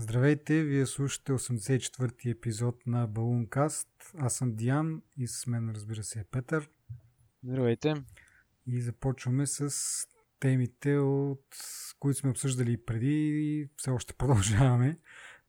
[0.00, 3.88] Здравейте, вие слушате 84-ти епизод на Балункаст.
[4.18, 6.70] Аз съм Диан и с мен разбира се е Петър.
[7.44, 7.94] Здравейте.
[8.66, 9.74] И започваме с
[10.40, 11.44] темите, от
[11.98, 14.98] които сме обсъждали и преди и все още продължаваме.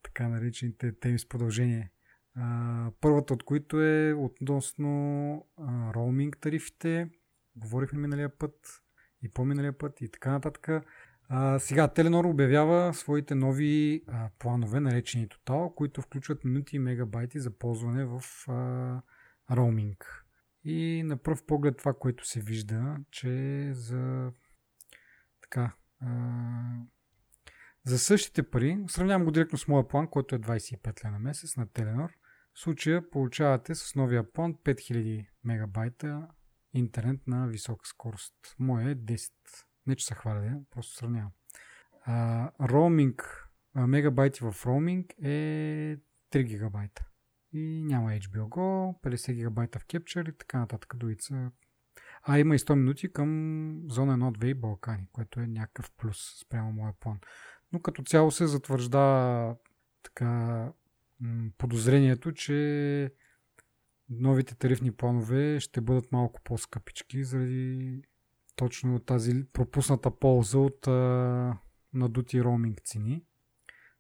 [0.04, 1.92] Така наречените теми с продължение.
[2.36, 4.90] А, първата от които е относно
[5.58, 7.10] а, роуминг тарифите.
[7.56, 8.84] Говорихме миналия път
[9.22, 10.70] и по-миналия път и така нататък.
[11.32, 17.40] А, сега Теленор обявява своите нови а, планове, наречени Total, които включват минути и мегабайти
[17.40, 19.02] за ползване в а,
[19.56, 20.26] роуминг.
[20.64, 24.32] И на пръв поглед това, което се вижда, че за
[25.42, 26.08] така а,
[27.86, 31.68] за същите пари, сравнявам го директно с моя план, който е 25 лена месец на
[31.68, 32.10] Теленор.
[32.54, 36.28] В случая получавате с новия план 5000 мегабайта
[36.74, 38.36] интернет на висока скорост.
[38.60, 39.32] Моя е 10
[39.88, 41.32] не, че се хваля, просто сравнявам.
[42.06, 45.98] А, роуминг, а, мегабайти в роуминг е
[46.32, 47.06] 3 гигабайта.
[47.54, 50.94] И няма HBO Go, 50 гигабайта в Capture и така нататък.
[50.98, 51.52] Другица.
[52.24, 56.72] А има и 100 минути към зона 1-2 и Балкани, което е някакъв плюс спрямо
[56.72, 57.20] моя план.
[57.72, 59.56] Но като цяло се затвържда
[60.04, 60.72] така
[61.58, 63.14] подозрението, че
[64.10, 68.02] новите тарифни планове ще бъдат малко по-скъпички заради
[68.60, 71.58] точно тази пропусната полза от а,
[71.94, 73.26] надути роуминг цени.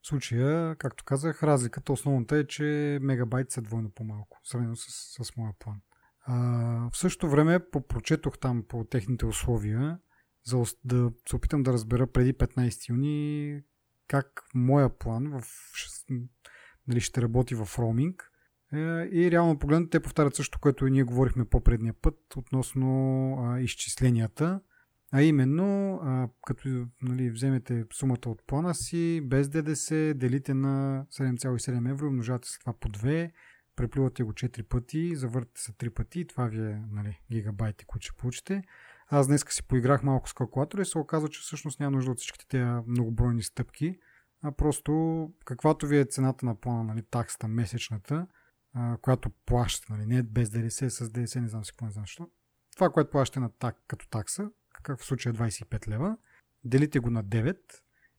[0.02, 4.86] В случая, както казах, разликата основната е, че мегабайт са двойно по-малко, сравнено с,
[5.24, 5.82] с моя план.
[6.22, 6.36] А,
[6.94, 10.00] в същото време попрочетох там по техните условия,
[10.44, 13.62] за да се опитам да разбера преди 15 юни
[14.08, 15.44] как моя план в,
[16.88, 18.29] нали, ще работи в роуминг
[19.12, 24.60] и реално погледнато те повтарят също, което ние говорихме по-предния път относно а, изчисленията.
[25.12, 31.92] А именно, а, като нали, вземете сумата от плана си, без ДДС, делите на 7,7
[31.92, 33.32] евро, умножавате се това по 2,
[33.76, 38.18] преплювате го 4 пъти, завъртате се 3 пъти, това ви е нали, гигабайти, които ще
[38.18, 38.64] получите.
[39.08, 42.18] Аз днес си поиграх малко с калкулатора и се оказа, че всъщност няма нужда от
[42.18, 43.96] всичките тези многобройни стъпки,
[44.44, 44.94] а просто
[45.46, 48.28] каквато ви е цената на плана, нали, таксата месечната,
[48.80, 52.04] а, която плаща, нали, не без ДДС, с ДДС, не знам си какво, не знам
[52.04, 52.30] защо.
[52.76, 54.52] Това, което плащате на так, като такса,
[54.90, 56.18] в случай е 25 лева,
[56.64, 57.58] делите го на 9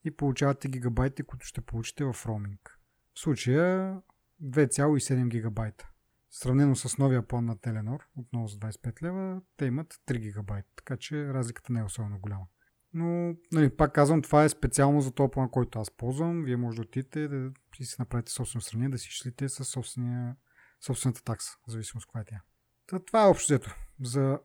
[0.04, 2.78] и получавате гигабайти, които ще получите в роуминг.
[3.14, 3.96] В случая
[4.42, 5.88] 2,7 гигабайта.
[6.30, 10.96] Сравнено с новия план на Теленор, отново с 25 лева, те имат 3 гигабайта, така
[10.96, 12.46] че разликата не е особено голяма.
[12.92, 16.44] Но, нали, пак казвам, това е специално за този който аз ползвам.
[16.44, 20.36] Вие може да отидете да си направите собствено сравнение, да си шлите със собствения,
[20.80, 22.42] собствената такса, в зависимост коя е тя.
[22.86, 24.40] Та, това е общо взето за,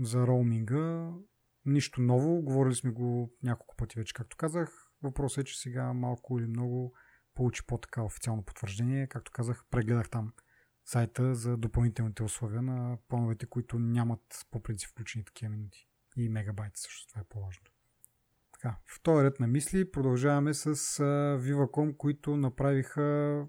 [0.00, 1.12] за роуминга.
[1.66, 4.90] Нищо ново, говорили сме го няколко пъти вече, както казах.
[5.02, 6.94] Въпросът е, че сега малко или много
[7.34, 9.06] получи по-така официално потвърждение.
[9.06, 10.32] Както казах, прегледах там
[10.84, 15.88] сайта за допълнителните условия на плановете, които нямат по принцип включени такива минути.
[16.16, 17.64] И мегабайти също, това е по-важно.
[18.52, 20.74] Така, в този ред на мисли продължаваме с
[21.38, 23.46] Viva.com, които направиха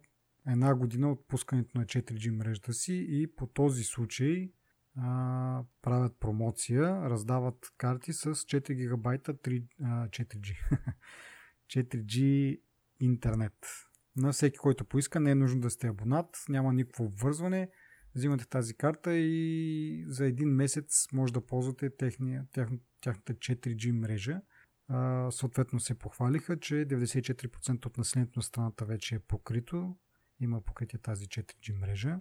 [0.47, 4.51] една година от пускането на 4G мрежата си и по този случай
[4.97, 10.55] а, правят промоция, раздават карти с 4 гигабайта 3, а, 4G.
[11.67, 12.61] 4G
[12.99, 13.53] интернет.
[14.15, 17.69] На всеки, който поиска, не е нужно да сте абонат, няма никакво обвързване.
[18.15, 22.69] Взимате тази карта и за един месец може да ползвате техния, тях,
[23.01, 24.41] тяхната 4G мрежа.
[24.87, 29.97] А, съответно се похвалиха, че 94% от населението на страната вече е покрито.
[30.41, 32.19] Има покритие тази 4G мрежа.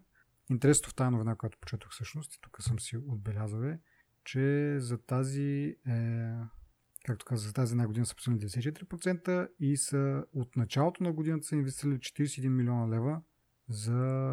[0.51, 3.81] Интересното в тази новина, която почетох всъщност, и тук съм си отбелязал е,
[4.25, 6.33] че за тази, е,
[7.05, 11.47] както казах, за тази една година са посъдни 94% и са от началото на годината
[11.47, 13.23] са инвестирали 41 милиона лева
[13.69, 14.33] за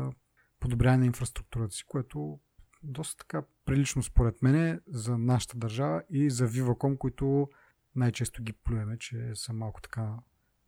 [0.60, 2.40] подобряване на инфраструктурата си, което
[2.84, 7.50] доста така прилично според мен за нашата държава и за Viva.com, които
[7.96, 10.16] най-често ги плюеме, че са малко така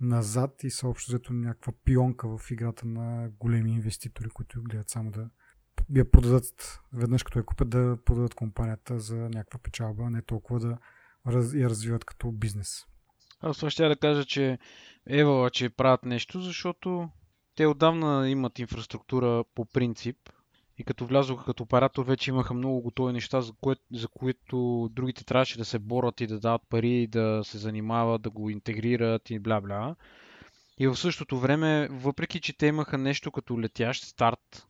[0.01, 5.11] назад и са общо взето някаква пионка в играта на големи инвеститори, които гледат само
[5.11, 5.29] да
[5.95, 10.77] я продадат веднъж като я купят, да продадат компанията за някаква печалба, не толкова да
[11.53, 12.85] я развиват като бизнес.
[13.41, 14.59] Аз това ще да кажа, че
[15.07, 17.09] Евала, че правят нещо, защото
[17.55, 20.17] те отдавна имат инфраструктура по принцип
[20.79, 25.25] и като влязоха като оператор, вече имаха много готови неща, за, кое, за които другите
[25.25, 29.39] трябваше да се борят и да дават пари, да се занимават, да го интегрират и
[29.39, 29.95] бла-бла.
[30.77, 34.67] И в същото време, въпреки че те имаха нещо като летящ старт,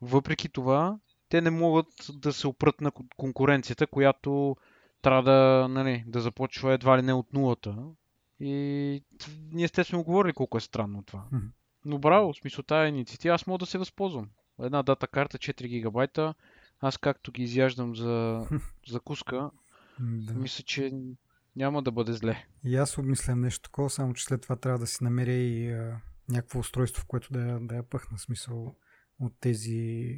[0.00, 4.56] въпреки това, те не могат да се опрат на конкуренцията, която
[5.02, 7.76] трябва да, нали, да започва едва ли не от нулата.
[8.40, 9.02] И
[9.52, 11.24] ние сте сме говорили колко е странно това.
[11.84, 14.28] Но браво, в смисъл тази инициатива, аз мога да се възползвам.
[14.60, 16.34] Една дата карта, 4 гигабайта,
[16.80, 18.46] аз както ги изяждам за
[18.88, 19.50] закуска,
[20.00, 20.34] Да.
[20.34, 20.92] мисля, че
[21.56, 22.46] няма да бъде зле.
[22.64, 26.00] И аз обмислям нещо такова, само че след това трябва да си намеря и а,
[26.28, 28.18] някакво устройство, в което да, я- да я пъхна.
[28.18, 28.76] Смисъл
[29.20, 30.16] от тези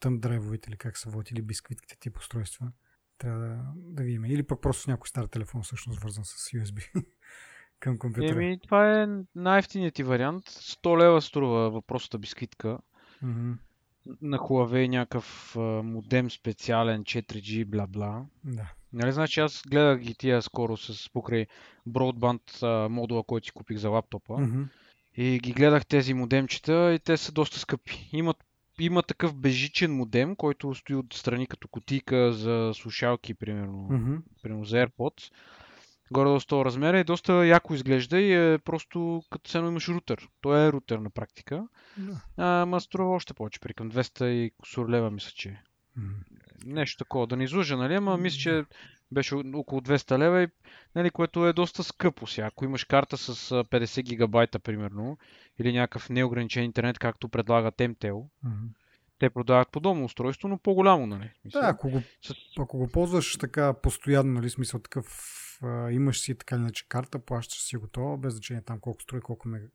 [0.00, 2.72] тъм драйвовете или как се водят, или бисквитките тип устройства.
[3.18, 4.24] Трябва да, да видим.
[4.24, 7.04] Или пък просто някой стар телефон, всъщност вързан с USB
[7.80, 8.32] към компютъра.
[8.32, 10.44] Еми, това е най-ефтиният ти вариант.
[10.44, 12.78] 100 лева струва въпросната бисквитка.
[13.22, 13.52] Мгм.
[14.22, 18.22] На Huawei някакъв модем специален 4G, бла-бла.
[18.44, 18.72] Да.
[18.92, 21.46] Нали, значи аз гледах ги тия скоро с покрай
[21.88, 24.38] Broadband а, модула, който си купих за лаптопа.
[24.38, 24.62] Мгм.
[25.16, 28.08] И ги гледах тези модемчета и те са доста скъпи.
[28.12, 28.44] Имат,
[28.80, 34.16] има такъв бежичен модем, който стои отстрани като кутийка за слушалки, примерно, Мгм.
[34.42, 35.32] примерно за AirPods.
[36.10, 40.28] Горе до 100 размера и доста яко изглежда и е просто като се имаш рутер.
[40.40, 41.68] Той е рутер на практика.
[41.96, 42.20] Да.
[42.36, 45.48] Ама струва още повече, при към 200 и кусур лева, мисля, че.
[45.48, 45.60] е.
[46.66, 47.94] Нещо такова, да не излъжа, нали?
[47.94, 48.64] Ама мисля, че
[49.12, 50.48] беше около 200 лева, и,
[50.94, 52.46] нали, което е доста скъпо сега.
[52.46, 55.18] Ако имаш карта с а, 50 гигабайта, примерно,
[55.58, 58.66] или някакъв неограничен интернет, както предлагат MTEL, Мгм.
[59.18, 61.30] те продават подобно устройство, но по-голямо, нали?
[61.44, 62.34] Мисля, Да, ако го, с...
[62.58, 65.06] ако го ползваш така постоянно, нали, смисъл такъв,
[65.62, 69.48] а, имаш си така иначе карта, плащаш си готова, без значение там колко струва, колко
[69.48, 69.66] мега,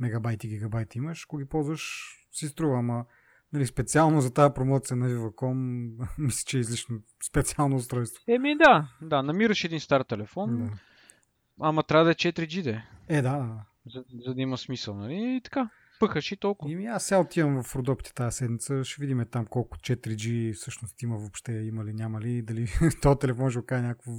[0.00, 3.04] мегабайти, гигабайти имаш, ако ги ползваш, си струва, ама
[3.52, 8.24] нали, специално за тази промоция на Viva.com, мисля, че е излишно специално устройство.
[8.28, 10.78] Еми да, да, намираш един стар телефон, Да.
[11.60, 13.64] ама трябва да е 4G, де, Е, да, да, да.
[13.86, 15.36] за, за да има смисъл, нали?
[15.36, 16.72] И така, пъхаш и толкова.
[16.72, 21.16] И аз сега отивам в Родопите тази седмица, ще видим там колко 4G всъщност има
[21.16, 22.68] въобще, има ли, няма ли, дали
[23.02, 24.12] този телефон ще окаже някакво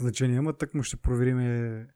[0.00, 1.86] значение, ама тък му ще проверим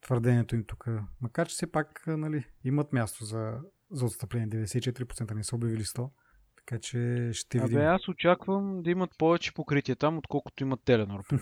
[0.00, 0.86] твърдението им тук.
[1.20, 3.60] Макар, че все пак нали, имат място за,
[3.90, 4.48] за отстъпление.
[4.48, 6.10] 94% не са обявили 100.
[6.56, 7.76] Така че ще видим.
[7.76, 11.24] Абе, аз очаквам да имат повече покритие там, отколкото имат Теленор.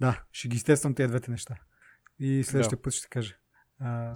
[0.00, 1.56] Да, ще ги изтествам тези двете неща.
[2.18, 2.82] И следващия Да.
[2.82, 3.34] път ще кажа.
[3.80, 4.14] А,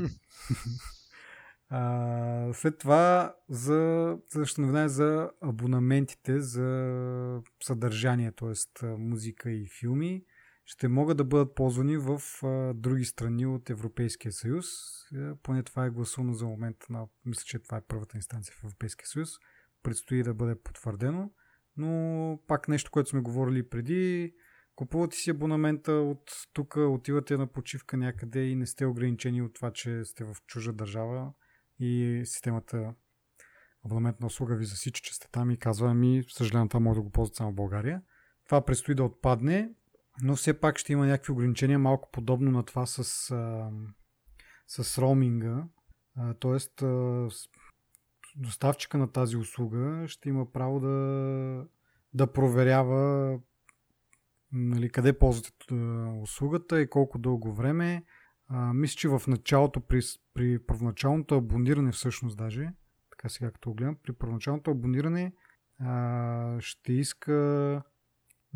[1.68, 8.86] а, след това за следващата новина е за абонаментите за съдържание, т.е.
[8.86, 10.24] музика и филми.
[10.68, 12.20] Ще могат да бъдат ползвани в
[12.74, 14.66] други страни от Европейския съюз.
[15.14, 17.06] Е, Поне това е гласувано за момента на...
[17.24, 19.28] Мисля, че това е първата инстанция в Европейския съюз.
[19.82, 21.30] Предстои да бъде потвърдено.
[21.76, 24.34] Но пак нещо, което сме говорили преди,
[24.76, 29.70] Купувате си абонамента от тук, отивате на почивка някъде и не сте ограничени от това,
[29.70, 31.32] че сте в чужа държава
[31.78, 32.94] и системата
[33.86, 37.10] абонаментна услуга ви засича, че сте там и казва ми, съжалявам, това може да го
[37.10, 38.02] ползват само в България.
[38.44, 39.70] Това предстои да отпадне,
[40.22, 43.70] но все пак ще има някакви ограничения, малко подобно на това с, а,
[44.66, 45.64] с роуминга.
[46.16, 47.28] А, тоест, а,
[48.36, 51.66] доставчика на тази услуга ще има право да,
[52.14, 53.38] да проверява
[54.52, 55.74] нали, къде ползвате
[56.22, 58.04] услугата и колко дълго време.
[58.48, 60.00] А, мисля, че в началото, при,
[60.34, 62.72] при първоначалното абониране всъщност даже,
[63.10, 65.32] така сега като го гледам, при първоначалното абониране
[65.80, 67.82] а, ще иска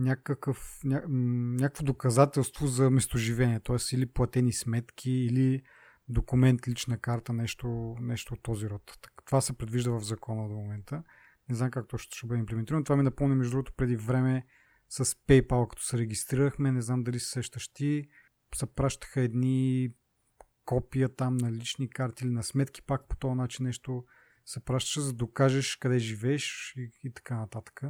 [0.00, 3.76] някакъв, ня, някакво доказателство за местоживение, т.е.
[3.93, 5.62] или платени сметки, или
[6.08, 8.99] документ, лична карта, нещо, нещо от този род.
[9.27, 11.03] Това се предвижда в закона до момента.
[11.48, 12.84] Не знам как точно ще бъде имплементирано.
[12.84, 14.46] Това ми напомня, между другото, преди време
[14.89, 18.08] с PayPal, като се регистрирахме, не знам дали се сещаш ти,
[18.55, 19.91] се пращаха едни
[20.65, 24.05] копия там на лични карти или на сметки, пак по този начин нещо
[24.44, 27.82] се пращаше, за да докажеш къде живееш и, и така нататък.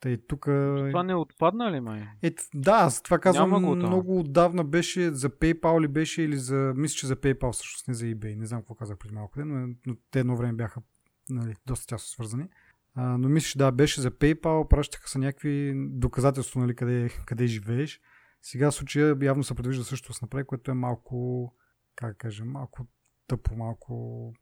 [0.00, 0.44] Тъй тук...
[0.44, 2.08] Това не отпадна ли, май?
[2.22, 3.88] Е, да, аз това казвам, Няма го там.
[3.88, 7.94] много отдавна беше, за PayPal ли беше или за, мисля, че за PayPal всъщност, не
[7.94, 10.82] за eBay, не знам какво казах преди малко, но, но те едно време бяха
[11.30, 12.48] нали, доста тясно свързани.
[12.94, 17.46] А, но мисля, че да, беше за PayPal, пращаха са някакви доказателства, нали, къде, къде
[17.46, 18.00] живееш.
[18.42, 21.54] Сега случая явно се предвижда също се направи, което е малко,
[21.96, 22.86] как кажем, малко
[23.26, 24.32] тъпо, малко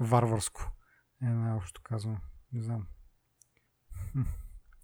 [0.00, 0.72] варварско.
[1.22, 2.16] Е, най-общо казвам.
[2.52, 2.86] Не знам.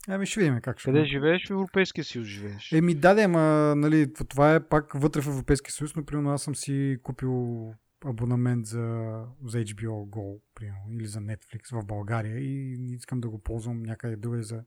[0.08, 1.46] Ами ще видим как ще Къде живееш?
[1.46, 2.72] В Европейския съюз живееш.
[2.72, 6.42] Еми да, да, ама нали, това е пак вътре в Европейския съюз, но примерно аз
[6.42, 7.72] съм си купил
[8.04, 8.78] абонамент за,
[9.44, 14.16] за HBO Go, примерно, или за Netflix в България и искам да го ползвам някъде
[14.16, 14.64] другаде за,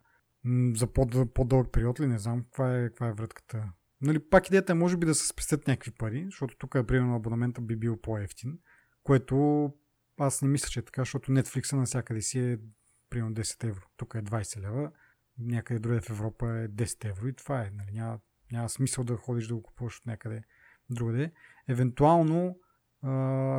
[0.76, 3.64] за по- по-дълъг период ли, не знам каква е, каква е вратката.
[4.02, 7.16] Нали, пак идеята е може би да се спестят някакви пари, защото тук е примерно
[7.16, 8.60] абонамента би бил по-ефтин,
[9.04, 9.70] което
[10.18, 12.58] аз не мисля, че е така, защото Netflix навсякъде си е
[13.10, 13.82] примерно 10 евро.
[13.98, 14.92] Тук е 20 лева,
[15.40, 17.72] някъде другаде в Европа е 10 евро и това е.
[17.74, 18.20] Нали, няма,
[18.52, 20.44] няма смисъл да ходиш да го купуваш от някъде
[20.90, 21.32] другаде.
[21.68, 22.60] Евентуално,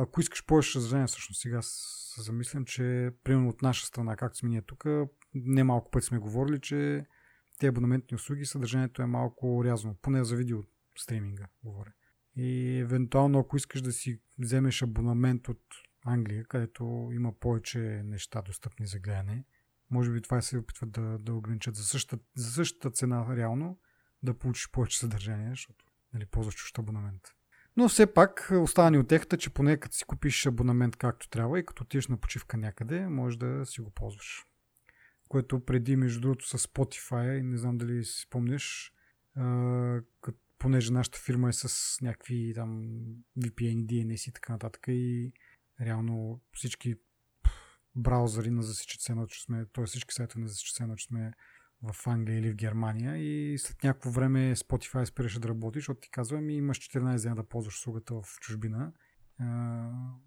[0.01, 4.49] ако искаш повече съдържание, всъщност сега се замислям, че примерно от наша страна, както сме
[4.49, 4.85] ние тук,
[5.33, 7.05] немалко пъти сме говорили, че
[7.59, 10.59] те абонаментни услуги, съдържанието е малко рязано, поне за видео
[10.97, 11.91] стриминга говоря.
[12.35, 15.61] И евентуално, ако искаш да си вземеш абонамент от
[16.05, 19.45] Англия, където има повече неща достъпни за гледане,
[19.91, 23.79] може би това се опитват да, да ограничат за същата, за същата цена реално,
[24.23, 27.21] да получиш повече съдържание, защото нали, ползваш чущ абонамент.
[27.77, 31.59] Но все пак остава ни от техта, че поне като си купиш абонамент както трябва
[31.59, 34.45] и като отидеш на почивка някъде, може да си го ползваш.
[35.27, 38.93] Което преди, между другото, с Spotify, не знам дали си спомняш,
[40.59, 42.83] понеже нашата фирма е с някакви там
[43.39, 45.31] VPN, DNS и така нататък и
[45.81, 46.95] реално всички
[47.95, 49.85] браузъри на засичат се че сме, т.е.
[49.85, 51.33] всички сайтове на засичат се че сме
[51.81, 56.09] в Англия или в Германия и след някакво време Spotify спираше да работи, защото ти
[56.09, 58.93] казва, ми имаш 14 дена да ползваш услугата в чужбина.
[59.39, 59.45] А,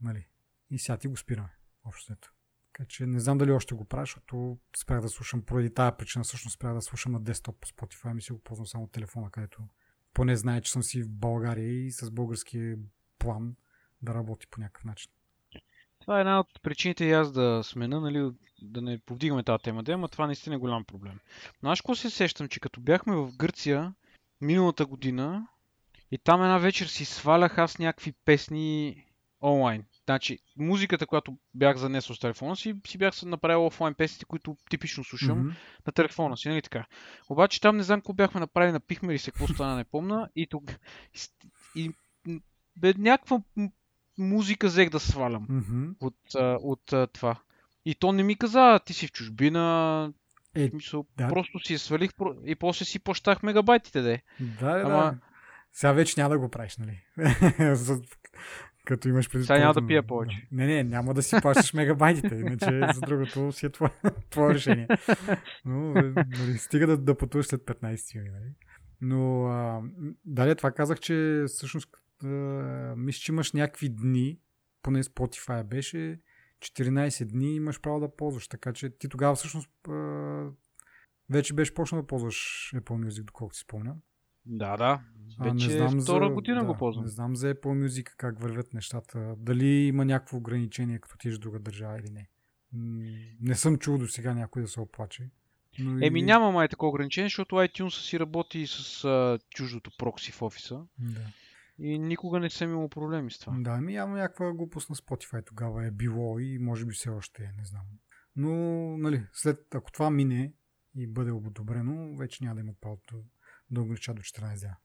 [0.03, 0.27] нали.
[0.71, 1.57] И сега ти го спираме.
[1.85, 2.33] Общото.
[2.73, 6.25] Така че не знам дали още го правя, защото спрях да слушам, поради тази причина
[6.25, 9.69] всъщност спрях да слушам на десктоп Spotify, ми си го ползвам само телефона, където
[10.15, 12.75] поне знае, че съм си в България и с български
[13.19, 13.57] план
[14.03, 15.13] да работи по някакъв начин.
[16.03, 18.31] Това е една от причините и аз да смена, нали,
[18.63, 21.21] да не повдигаме тази тема, да, това наистина е голям проблем.
[21.63, 23.95] Но аз какво се сещам, че като бяхме в Гърция
[24.41, 25.47] миналата година
[26.11, 28.97] и там една вечер си свалях аз някакви песни
[29.43, 29.85] онлайн.
[30.05, 35.05] Значи, музиката, която бях занесъл с телефона си, си бях направил офлайн песните, които типично
[35.05, 35.55] слушам mm-hmm.
[35.87, 36.87] на телефона си, нали така.
[37.29, 40.29] Обаче там не знам какво бяхме направили, напихме ли се, какво стана, не помна.
[40.37, 40.65] И тук.
[41.15, 41.91] И,
[42.27, 42.41] и
[42.77, 43.41] бе, някаква
[44.19, 45.95] музика взех да свалям mm-hmm.
[46.01, 46.15] от,
[46.63, 47.41] от, от това.
[47.85, 50.13] И то не ми каза, ти си в чужбина,
[50.55, 51.29] е, мисъл, да.
[51.29, 52.11] просто си свалих
[52.47, 54.23] и после си плащах мегабайтите, де.
[54.41, 54.91] Да, да, Ама...
[54.91, 55.19] да.
[55.73, 57.03] Сега вече няма да го правиш, нали?
[58.85, 59.45] Като имаш преди.
[59.45, 60.49] Сега няма да пия повече.
[60.53, 63.91] Не, не, няма да си плащаш мегабайтите, иначе за другото си е твое,
[64.31, 64.89] твое решение.
[65.65, 68.53] Но, нали, стига да, да пътуваш след 15 юни, нали?
[69.01, 69.83] Но, а,
[70.25, 71.89] дали това казах, че всъщност
[72.25, 74.39] а, мисля, че имаш някакви дни,
[74.83, 76.21] поне Spotify беше,
[76.61, 80.51] 14 дни имаш право да ползваш, така че ти тогава всъщност а,
[81.31, 83.97] вече беше почнал да ползваш Apple Music, доколкото си спомням.
[84.47, 85.01] Да, да.
[85.41, 87.05] Вече не знам втора за, година да, го ползвам.
[87.05, 89.35] Не знам за Apple Music как вървят нещата.
[89.39, 92.29] Дали има някакво ограничение, като тиш друга държава или не.
[93.41, 95.31] Не съм чул до сега някой да се оплаче.
[95.79, 96.23] Но Еми и...
[96.23, 100.81] няма май такова ограничение, защото iTunes си работи с а, чуждото прокси в офиса.
[100.99, 101.21] Да.
[101.79, 103.57] И никога не съм имал проблеми с това.
[103.59, 107.43] Да, ми явно някаква глупост на Spotify тогава е било и може би все още
[107.43, 107.83] е, не знам.
[108.37, 108.53] Но,
[108.99, 110.53] нали, след, ако това мине
[110.97, 113.25] и бъде одобрено, вече няма да имат правото
[113.71, 114.77] да огранича до 14 дена.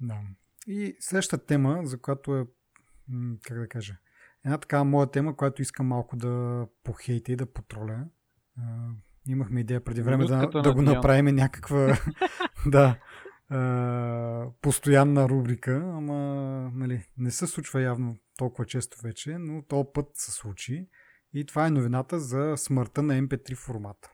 [0.00, 0.20] Да.
[0.66, 2.46] И следващата тема, за която е,
[3.42, 3.96] как да кажа,
[4.44, 8.06] една такава моя тема, която искам малко да похейте и да потроля.
[9.26, 11.98] имахме идея преди време да, да го направим някаква
[12.66, 12.98] да,
[14.60, 16.16] постоянна рубрика, ама
[16.74, 20.88] нали, не се случва явно толкова често вече, но този път се случи.
[21.32, 24.12] И това е новината за смъртта на MP3 формата.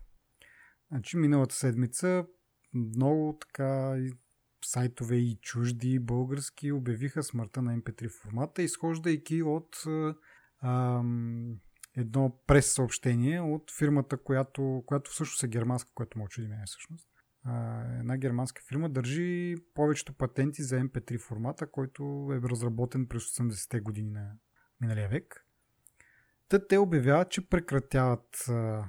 [0.90, 2.26] Значи миналата седмица
[2.74, 3.96] много така
[4.64, 9.76] сайтове и чужди, и български обявиха смъртта на MP3 формата, изхождайки от
[10.62, 11.02] а,
[11.96, 17.08] едно прес-съобщение от фирмата, която, която всъщност е германска, което му очуди мен всъщност.
[18.00, 24.10] Една германска фирма държи повечето патенти за MP3 формата, който е разработен през 80-те години
[24.10, 24.32] на
[24.80, 25.46] миналия век.
[26.48, 28.84] Та те обявяват, че прекратяват а,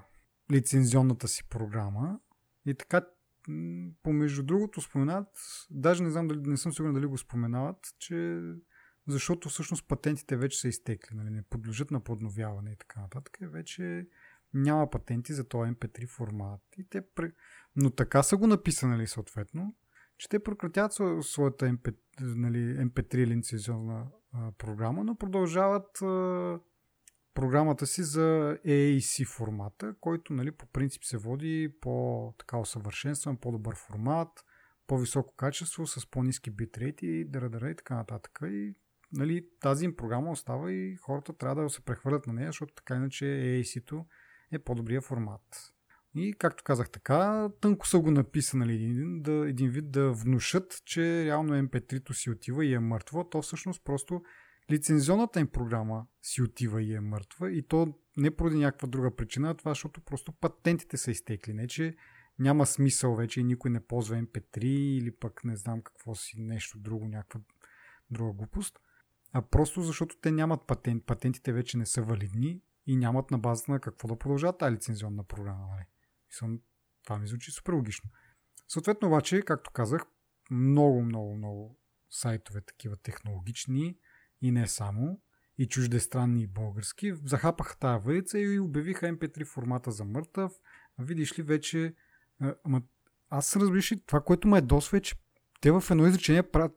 [0.51, 2.19] лицензионната си програма
[2.65, 3.01] и така
[4.03, 5.27] помежду другото споменават,
[5.71, 8.41] даже не знам дали, не съм сигурен дали го споменават, че
[9.07, 13.37] защото всъщност патентите вече са изтекли, нали, не подлежат на подновяване и така нататък.
[13.41, 14.07] Вече
[14.53, 16.61] няма патенти за този MP3 формат.
[16.77, 17.03] И те,
[17.75, 19.75] но така са го написали съответно,
[20.17, 24.07] че те прекратяват своята MP, нали, MP3 лицензионна
[24.57, 26.59] програма, но продължават а,
[27.33, 33.75] програмата си за AAC формата, който нали, по принцип се води по така усъвършенстван, по-добър
[33.75, 34.29] формат,
[34.87, 38.39] по-високо качество, с по-низки битрейти, дара и така нататък.
[38.43, 38.75] И
[39.11, 42.95] нали, тази им програма остава и хората трябва да се прехвърлят на нея, защото така
[42.95, 44.05] иначе AAC-то
[44.53, 45.73] е по-добрия формат.
[46.15, 51.25] И както казах така, тънко са го написали един, да, един вид да внушат, че
[51.25, 53.29] реално MP3-то си отива и е мъртво.
[53.29, 54.21] То всъщност просто
[54.71, 59.49] лицензионната им програма си отива и е мъртва и то не поради някаква друга причина,
[59.49, 61.53] а това защото просто патентите са изтекли.
[61.53, 61.95] Не, че
[62.39, 66.79] няма смисъл вече и никой не ползва MP3 или пък не знам какво си, нещо
[66.79, 67.39] друго, някаква
[68.11, 68.79] друга глупост.
[69.33, 71.05] А просто защото те нямат патент.
[71.05, 75.23] Патентите вече не са валидни и нямат на базата на какво да продължат тази лицензионна
[75.23, 75.67] програма.
[75.67, 76.59] Нали?
[77.03, 78.09] Това ми звучи супер логично.
[78.67, 80.01] Съответно обаче, както казах,
[80.51, 83.97] много, много, много сайтове такива технологични
[84.41, 85.21] и не само,
[85.57, 90.51] и чуждестранни и български, захапаха тази въдица и обявиха MP3 формата за мъртъв.
[90.99, 91.95] Видиш ли вече...
[92.63, 92.81] Ама,
[93.29, 95.15] аз съм разбираш това, което ме е досва е, че
[95.61, 96.71] те в едно изречение правят,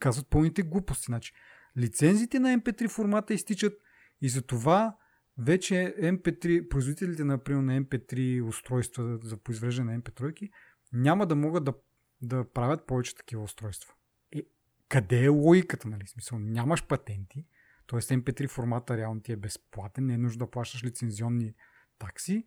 [0.00, 1.04] казват пълните глупости.
[1.04, 1.32] Значи,
[1.78, 3.74] лицензите на MP3 формата изтичат
[4.20, 4.96] и за това
[5.38, 10.50] вече MP3, производителите например, на MP3 устройства за произвеждане на MP3
[10.92, 11.74] няма да могат да,
[12.22, 13.94] да правят повече такива устройства.
[14.32, 14.42] Е,
[14.88, 16.06] къде е логиката, нали?
[16.06, 17.46] Смисъл, нямаш патенти,
[17.86, 17.98] т.е.
[17.98, 21.54] MP3 формата реално ти е безплатен, не е нужда да плащаш лицензионни
[21.98, 22.46] такси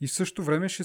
[0.00, 0.82] и в същото време ще,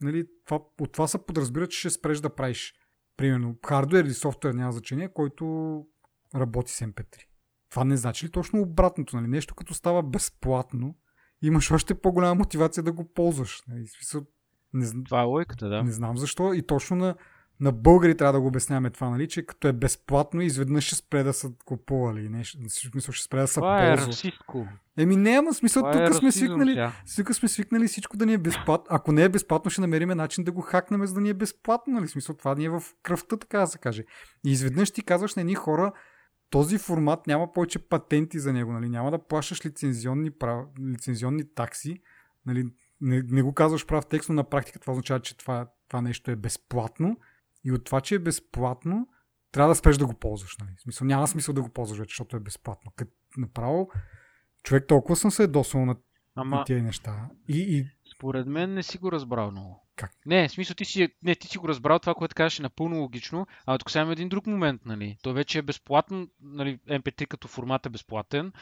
[0.00, 2.74] нали, това, от това се подразбира, че ще спреш да правиш
[3.16, 5.86] примерно хардвер или софтуер, няма значение, който
[6.34, 7.27] работи с MP3.
[7.70, 9.16] Това не значи ли точно обратното?
[9.16, 9.28] Нали?
[9.28, 10.94] Нещо като става безплатно,
[11.42, 13.62] имаш още по-голяма мотивация да го ползваш.
[13.68, 13.86] Нали?
[13.86, 14.22] Смисъл,
[14.74, 15.82] не, това е логиката, да.
[15.82, 16.54] Не знам защо.
[16.54, 17.14] И точно на,
[17.60, 21.22] на българи трябва да го обясняваме това, нали, че като е безплатно, изведнъж ще спре
[21.22, 22.28] да са купували.
[22.28, 24.66] Нещо, смисъл, ще спре да са Това е расистко.
[24.96, 28.32] Еми не, ама смисъл, това тук е сме свикнали, тук сме свикнали всичко да ни
[28.32, 28.86] е безплатно.
[28.88, 31.94] Ако не е безплатно, ще намерим начин да го хакнем, за да ни е безплатно,
[31.94, 32.08] нали?
[32.08, 34.04] Смисъл, това ни е в кръвта, така да се каже.
[34.46, 35.92] И изведнъж ти казваш на едни хора,
[36.50, 38.88] този формат няма повече патенти за него, нали?
[38.88, 40.66] Няма да плащаш лицензионни, прав...
[40.92, 42.02] лицензионни такси,
[42.46, 42.64] нали?
[43.00, 46.30] Не, не го казваш прав текст, но на практика това означава, че това, това нещо
[46.30, 47.16] е безплатно
[47.64, 49.08] и от това, че е безплатно,
[49.52, 50.56] трябва да спреш да го ползваш.
[50.60, 50.70] Нали?
[50.76, 52.92] В смисъл, няма смисъл да го ползваш вече, защото е безплатно.
[52.96, 53.90] Като направо,
[54.62, 55.96] човек толкова съм се едосвал на
[56.34, 56.64] Ама...
[56.66, 57.28] тези неща.
[57.48, 57.86] И, и...
[58.14, 59.87] Според мен не си го разбрал много.
[59.98, 60.10] Как?
[60.26, 63.00] Не, в смисъл ти си, не, ти си го разбрал това, което казваш е напълно
[63.00, 65.16] логично, а тук сега има един друг момент, нали.
[65.22, 68.52] То вече е безплатно, нали, MP3 като формат е безплатен,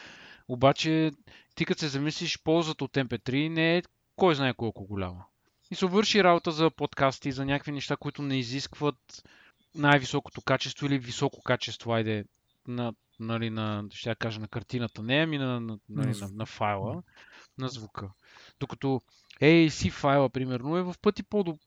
[0.47, 1.11] обаче
[1.55, 3.83] ти като се замислиш, ползата от MP3 не е
[4.15, 5.25] кой знае колко голяма.
[5.71, 9.23] И се върши работа за подкасти, за някакви неща, които не изискват
[9.75, 12.25] най-високото качество или високо качество, айде,
[12.67, 16.45] на, нали, на, ще я кажа, на картината, не, ами на, на, нали, на, на
[16.45, 17.03] файла,
[17.57, 18.09] на звука.
[18.59, 19.01] Докато
[19.41, 21.23] AAC файла, примерно, е в пъти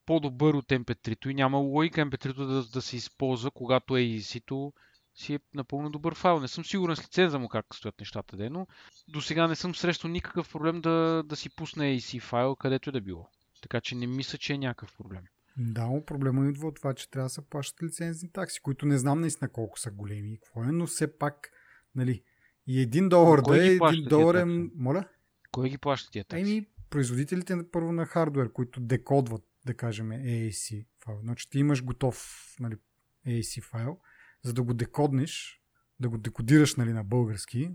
[0.07, 4.73] по-добър от MP3 и няма логика MP3 да, да се използва, когато AAC-то
[5.15, 6.41] си е напълно добър файл.
[6.41, 8.67] Не съм сигурен с лиценза му как стоят нещата, де, но
[9.09, 12.93] до сега не съм срещал никакъв проблем да, да си пусне AAC файл, където и
[12.93, 13.29] да било.
[13.63, 15.23] Така че не мисля, че е някакъв проблем.
[15.57, 18.99] Да, но проблема идва от това, че трябва да се плащат лицензни такси, които не
[18.99, 21.51] знам наистина колко са големи и какво е, но все пак,
[21.95, 22.23] нали,
[22.67, 24.45] и един долар да е, един долар е...
[24.77, 25.05] Моля?
[25.53, 26.53] Кой ги плаща тия такси?
[26.53, 31.19] Еми, производителите първо на хардвер, които декодват, да кажем, AAC файл.
[31.21, 32.77] Значи ти имаш готов нали,
[33.27, 33.99] AAC файл,
[34.43, 35.63] за да го декоднеш,
[36.01, 37.71] да го декодираш нали, на български,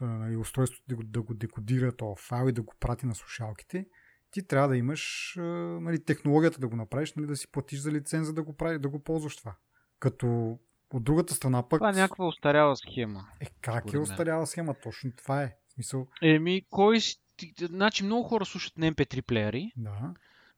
[0.00, 3.86] нали, устройството да го, да го декодира този файл и да го прати на слушалките,
[4.30, 5.34] ти трябва да имаш
[5.80, 8.88] нали, технологията да го направиш, нали, да си платиш за лиценза да го, прави, да
[8.88, 9.56] го ползваш това.
[9.98, 10.58] Като
[10.92, 11.80] от другата страна пък...
[11.80, 13.28] Това е някаква устаряла схема.
[13.40, 14.74] Е, как е устаряла схема?
[14.82, 15.56] Точно това е.
[15.68, 16.06] Смисъл...
[16.22, 16.98] Еми, кой...
[17.60, 20.14] Значи много хора слушат на MP3 плеери, да.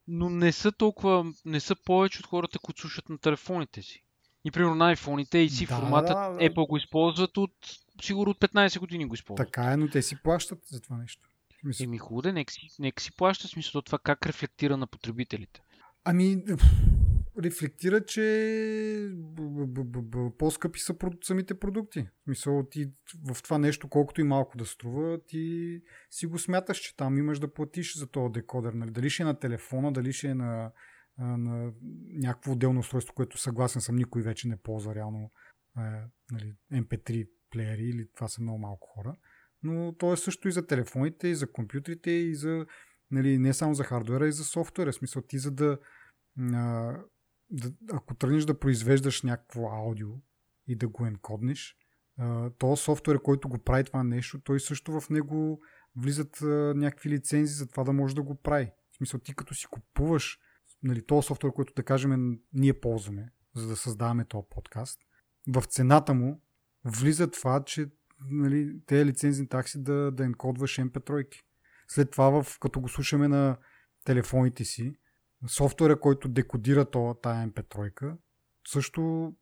[0.09, 4.05] но не са толкова, не са повече от хората, които слушат на телефоните си.
[4.45, 6.39] И примерно на iPhone-ите и си да, формата да, да.
[6.39, 7.53] Apple го използват от
[8.03, 9.49] сигурно от 15 години го използват.
[9.49, 11.29] Така е, но те си плащат за това нещо.
[11.65, 11.85] Мисля...
[11.85, 15.61] Еми хубаво, нека си, нека си плаща смисъл това как рефлектира на потребителите.
[16.05, 16.43] Ами,
[17.39, 19.15] рефлектира, че
[20.39, 22.03] по-скъпи са самите продукти.
[22.03, 22.93] В смисъл, ти
[23.33, 27.39] в това нещо, колкото и малко да струва, ти си го смяташ, че там имаш
[27.39, 28.73] да платиш за този декодер.
[28.73, 28.91] Нали?
[28.91, 30.73] Дали ще е на телефона, дали ще е на,
[31.19, 31.73] на
[32.09, 35.31] някакво отделно устройство, което съгласен съм, никой вече не ползва реално
[36.33, 39.17] нали, MP3 плеери или това са много малко хора
[39.63, 42.67] но то е също и за телефоните, и за компютрите, и за
[43.11, 44.93] нали, не само за хардвера, и за софтуера.
[44.93, 45.79] В смисъл ти за да,
[47.53, 50.09] да ако тръгнеш да произвеждаш някакво аудио
[50.67, 51.77] и да го енкоднеш,
[52.59, 55.61] то софтуер, който го прави това нещо, той също в него
[55.97, 56.39] влизат
[56.77, 58.73] някакви лицензии за това да може да го прави.
[58.93, 60.39] В смисъл ти като си купуваш
[60.83, 65.01] нали, този софтуер, който да кажем ние ползваме, за да създаваме този подкаст,
[65.49, 66.43] в цената му
[66.85, 67.91] влиза това, че
[68.31, 71.43] нали, тези лицензни такси да, да енкодваш MP3.
[71.89, 73.57] След това, в, като го слушаме на
[74.05, 74.95] телефоните си,
[75.49, 78.17] софтуера, който декодира то, тая MP3,
[78.69, 79.33] също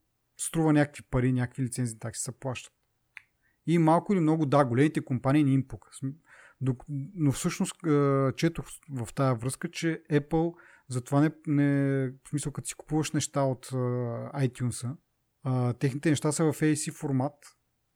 [0.41, 2.73] струва някакви пари, някакви лицензни такси се плащат.
[3.67, 5.91] И малко или много, да, големите компании не им пука.
[7.15, 7.75] Но всъщност
[8.37, 10.55] четох в тази връзка, че Apple
[10.91, 13.67] Затова не, не в смисъл, като си купуваш неща от
[14.35, 14.97] iTunes,
[15.79, 17.35] техните неща са в AAC формат,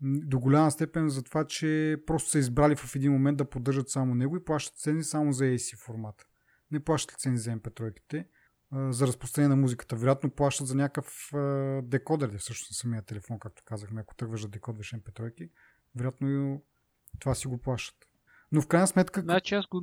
[0.00, 4.14] до голяма степен за това, че просто са избрали в един момент да поддържат само
[4.14, 6.26] него и плащат цени само за AC формат.
[6.74, 8.26] Не плащат цени за MP3-ките,
[8.72, 9.96] за разпространение на музиката.
[9.96, 11.30] Вероятно плащат за някакъв
[11.82, 15.50] декодер, всъщност на самия телефон, както казахме, ако тръгваш да декодваш MP3,
[15.96, 16.58] вероятно и
[17.18, 18.08] това си го плащат.
[18.52, 19.20] Но в крайна сметка...
[19.20, 19.82] Значи аз го...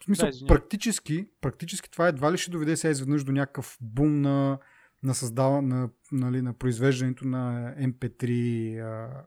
[0.00, 4.20] В смисъл, да, практически, практически това едва ли ще доведе сега изведнъж до някакъв бум
[4.20, 4.58] на
[5.02, 9.24] на, създава, на, нали, на произвеждането на MP3 а,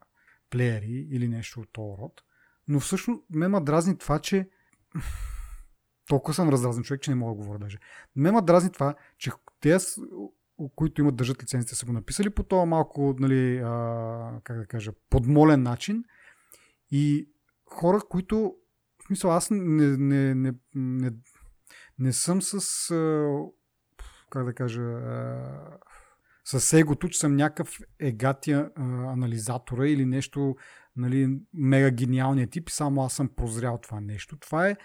[0.49, 2.21] плеери или нещо от този род.
[2.67, 4.49] Но всъщност ме ма дразни това, че
[6.11, 7.77] толкова съм раздразен човек, че не мога да говоря даже.
[8.15, 9.77] Ме ма дразни това, че те,
[10.75, 14.91] които имат държат лицензите, са го написали по това малко, нали, а, как да кажа,
[15.09, 16.03] подмолен начин
[16.91, 17.29] и
[17.65, 18.55] хора, които
[19.03, 21.11] в смисъл аз не, не, не, не,
[21.99, 22.87] не съм с
[24.29, 24.81] как да кажа,
[26.45, 30.55] с егото, че съм някакъв егатия анализатора или нещо
[30.95, 34.37] нали, мега гениалния тип и само аз съм прозрял това нещо.
[34.37, 34.75] Това е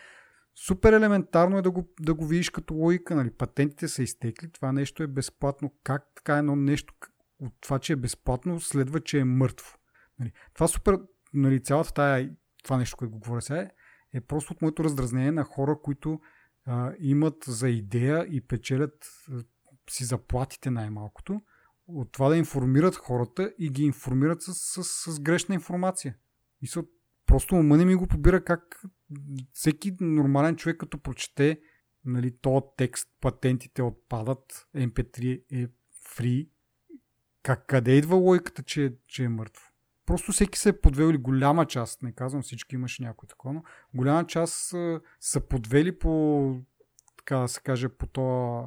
[0.57, 3.16] супер елементарно е да го, да го видиш като логика.
[3.16, 3.31] Нали.
[3.31, 5.75] Патентите са изтекли, това нещо е безплатно.
[5.85, 6.95] Как така едно нещо
[7.38, 9.79] от това, че е безплатно, следва, че е мъртво.
[10.19, 10.33] Нали.
[10.55, 10.99] Това супер,
[11.35, 12.31] нали, цялата тая,
[12.64, 13.71] това нещо, което го говоря сега,
[14.12, 16.21] е, просто от моето раздразнение на хора, които
[16.64, 19.42] а, имат за идея и печелят а,
[19.90, 21.40] си заплатите най-малкото
[21.88, 26.16] от това да информират хората и ги информират с, с, с грешна информация.
[26.62, 26.85] Мисля,
[27.27, 28.83] просто ума не ми го побира как
[29.53, 31.61] всеки нормален човек като прочете
[32.05, 35.69] нали, този текст, патентите отпадат, MP3 е
[36.05, 36.49] фри,
[37.42, 39.64] как, къде идва логиката, че, че е мъртво?
[40.07, 43.62] Просто всеки се е подвел или голяма част, не казвам всички, имаше някой такова, но
[43.95, 46.61] голяма част а, са подвели по,
[47.19, 48.66] така да се каже, по този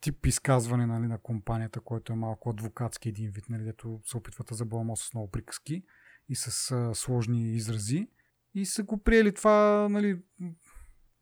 [0.00, 4.46] тип изказване нали, на компанията, който е малко адвокатски един вид, нали, дето се опитват
[4.46, 5.84] да забавяма с много приказки
[6.28, 8.08] и с а, сложни изрази.
[8.54, 10.22] И са го приели това нали,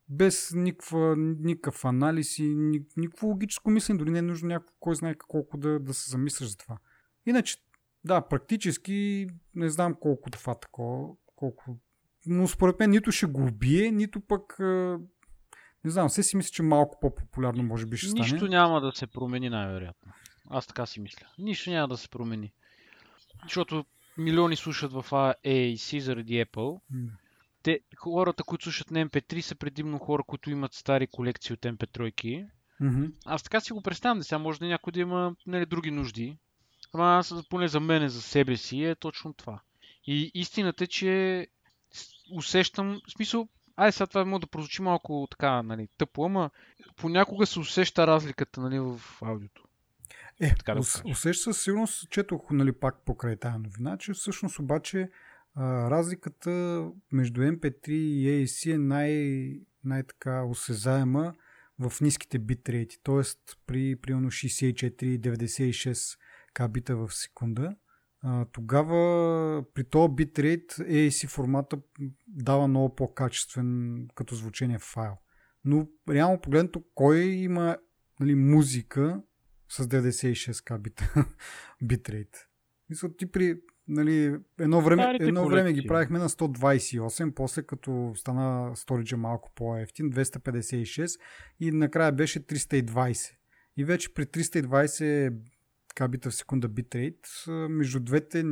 [0.09, 2.55] без никаква, никакъв анализ и
[2.97, 3.99] никакво логическо мислене.
[3.99, 6.79] Дори не е нужно някой, кой знае колко да, да се замисляш за това.
[7.27, 7.57] Иначе
[8.05, 11.79] да, практически не знам колко това такова, колко...
[12.27, 14.57] Но според мен нито ще го убие, нито пък
[15.85, 18.23] не знам, все си мисля, че малко по-популярно може би ще стане.
[18.23, 20.13] Нищо няма да се промени най-вероятно.
[20.51, 21.27] Аз така си мисля.
[21.39, 22.53] Нищо няма да се промени.
[23.43, 23.85] Защото
[24.19, 26.81] милиони слушат в AAC заради Apple.
[26.95, 27.09] Mm.
[27.63, 32.47] Те, хората, които слушат на MP3 са предимно хора, които имат стари колекции от MP3.
[32.83, 33.13] Mm-hmm.
[33.25, 36.37] Аз така си го представям, да сега може да някой да има нали, други нужди.
[36.93, 39.61] Ама аз, поне за мене, за себе си е точно това.
[40.07, 41.47] И истината е, че
[42.33, 43.49] усещам, в смисъл,
[43.81, 46.51] Ай, сега това може да прозвучи малко така, нали, тъпо, ама
[46.97, 49.65] понякога се усеща разликата, нали, в аудиото.
[50.41, 54.59] Е, така да ус, усеща със сигурност, четох, нали, пак покрай тази новина, че всъщност
[54.59, 55.11] обаче
[55.57, 56.51] разликата
[57.13, 59.53] между MP3 и AAC е най,
[59.85, 61.35] най-така осезаема
[61.79, 63.55] в ниските битрейти, т.е.
[63.67, 66.19] при примерно 64-96
[66.55, 67.77] кабита в секунда.
[68.23, 71.79] А, тогава при този битрейт AAC формата
[72.29, 75.17] дава много по-качествен като звучение файл.
[75.65, 77.77] Но реално погледнато, кой има
[78.21, 79.23] нали, музика
[79.69, 81.27] с 96 бита
[81.83, 82.47] битрейт?
[82.91, 83.61] Мисля, ти при
[83.91, 90.11] нали, едно време, едно време ги правихме на 128, после като стана сториджа малко по-ефтин,
[90.11, 91.21] 256
[91.61, 93.31] и накрая беше 320.
[93.77, 95.35] И вече при 320
[96.09, 98.43] бита в секунда битрейт, между двете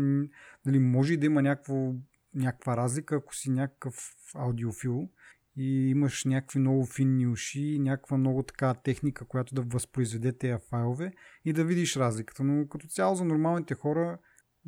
[0.67, 1.95] нали, може и да има някакво,
[2.35, 3.95] някаква разлика, ако си някакъв
[4.35, 5.09] аудиофил
[5.57, 11.13] и имаш някакви много финни уши, някаква много така техника, която да възпроизведе тези файлове
[11.45, 12.45] и да видиш разликата.
[12.45, 14.19] Но като цяло за нормалните хора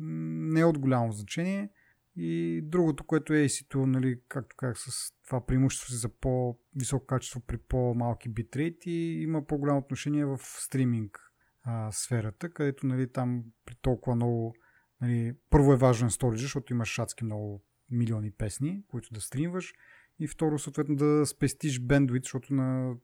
[0.01, 1.69] не е от голямо значение.
[2.15, 7.39] И другото, което е ac нали, както казах, с това преимущество си за по-високо качество
[7.39, 11.19] при по-малки битрейти, има по-голямо отношение в стриминг
[11.63, 14.55] а, сферата, където нали, там при толкова много
[15.01, 19.73] нали, първо е важен сторидж, защото имаш шатски много милиони песни, които да стримваш
[20.19, 22.95] и второ съответно да спестиш бендвит, защото на,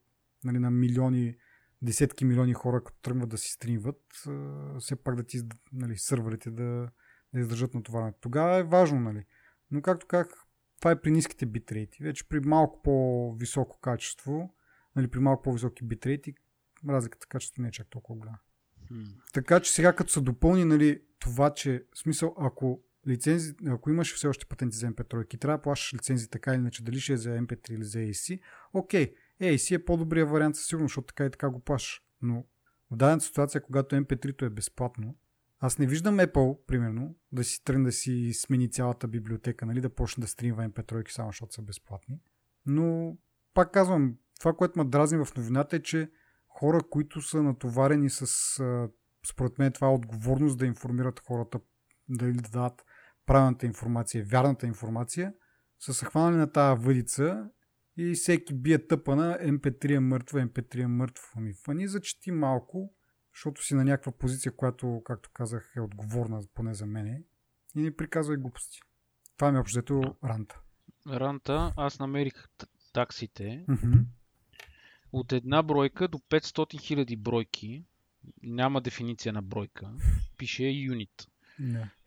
[0.44, 1.36] нали, на милиони
[1.82, 4.02] десетки милиони хора, като тръгват да си стримват,
[4.80, 5.42] все пак да ти
[5.74, 6.90] нали, сървърите да,
[7.34, 8.12] да издържат на това.
[8.22, 9.26] Тогава е важно, нали.
[9.72, 10.28] Но както как,
[10.80, 12.04] това е при ниските битрейти.
[12.04, 14.56] Вече при малко по-високо качество,
[14.96, 16.34] нали, при малко по-високи битрейти,
[16.90, 18.40] разликата качество не е чак толкова голяма.
[19.34, 24.16] Така че сега като се допълни нали, това, че в смисъл, ако лицензи, ако имаш
[24.16, 27.14] все още патенти за MP3 и трябва да плащаш лицензи така или иначе, дали ще
[27.14, 28.40] е за MP3 или за AC,
[28.74, 32.02] окей, Ей, си е по-добрия вариант със сигурност, защото така и така го плаш.
[32.22, 32.46] Но
[32.92, 35.16] в дадената ситуация, когато MP3-то е безплатно,
[35.60, 39.90] аз не виждам Apple, примерно, да си тръгне да си смени цялата библиотека, нали, да
[39.90, 42.20] почне да стримва MP3 само защото са безплатни.
[42.66, 43.18] Но,
[43.54, 46.12] пак казвам, това, което ме дразни в новината е, че
[46.48, 48.26] хора, които са натоварени с,
[49.28, 51.60] според мен, това е отговорност да информират хората,
[52.10, 52.86] дали да дадат
[53.26, 55.34] правилната информация, вярната информация,
[55.80, 57.50] са се хванали на тази въдица
[57.98, 61.26] и всеки бие тъпана, MP3 е мъртво, MP3 е мъртво.
[61.36, 62.94] Ами фани зачети малко,
[63.34, 67.24] защото си на някаква позиция, която, както казах, е отговорна поне за мене
[67.76, 68.80] и не приказвай глупости.
[69.38, 70.62] Това ми е общото ранта.
[71.08, 72.34] Ранта, аз намерих
[72.94, 74.06] таксите Mm-hmm.
[75.12, 77.86] от една бройка до 500 000 бройки.
[78.44, 79.92] Няма дефиниция на бройка.
[80.38, 81.28] Пише юнит.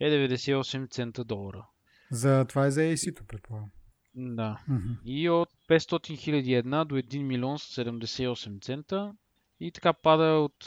[0.00, 1.66] Е 98 цента долара.
[2.11, 3.70] За, това е за AC-то, предполагам.
[4.14, 4.64] Да.
[4.68, 5.03] Mm-hmm.
[5.05, 9.14] И от 500 000 една до 1 милион 78 цента.
[9.61, 10.66] И така пада от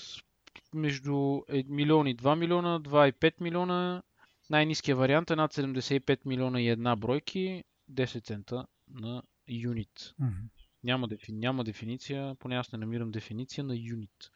[0.74, 4.02] между 1 милион и 2 милиона, 2 и 5 милиона.
[4.50, 10.14] Най-низкият вариант е над 75 милиона и една бройки, 10 цента на юнит.
[10.22, 10.50] Mm-hmm.
[10.84, 11.32] Няма, дефи...
[11.32, 14.32] няма дефиниция, поне аз не намирам дефиниция на юнит.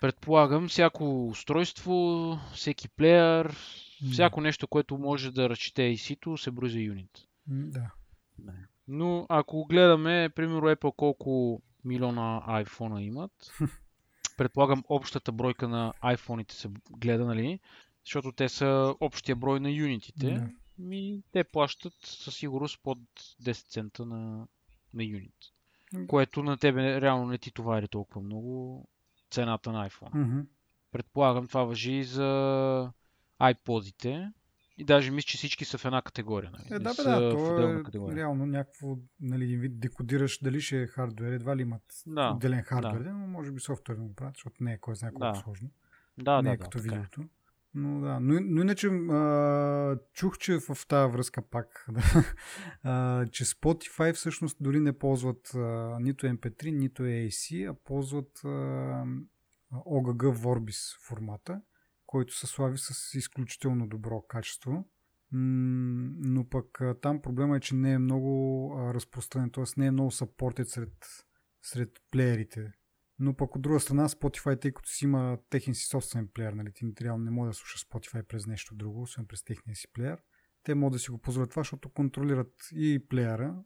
[0.00, 3.56] Предполагам, всяко устройство, всеки плеер,
[4.12, 7.10] всяко нещо, което може да разчете AC-то, се брои за юнит.
[7.46, 7.90] Да.
[8.88, 13.52] Но ако гледаме, примерно Apple колко милиона iPhone имат,
[14.36, 17.60] предполагам общата бройка на iPhone-ите се гледа, нали?
[18.04, 20.30] Защото те са общия брой на юнитите.
[20.30, 20.48] Да.
[20.78, 22.98] Ми, те плащат със сигурност под
[23.42, 24.46] 10 цента на,
[24.94, 25.34] на юнит.
[26.06, 28.84] Което на тебе реално не ти товари толкова много
[29.30, 30.12] цената на iPhone.
[30.12, 30.46] Mm-hmm.
[30.92, 32.92] Предполагам това въжи и за
[33.40, 34.32] iPod-ите.
[34.78, 36.50] И даже мисля, че всички са в една категория.
[36.50, 36.64] Нали?
[36.70, 38.16] Е, да, бе, да, то е категория.
[38.16, 42.62] реално някакво, нали, един вид декодираш дали ще е хардвер, едва ли имат Да, отделен
[42.62, 45.40] хардвер, но може би софтуерно го правят, защото не е кой знае колко Да.
[45.40, 45.70] сложно.
[46.18, 46.98] да, не да, е да, като така е.
[46.98, 47.24] видеото.
[47.74, 52.02] Но да, но, но иначе а, чух, че в тази връзка пак, да,
[52.82, 55.58] а, че Spotify всъщност дори не ползват а,
[56.00, 58.48] нито MP3, нито AAC, а ползват а,
[59.72, 61.60] OGG Vorbis формата,
[62.06, 64.84] който се слави с изключително добро качество.
[65.32, 69.64] Но пък там проблема е, че не е много разпространен, т.е.
[69.76, 71.06] не е много съпортен сред,
[71.62, 72.72] сред плеерите.
[73.18, 76.72] Но пък от друга страна Spotify, тъй като си има техен си собствен плеер, нали,
[76.72, 80.22] ти реално не може да слушаш Spotify през нещо друго, освен през техния си плеер,
[80.62, 83.62] те могат да си го позволят това, защото контролират и плеера,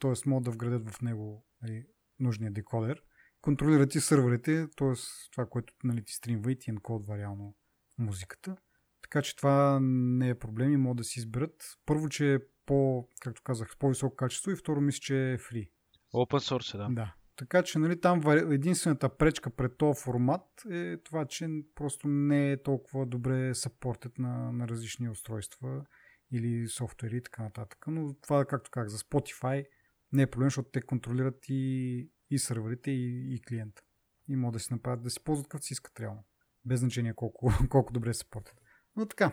[0.00, 0.12] т.е.
[0.26, 1.86] могат да вградят в него нали,
[2.20, 3.02] нужния декодер,
[3.46, 4.92] контролират и сървърите, т.е.
[5.32, 7.54] това, което нали, ти стримва и ти енкодва реално
[7.98, 8.56] музиката.
[9.02, 11.64] Така че това не е проблем и могат да си изберат.
[11.86, 15.70] Първо, че е по, както казах, с по-високо качество и второ, мисля, че е free.
[16.14, 16.88] Open source, е, да.
[16.88, 17.14] Да.
[17.36, 22.62] Така че нали, там единствената пречка пред този формат е това, че просто не е
[22.62, 25.84] толкова добре съпортът на, на различни устройства
[26.32, 27.84] или софтуери и така нататък.
[27.86, 29.66] Но това, както казах, за Spotify
[30.12, 33.82] не е проблем, защото те контролират и, и сървърите, и, и клиента.
[34.28, 36.24] И могат да си направят, да си ползват както си искат реално.
[36.64, 38.56] Без значение колко, колко добре се съпортят.
[38.96, 39.32] Но така.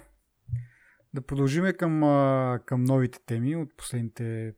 [1.14, 2.02] Да продължиме към,
[2.66, 4.54] към новите теми от последните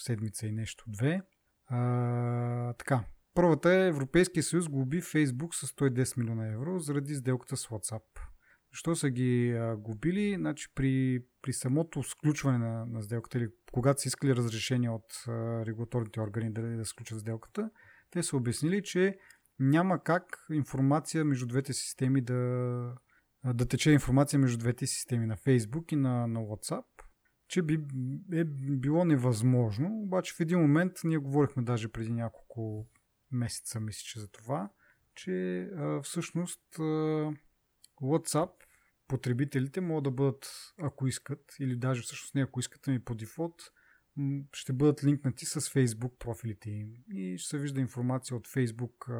[0.00, 1.22] седмица и нещо две.
[1.66, 3.04] А, така.
[3.34, 8.02] Първата е Европейския съюз глоби Facebook с 110 милиона евро заради сделката с WhatsApp.
[8.72, 10.34] Защо са ги а, глобили?
[10.38, 15.32] Значи при, при самото сключване на, на сделката или когато са искали разрешение от а,
[15.66, 17.70] регулаторните органи дали да сключат сделката,
[18.10, 19.18] те са обяснили, че
[19.58, 22.94] няма как информация между двете системи да,
[23.44, 26.84] да тече информация между двете системи на Facebook и на, на WhatsApp,
[27.48, 27.74] че би
[28.32, 29.88] е било невъзможно.
[29.88, 32.86] Обаче в един момент ние говорихме даже преди няколко
[33.30, 34.70] месеца, мисля, че за това,
[35.14, 37.30] че а, всъщност а,
[38.02, 38.50] WhatsApp
[39.12, 40.46] потребителите могат да бъдат,
[40.78, 43.62] ако искат, или даже всъщност не ако искат, ами по дефолт,
[44.52, 46.94] ще бъдат линкнати с Facebook профилите им.
[47.10, 49.10] И ще се вижда информация от Facebook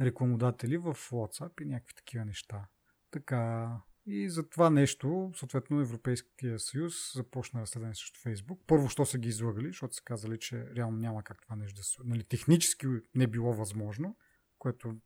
[0.00, 2.68] рекламодатели в WhatsApp и някакви такива неща.
[3.10, 3.72] Така.
[4.06, 8.60] И за това нещо, съответно, Европейския съюз започна разследване срещу Фейсбук.
[8.66, 11.82] Първо, що са ги излагали, защото са казали, че реално няма как това нещо да
[11.82, 11.96] се...
[12.04, 14.16] Нали, технически не било възможно,
[14.58, 14.96] което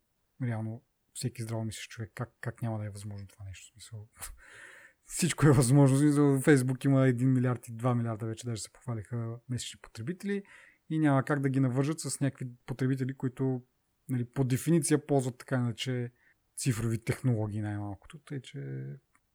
[0.41, 3.71] реално всеки здраво мислиш човек, как, как няма да е възможно това нещо.
[3.71, 4.07] Смисъл,
[5.05, 5.97] всичко е възможно.
[5.97, 10.43] Смисъл, Фейсбук има 1 милиард и 2 милиарда вече даже се похвалиха месечни потребители
[10.89, 13.63] и няма как да ги навържат с някакви потребители, които
[14.09, 16.11] нали, по дефиниция ползват така иначе
[16.57, 18.19] цифрови технологии най-малкото.
[18.19, 18.85] Тъй, че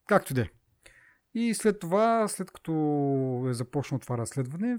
[0.06, 0.48] както и да е.
[1.34, 2.72] И след това, след като
[3.48, 4.78] е започнало това разследване,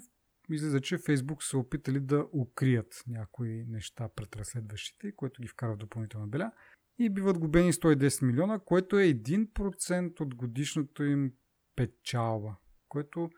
[0.49, 5.77] излиза, че Facebook са опитали да укрият някои неща пред разследващите, което ги вкара в
[5.77, 6.51] допълнителна беля
[6.99, 11.33] и биват губени 110 милиона, което е 1% от годишното им
[11.75, 12.55] печалба,
[12.89, 13.29] което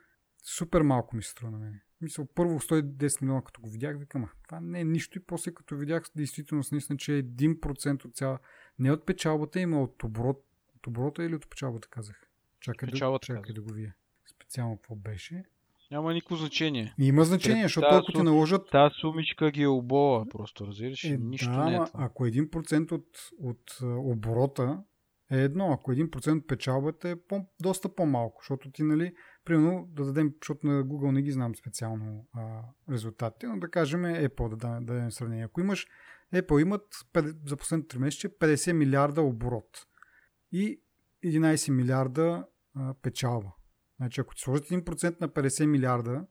[0.43, 1.82] супер малко ми се струва на мен.
[2.02, 5.78] Мисля, първо 110 милиона, като го видях, викам, това не е нищо и после като
[5.78, 8.39] видях действително наистина, че е 1% от цяла,
[8.80, 10.45] не от печалбата има от оборот,
[10.76, 12.21] от оборота или от печалбата казах.
[12.60, 13.95] Чакай, да, чакай да го вия.
[14.26, 15.43] Специално какво беше.
[15.91, 16.93] Няма никакво значение.
[16.99, 18.62] Има значение, защото ако ти наложат...
[18.71, 21.04] Та сумичка ги е обола, просто разбираш.
[21.04, 21.89] Е, Нищо да, не е това.
[21.93, 23.08] ако 1% от,
[23.39, 24.84] от оборота
[25.32, 29.13] е едно, ако 1% от печалбата е по, доста по-малко, защото ти, нали,
[29.45, 34.01] примерно, да дадем, защото на Google не ги знам специално а, резултатите, но да кажем
[34.01, 35.45] Apple, да да дадем сравнение.
[35.45, 35.88] Ако имаш,
[36.34, 39.88] Apple имат 5, за последните 3 месеца 50 милиарда оборот
[40.51, 40.82] и
[41.25, 43.51] 11 милиарда а, печалба.
[44.02, 46.26] Значи, ако ти сложат 1% на 50 милиарда,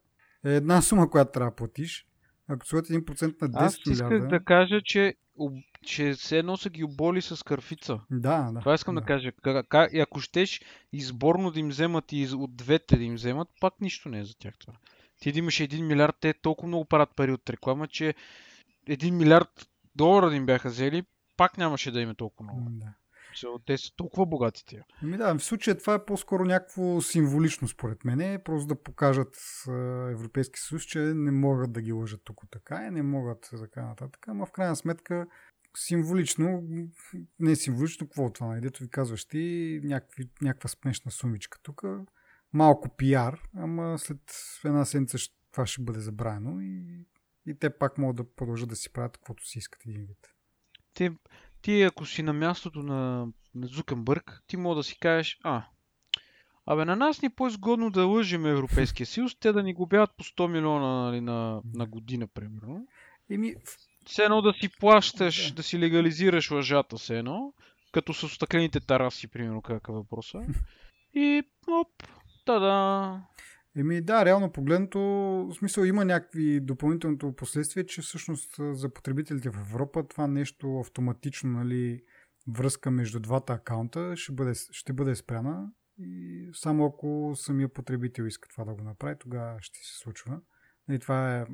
[0.45, 2.07] е една сума, която трябва да платиш.
[2.47, 4.27] Ако сложат 1% на 10 Аз милиарда...
[4.27, 5.15] да кажа, че,
[5.85, 7.99] че все едно са ги оболи с кърфица.
[8.09, 8.59] Да, да.
[8.59, 9.31] Това искам да, кажа.
[9.31, 10.61] Ка- ка- и ако щеш
[10.93, 14.37] изборно да им вземат и от двете да им вземат, пак нищо не е за
[14.37, 14.73] тях това.
[15.19, 18.15] Ти да имаш 1 милиард, те толкова много правят пари от реклама, че
[18.87, 21.03] 1 милиард долара да им бяха взели,
[21.37, 22.69] пак нямаше да им е толкова много.
[22.69, 22.93] Да.
[23.65, 24.85] Те са толкова богати тия.
[25.03, 29.35] Ами да, в случая това е по-скоро някакво символично според мен, просто да покажат
[30.11, 34.27] Европейски съюз, че не могат да ги лъжат тук така и не могат така нататък,
[34.27, 35.27] ама в крайна сметка
[35.77, 36.63] символично,
[37.39, 38.61] не символично, какво от това, нали?
[38.61, 41.83] дето ви казваш ти, някакви, някаква смешна сумичка тук,
[42.53, 44.19] малко пиар, ама след
[44.65, 45.17] една седмица
[45.51, 47.05] това ще бъде забравено и,
[47.45, 50.27] и те пак могат да продължат да си правят каквото си искат един вид.
[50.93, 51.09] Ти,
[51.61, 55.63] ти ако си на мястото на, на Зукенбърг, ти мога да си кажеш, а,
[56.65, 60.23] абе на нас ни е по-изгодно да лъжим Европейския съюз, те да ни губяват по
[60.23, 62.87] 100 милиона нали, на, на година, примерно.
[63.29, 63.55] Еми,
[64.05, 65.55] Все едно да си плащаш, Да.
[65.55, 67.53] да си легализираш лъжата, все едно,
[67.91, 70.41] като с стъклените тараси, примерно, какъв е въпроса.
[71.13, 72.03] И, оп,
[72.45, 73.21] та-да.
[73.75, 79.59] Еми да, реално погледнато, в смисъл има някакви допълнителното последствие, че всъщност за потребителите в
[79.59, 82.03] Европа това нещо автоматично, нали,
[82.47, 88.49] връзка между двата акаунта ще бъде, ще бъде спряна и само ако самия потребител иска
[88.49, 90.39] това да го направи, тогава ще се случва.
[90.89, 91.45] И това е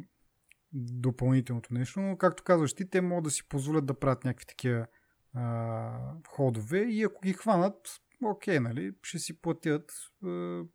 [0.73, 4.87] допълнителното нещо, но както казваш ти, те могат да си позволят да правят някакви такива
[5.33, 7.75] а, ходове и ако ги хванат,
[8.23, 9.91] окей, нали, ще си платят,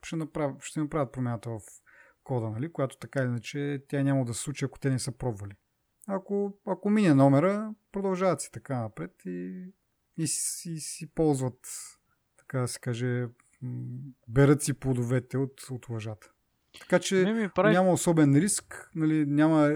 [0.02, 1.60] ще, направят, ще направят промяната в
[2.24, 5.12] кода, нали, която така или иначе тя няма да се случи, ако те не са
[5.12, 5.52] пробвали.
[6.06, 9.64] Ако, ако мине номера, продължават си така напред и,
[10.16, 11.68] и, си, и си ползват,
[12.38, 13.26] така да се каже,
[14.28, 16.32] берат си плодовете от, от лъжата.
[16.80, 17.74] Така че ми прави...
[17.74, 19.74] няма особен риск, нали, няма, е,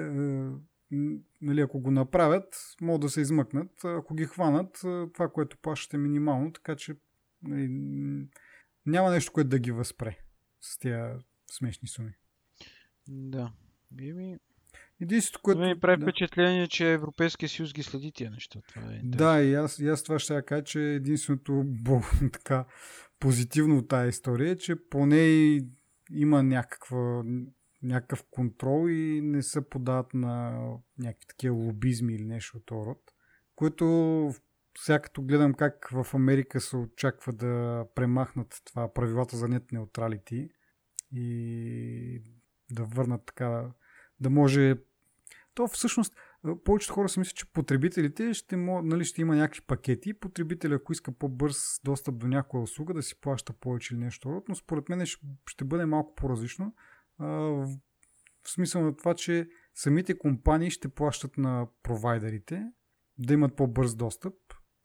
[1.40, 3.84] нали, ако го направят, могат да се измъкнат.
[3.84, 6.96] Ако ги хванат, е, това, което плащат е минимално, така че
[8.86, 10.18] няма нещо, което да ги възпре
[10.60, 12.12] с тези смешни суми.
[13.08, 13.52] Да.
[14.00, 14.38] Еми,
[15.00, 15.60] Единството, което...
[15.60, 16.04] ми прави да.
[16.04, 18.60] впечатление, че Европейския съюз ги следи тия неща.
[18.68, 19.00] Това е.
[19.04, 22.00] Да, и аз, и аз това ще кажа, че единственото бо,
[22.32, 22.64] така,
[23.20, 25.60] позитивно от тази история е, че поне
[26.10, 27.24] има някаква,
[27.82, 30.60] някакъв контрол и не се подават на
[30.98, 33.00] някакви такива лобизми или нещо от род,
[33.54, 33.84] което
[34.78, 40.48] сега като гледам как в Америка се очаква да премахнат това правилата за нет неутралити
[41.12, 42.22] и
[42.70, 43.70] да върнат така,
[44.20, 44.74] да може
[45.54, 46.14] то всъщност
[46.64, 50.14] повечето хора си мислят, че потребителите ще, нали, ще има някакви пакети.
[50.14, 54.54] Потребителя, ако иска по-бърз достъп до някоя услуга, да си плаща повече или нещо но
[54.54, 55.06] според мен
[55.46, 56.74] ще, бъде малко по-различно.
[57.18, 57.68] В
[58.46, 62.72] смисъл на това, че самите компании ще плащат на провайдерите
[63.18, 64.34] да имат по-бърз достъп.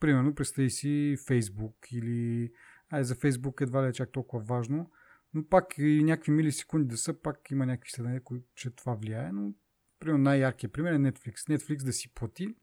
[0.01, 2.51] Примерно, представи си Facebook или...
[2.89, 4.91] Ай, за Facebook едва ли е чак толкова важно,
[5.33, 9.31] но пак и някакви милисекунди да са, пак има някакви следания, които че това влияе,
[9.31, 9.53] но
[10.01, 11.35] Примерно най-яркият пример е Netflix.
[11.35, 12.55] Netflix да си плати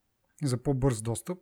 [0.42, 1.38] за по-бърз достъп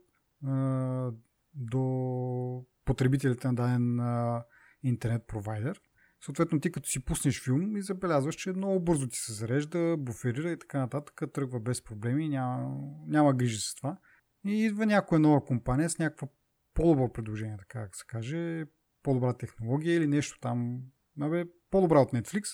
[0.47, 1.11] а,
[1.55, 4.44] до потребителите на даден а,
[4.83, 5.81] интернет провайдер.
[6.25, 10.51] Съответно, ти като си пуснеш филм и забелязваш, че много бързо ти се зарежда, буферира
[10.51, 13.97] и така нататък, тръгва без проблеми, няма, няма грижи с това.
[14.47, 16.29] И идва някоя нова компания с някаква
[16.75, 18.65] по-добро предложение, така да се каже,
[19.03, 20.83] по-добра технология или нещо там,
[21.21, 22.44] абе, по-добра от Netflix,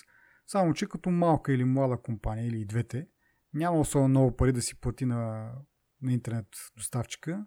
[0.47, 3.07] само че като малка или млада компания или и двете,
[3.53, 5.51] няма особено много пари да си плати на,
[6.01, 7.45] на интернет доставчика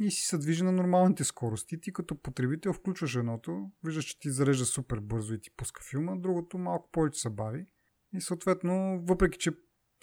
[0.00, 1.80] и си се движи на нормалните скорости.
[1.80, 6.16] Ти като потребител включваш едното, виждаш, че ти зарежда супер бързо и ти пуска филма,
[6.16, 7.66] другото малко повече се бави.
[8.12, 9.50] И съответно, въпреки че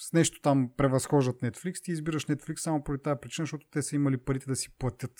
[0.02, 3.96] с нещо там превъзхождат Netflix, ти избираш Netflix само поради тази причина, защото те са
[3.96, 5.12] имали парите да си платят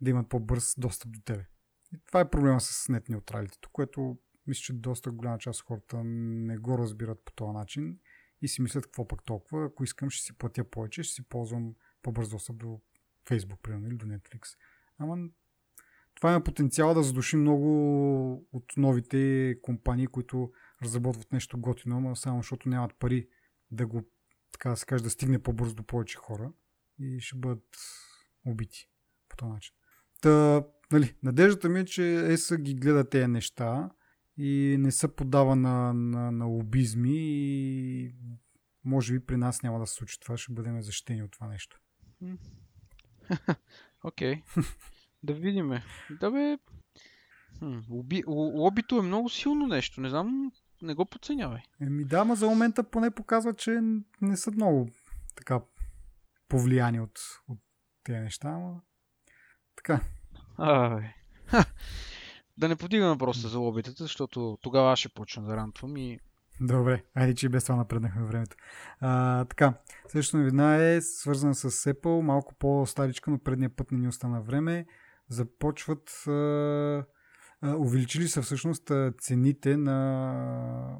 [0.00, 1.46] да имат по-бърз достъп до тебе.
[1.94, 6.04] И това е проблема с нет неутралитето, което мисля, че доста голяма част от хората
[6.04, 7.98] не го разбират по този начин
[8.42, 9.66] и си мислят какво пък толкова.
[9.66, 12.80] Ако искам, ще си платя повече, ще си ползвам по-бърз достъп до
[13.26, 14.56] Facebook, примерно, или до Netflix.
[14.98, 15.28] Ама
[16.14, 20.52] това има потенциал да задуши много от новите компании, които
[20.82, 23.28] разработват нещо готино, но само защото нямат пари
[23.70, 24.02] да го,
[24.56, 26.52] така да се каже, да стигне по-бързо до повече хора
[26.98, 27.76] и ще бъдат
[28.46, 28.88] убити
[29.28, 29.74] по този начин.
[30.20, 33.90] Та, нали, надеждата ми е, че ЕСА ги гледа тези неща
[34.36, 38.14] и не се подава на, на, на лобизми и
[38.84, 41.80] може би при нас няма да се случи това, ще бъдем защитени от това нещо.
[44.04, 44.34] Окей.
[44.34, 44.66] Okay.
[45.22, 45.72] да видим.
[46.20, 46.58] Да бе...
[47.90, 48.22] Лоби...
[48.26, 50.00] Лобито е много силно нещо.
[50.00, 50.52] Не знам,
[50.82, 51.60] не го подценявай.
[51.80, 53.80] Еми да, ма за момента поне показва, че
[54.20, 54.88] не са много
[55.36, 55.60] така
[56.48, 57.18] повлияни от,
[57.48, 57.58] от
[58.04, 58.80] тези неща, ама
[59.76, 60.00] така.
[60.58, 61.14] Ай.
[62.58, 66.20] Да не подигам въпроса за лобитата, защото тогава аз ще почна да рантвам и...
[66.60, 68.56] Добре, айде, че без това напреднахме времето.
[69.00, 69.74] А, така,
[70.08, 74.86] следващата новина е свързана с Apple, малко по-старичка, но предния път не ни остана време.
[75.28, 76.26] Започват...
[76.26, 77.04] А,
[77.62, 80.98] увеличили са всъщност цените на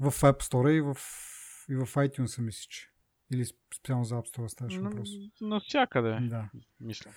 [0.00, 0.96] в App Store и в,
[1.70, 2.90] и в iTunes, мисля, че.
[3.32, 5.08] Или специално за App Store ставаше въпрос.
[5.40, 6.50] Навсякъде, Да.
[6.80, 7.10] мисля.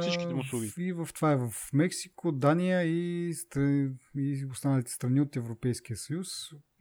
[0.00, 0.72] Всичките му услуги.
[0.78, 6.28] И в това е в Мексико, Дания и, страни, и останалите страни от Европейския съюз.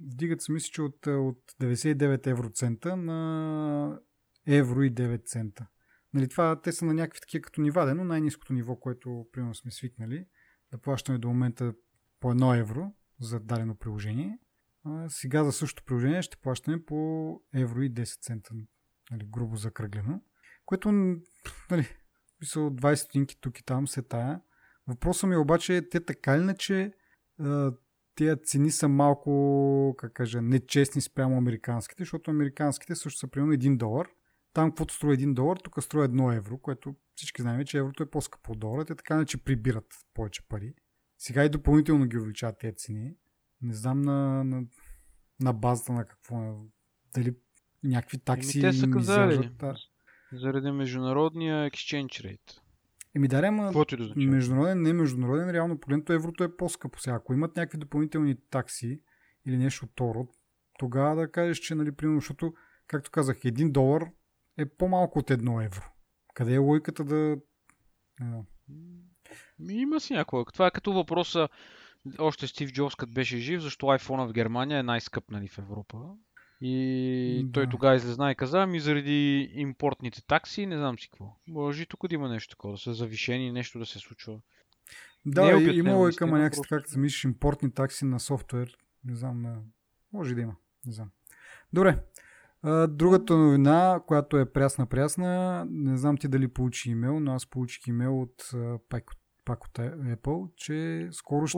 [0.02, 4.00] Вдигат се, мисля, че от, от 99 евроцента на
[4.48, 5.68] евро и 9 цента.
[6.14, 9.72] Нали, това, те са на някакви такива като нива, но най-низкото ниво, което примерно сме
[9.72, 10.26] свикнали
[10.72, 11.74] да плащаме до момента
[12.20, 14.40] по 1 евро за дадено приложение.
[14.84, 18.52] А сега за същото приложение ще плащаме по евро и 10 цента,
[19.12, 20.22] нали, грубо закръглено.
[20.66, 20.92] Което,
[21.72, 21.88] нали,
[22.42, 24.42] Мисъл 20 стотинки тук и там се тая.
[24.88, 26.94] Въпросът ми е обаче, те така или че
[28.16, 33.78] тези цени са малко, как кажа, нечестни спрямо американските, защото американските също са примерно 1
[33.78, 34.08] долар.
[34.54, 38.10] Там, каквото струва 1 долар, тук струва 1 евро, което всички знаем, че еврото е
[38.10, 38.86] по-скъпо от долара.
[38.86, 40.74] Те така не че прибират повече пари.
[41.18, 43.16] Сега и допълнително ги увеличават тези цени.
[43.62, 44.64] Не знам на, на,
[45.40, 46.66] на базата на какво.
[47.14, 47.36] Дали
[47.84, 48.60] някакви такси.
[48.60, 49.52] Еми, те са казали.
[50.34, 52.60] Заради международния exchange rate.
[53.16, 57.00] Еми да, ама да международен, не международен, реално погледнато еврото е по-скъпо.
[57.00, 59.02] Сега, ако имат някакви допълнителни такси
[59.46, 60.28] или нещо второ,
[60.80, 62.54] тогава да кажеш, че, нали, примерно, защото,
[62.88, 64.12] както казах, един долар
[64.58, 65.95] е по-малко от едно евро.
[66.36, 67.38] Къде е логиката да...
[69.70, 70.44] Има си някой.
[70.54, 71.50] Това е като въпроса,
[72.20, 75.98] още Стив Джобс, като беше жив, защо iPhone в Германия е най-скъп нали, в Европа.
[76.62, 77.52] И да.
[77.52, 81.38] той тогава излезна и каза, ми заради импортните такси, не знам си какво.
[81.48, 84.40] Може тук да има нещо такова, да са завишени, нещо да се случва.
[85.26, 88.78] Да, е има и към някакси така, като замислиш импортни такси на софтуер.
[89.04, 89.62] Не знам, на...
[90.14, 90.56] може да има.
[90.86, 91.10] Не знам.
[91.74, 92.00] Добре.
[92.88, 98.22] Другата новина, която е прясна-прясна, не знам ти дали получи имейл, но аз получих имейл
[98.22, 98.52] от
[98.90, 99.04] пак
[99.46, 101.58] пак от Apple, че скоро ще,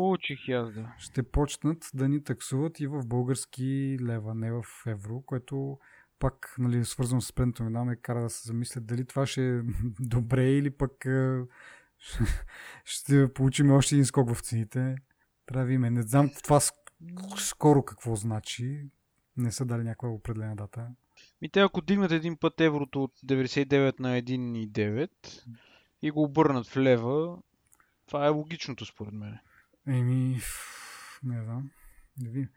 [0.52, 0.94] аз, да.
[0.98, 5.78] ще почнат да ни таксуват и в български лева, не в евро, което
[6.20, 9.62] пак нали, свързано с предната новина ме кара да се замисля дали това ще е
[10.00, 10.92] добре или пък
[12.84, 14.96] ще получим още един скок в цените.
[15.46, 15.82] Трябва видим.
[15.82, 16.60] Не знам това
[17.38, 18.90] скоро какво значи.
[19.38, 20.88] Не са дали някаква определена дата.
[21.42, 25.10] Ми те ако дигнат един път еврото от 99 на 1,9
[26.02, 27.38] и го обърнат в лева,
[28.06, 29.38] това е логичното според мен.
[29.88, 30.40] Еми,
[31.24, 31.70] не знам.
[32.22, 32.48] Не ви.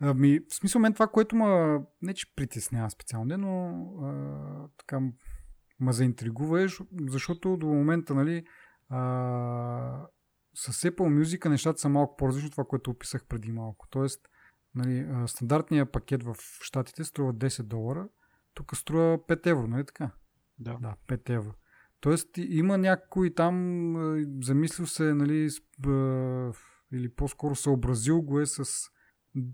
[0.00, 5.00] Ами, в смисъл мен това, което ма, не че притеснява специално, но а, така
[5.80, 6.66] ма заинтригува е,
[7.08, 8.44] защото до момента, нали,
[8.88, 9.00] а,
[10.54, 13.86] с Apple Music нещата са малко по-различни от това, което описах преди малко.
[13.90, 14.28] Тоест,
[14.74, 18.08] нали, стандартният пакет в Штатите струва 10 долара,
[18.54, 20.10] тук струва 5 евро, нали така?
[20.58, 20.78] Да.
[20.80, 21.54] Да, 5 евро.
[22.00, 23.94] Тоест има някой там
[24.42, 25.48] замислил се, нали,
[26.92, 28.64] или по-скоро съобразил го е с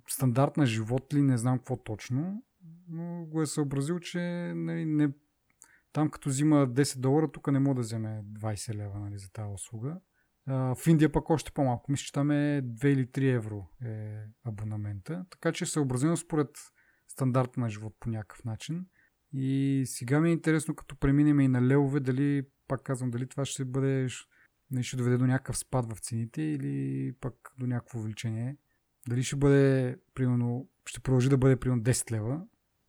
[0.08, 2.44] стандарт на живот ли, не знам какво точно,
[2.88, 4.20] но го е съобразил, че
[4.56, 5.12] нали, не,
[5.92, 9.52] там като взима 10 долара, тук не мога да вземе 20 лева нали, за тази
[9.54, 10.00] услуга.
[10.46, 11.92] В Индия пък още по-малко.
[11.92, 15.24] Мисля, че там е 2 или 3 евро е абонамента.
[15.30, 16.48] Така че е съобразено според
[17.08, 18.86] стандарта на живот по някакъв начин.
[19.32, 23.44] И сега ми е интересно, като преминем и на левове, дали, пак казвам, дали това
[23.44, 24.08] ще бъде,
[24.70, 28.56] не ще доведе до някакъв спад в цените или пък до някакво увеличение.
[29.08, 32.42] Дали ще бъде, примерно, ще продължи да бъде примерно 10 лева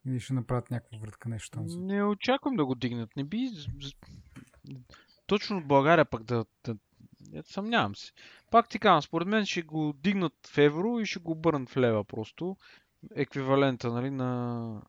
[0.06, 1.86] или ще направят някаква вратка нещо там.
[1.86, 3.16] Не очаквам да го дигнат.
[3.16, 3.50] Не би...
[5.26, 6.44] Точно от България пък да...
[6.64, 6.76] да...
[7.42, 8.12] Съмнявам се.
[8.50, 11.76] Пак ти казвам, според мен ще го дигнат в евро и ще го обърнат в
[11.76, 12.56] лева просто.
[13.14, 14.82] Еквивалента, нали, на,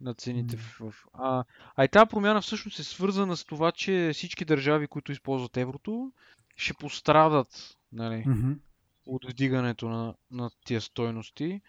[0.00, 0.56] на цените.
[0.56, 1.06] В, в...
[1.12, 1.44] А,
[1.76, 6.12] а и тази промяна всъщност е свързана с това, че всички държави, които използват еврото,
[6.56, 8.58] ще пострадат нали, Mm-hmm.
[9.06, 11.60] от вдигането на, на тия стойности.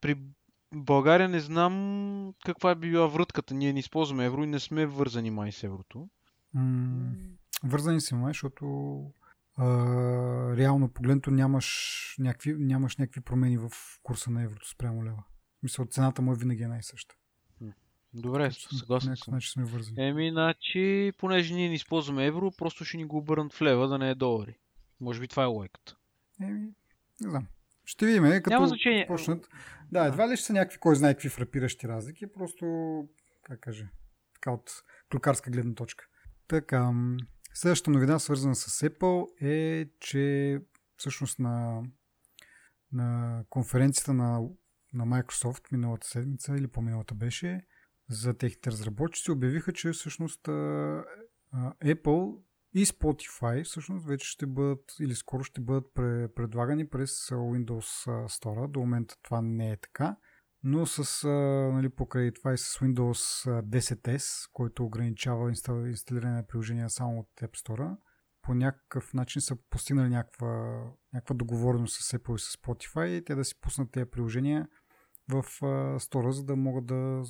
[0.00, 0.16] При
[0.74, 3.54] България не знам каква е била врътката.
[3.54, 6.08] Ние не използваме евро и не сме вързани май с еврото.
[6.54, 7.12] М-
[7.64, 8.64] Вързани си, май, защото
[9.58, 9.66] а,
[10.56, 13.70] реално погледното нямаш някакви, нямаш някакви промени в
[14.02, 15.24] курса на еврото спрямо лева.
[15.62, 17.14] Мисля, цената му е винаги е най-съща.
[18.14, 19.34] Добре, съгласен съм.
[19.34, 20.08] начин сме вързани.
[20.08, 23.98] Еми, значи, понеже ние не използваме евро, просто ще ни го обърнат в лева, да
[23.98, 24.58] не е долари.
[25.00, 25.96] Може би това е логиката.
[26.42, 26.68] Еми,
[27.20, 27.46] не знам.
[27.84, 29.06] Ще видим, е, като Няма значение.
[29.06, 29.48] почнат.
[29.92, 32.66] Да, едва ли ще са някакви, кой знае какви фрапиращи разлики, просто,
[33.42, 33.88] как кажа,
[34.34, 34.70] така от
[35.12, 36.06] клюкарска гледна точка.
[36.48, 36.92] Така,
[37.58, 40.58] следващата новина, свързана с Apple, е, че
[40.96, 41.82] всъщност на,
[42.92, 44.40] на конференцията на,
[44.92, 47.60] на Microsoft миналата седмица или по-миналата беше,
[48.08, 50.40] за техните разработчици обявиха, че всъщност
[51.84, 52.38] Apple
[52.74, 58.70] и Spotify всъщност вече ще бъдат или скоро ще бъдат пре- предлагани през Windows Store.
[58.70, 60.16] До момента това не е така,
[60.62, 61.28] но с, а,
[61.72, 65.86] нали, покрай това и с Windows а, 10S, който ограничава инстал...
[65.86, 67.96] инсталиране на приложения само от App Store,
[68.42, 70.82] по някакъв начин са постигнали някаква,
[71.12, 74.68] някаква договореност с Apple и с Spotify и те да си пуснат тези приложения
[75.28, 75.66] в а,
[75.98, 77.22] Store, за да могат да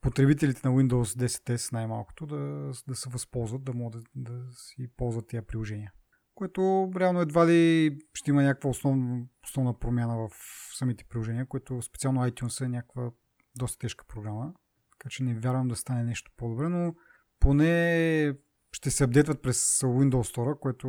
[0.00, 5.26] потребителите на Windows 10S най-малкото да, да се възползват, да могат да, да си ползват
[5.28, 5.92] тези приложения.
[6.34, 10.30] Което реално едва ли ще има някаква основна, основна промяна в
[10.78, 13.10] самите приложения, което специално iTunes е някаква
[13.56, 14.54] доста тежка програма.
[14.90, 16.94] Така че не вярвам да стане нещо по-добре, но
[17.40, 18.34] поне
[18.72, 20.88] ще се апдейтват през Windows Store, което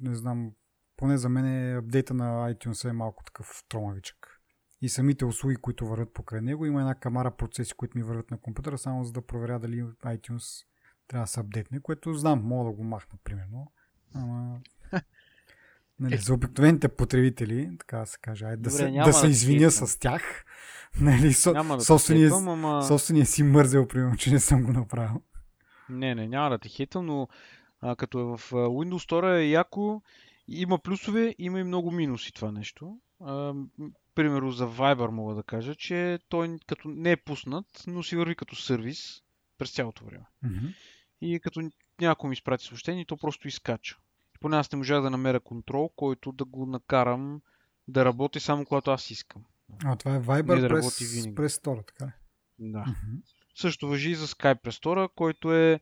[0.00, 0.52] не знам,
[0.96, 4.40] поне за мен е апдейта на iTunes е малко такъв тромавичък
[4.84, 6.66] и самите услуги, които върват покрай него.
[6.66, 10.66] Има една камара процеси, които ми върват на компютъра, само за да проверя дали iTunes
[11.08, 13.72] трябва да се апдейтне, което знам, мога да го махна, примерно.
[14.14, 14.60] Ама...
[16.00, 19.26] Нали, за обикновените потребители, така да се каже, айде да, Добре, се, няма да се
[19.26, 19.88] да извиня хейтвам.
[19.88, 20.44] с тях.
[21.00, 22.82] Нали, со, Няма да собствения, хейтвам, ама...
[22.82, 25.22] собствения си мързел, примерно, че не съм го направил.
[25.88, 27.28] Не, не, няма да те хейтвам, но
[27.80, 30.02] а, като е в Windows Store е яко,
[30.48, 32.98] има плюсове, има и много минуси това нещо.
[33.20, 33.54] А,
[34.14, 38.34] примерно за Viber мога да кажа, че той като не е пуснат, но си върви
[38.34, 39.22] като сервис
[39.58, 40.26] през цялото време.
[40.42, 40.66] Мгм.
[41.20, 41.70] И като
[42.00, 43.96] някой ми изпрати съобщение, то просто изкача.
[44.44, 47.40] Поне аз не можах да намеря контрол, който да го накарам
[47.88, 49.42] да работи само когато аз искам.
[49.84, 51.34] А, това е Viber да през, винаги.
[51.34, 52.12] през Store, така?
[52.58, 52.78] Да.
[52.78, 53.16] Мгм.
[53.54, 55.80] Също въжи и за Skype Restore, който е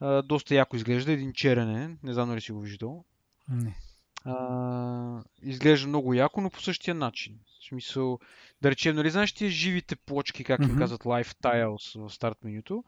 [0.00, 1.12] а, доста яко изглежда.
[1.12, 3.04] Един черен е, не знам дали си го виждал.
[3.48, 3.76] Не.
[4.24, 7.38] А, изглежда много яко, но по същия начин.
[7.60, 8.18] В смисъл,
[8.62, 10.78] да речем, нали знаеш тия живите плочки, как им Мгм.
[10.78, 12.84] казват Live Tiles в старт менюто.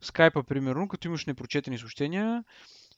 [0.00, 2.44] В Skype, примерно, като имаш непрочетени съобщения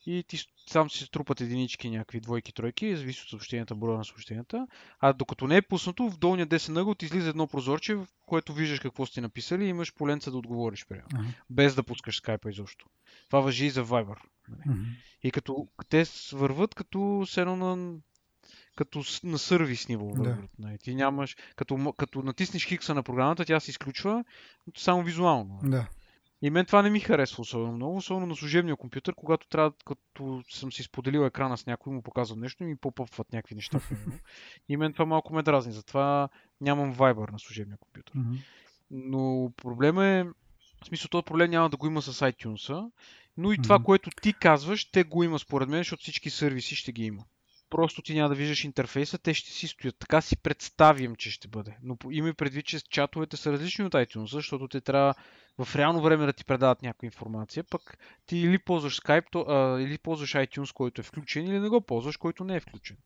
[0.05, 0.37] и ти
[0.69, 4.67] сам си трупат единички, някакви двойки, тройки, зависи от съобщенията, броя на съобщенията.
[4.99, 8.53] А докато не е пуснато, в долния десен ъгъл ти излиза едно прозорче, в което
[8.53, 11.09] виждаш какво сте написали и имаш поленца да отговориш, примерно.
[11.13, 11.27] Ага.
[11.49, 12.85] Без да пускаш скайпа изобщо.
[13.27, 14.17] Това въжи и за Viber.
[14.65, 14.83] Мгм.
[15.23, 17.97] И като те върват като с едно на,
[18.75, 20.23] като на сервис ниво Да.
[20.23, 20.49] върват.
[20.59, 20.77] нали.
[20.77, 24.23] Ти нямаш, като, като натиснеш хикса на програмата, тя се изключва
[24.77, 25.59] само визуално.
[25.63, 25.87] Да.
[26.41, 30.43] И мен това не ми харесва особено много, особено на служебния компютър, когато трябва, като
[30.49, 33.79] съм си споделил екрана с някой, му показвам нещо и ми попъпват някакви неща.
[34.69, 36.29] и мен това малко ме дразни, затова
[36.61, 38.13] нямам Viber на служебния компютър.
[38.91, 42.89] Но проблема е, в смисъл този проблем няма да го има с iTunes,
[43.37, 46.91] но и това, което ти казваш, те го има според мен, защото всички сервиси ще
[46.91, 47.23] ги има.
[47.71, 49.95] Просто ти няма да виждаш интерфейса, те ще си стоят.
[49.99, 51.77] Така си представям, че ще бъде.
[51.83, 55.13] Но по- има и предвид, че чатовете са различни от iTunes, защото те трябва
[55.57, 59.81] в реално време да ти предават някаква информация, пък ти или ползваш Skype, то, а,
[59.81, 62.97] или ползваш iTunes, който е включен, или не го ползваш, който не е включен.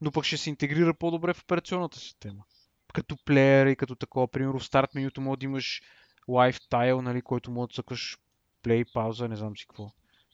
[0.00, 2.44] Но пък ще се интегрира по-добре в операционната система.
[2.92, 5.82] Като плеер и като такова, примерно в старт менюто може да имаш
[6.28, 8.18] Live Tile, нали, който може да цъкаш
[8.64, 9.90] play, пауза, не знам си какво.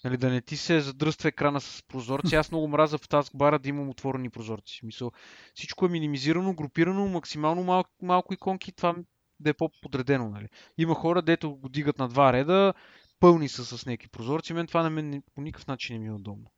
[0.07, 2.35] Нали, да не ти се задръства екрана с прозорци.
[2.35, 4.81] Аз много мразя в таскбара да имам отворени прозорци.
[4.87, 5.13] Мисъл,
[5.55, 8.97] всичко е минимизирано, групирано, максимално малко, малко иконки, това
[9.41, 10.29] да е по-подредено.
[10.29, 10.49] Нали.
[10.79, 12.75] Има хора, дето го дигат на два реда,
[13.21, 14.53] пълни са с някакви прозорци.
[14.53, 16.51] Мен това на мен по никакъв начин не ми е удобно.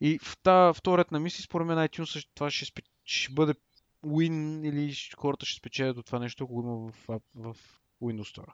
[0.00, 3.54] И в тази вторият на мисли, според мен iTunes това ще, спе- ще бъде
[4.04, 7.56] win или хората ще спечелят от това нещо, ако го има в, в
[8.02, 8.52] Windows Store.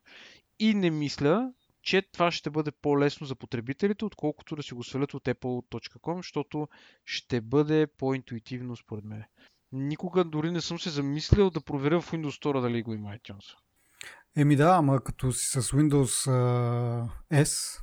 [0.59, 5.15] И не мисля, че това ще бъде по-лесно за потребителите, отколкото да си го свалят
[5.15, 6.69] от apple.com, защото
[7.05, 9.25] ще бъде по-интуитивно според мен.
[9.73, 13.57] Никога дори не съм се замислил да проверя в Windows Store дали го има iTunes.
[14.37, 17.81] Еми да, ама като си с Windows uh, S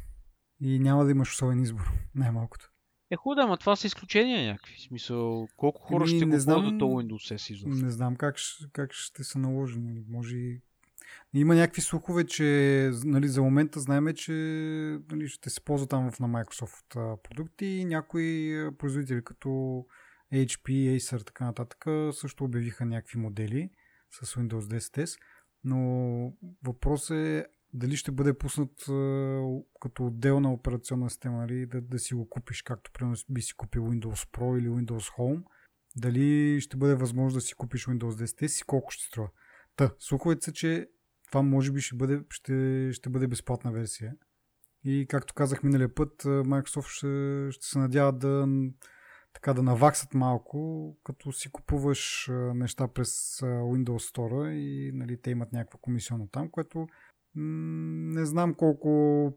[0.62, 2.72] и няма да имаш особен избор, най-малкото.
[3.12, 4.76] Е хубаво, ама това са изключения някакви.
[4.76, 7.86] В смисъл, колко хора Еми, ще го знам, ползват Windows S изобщо?
[7.86, 8.36] Не знам как,
[8.74, 9.80] как ще се наложи.
[10.08, 10.62] Може и
[11.34, 14.32] има някакви слухове, че нали, за момента знаеме, че
[15.12, 19.50] нали, ще се ползва там на Microsoft продукти и някои производители като
[20.34, 23.70] HP, Acer, така нататък също обявиха някакви модели
[24.12, 25.20] с Windows 10S,
[25.64, 28.72] но въпрос е дали ще бъде пуснат
[29.82, 33.84] като отделна операционна система, нали, да, да си го купиш, както примерно би си купил
[33.84, 35.44] Windows Pro или Windows Home,
[35.96, 39.30] дали ще бъде възможно да си купиш Windows 10 и колко ще струва.
[39.76, 40.90] Та, слуховете са, че
[41.32, 44.14] това може би ще бъде, ще, ще бъде безплатна версия.
[44.84, 48.48] И както казах миналия път, Microsoft ще, ще се надява да,
[49.34, 55.54] така, да наваксат малко, като си купуваш неща през Windows Store и нали, те имат
[55.54, 56.88] някаква комисионна там, което
[57.36, 58.90] не знам колко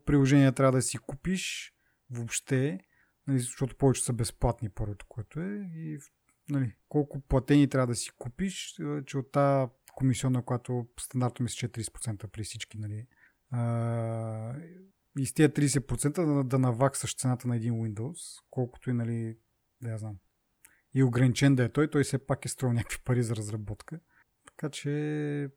[0.06, 1.74] приложения трябва да си купиш
[2.10, 2.80] въобще,
[3.26, 5.70] нали, защото повече са безплатни първото, което е.
[5.74, 5.98] И
[6.50, 8.74] нали, колко платени трябва да си купиш,
[9.06, 13.06] че от тази комисионна, която стандартно мисля, че е 30% при всички, нали,
[15.18, 19.38] и с тия 30% да, да наваксаш цената на един Windows, колкото и, нали,
[19.82, 20.16] да я знам.
[20.94, 24.00] И ограничен да е той, той все пак е струва някакви пари за разработка.
[24.46, 25.48] Така че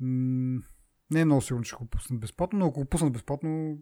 [0.00, 0.62] м-
[1.10, 3.78] не е много сигурно, че го пуснат безплатно, но ако го пуснат безплатно,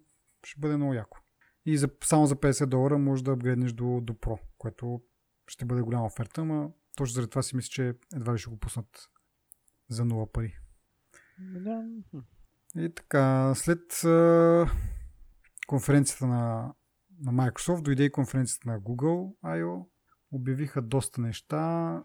[0.47, 1.19] ще бъде много яко.
[1.67, 5.03] И за, само за 50 долара може да апгрейднеш до, до Pro, което
[5.47, 8.59] ще бъде голяма оферта, ама точно заради това си мисля, че едва ли ще го
[8.59, 9.09] пуснат
[9.89, 10.59] за нова пари.
[11.39, 11.85] Да.
[12.77, 14.71] И така, след а,
[15.67, 16.75] конференцията на,
[17.21, 19.87] на Microsoft дойде и конференцията на Google I.O.
[20.33, 22.03] Обявиха доста неща.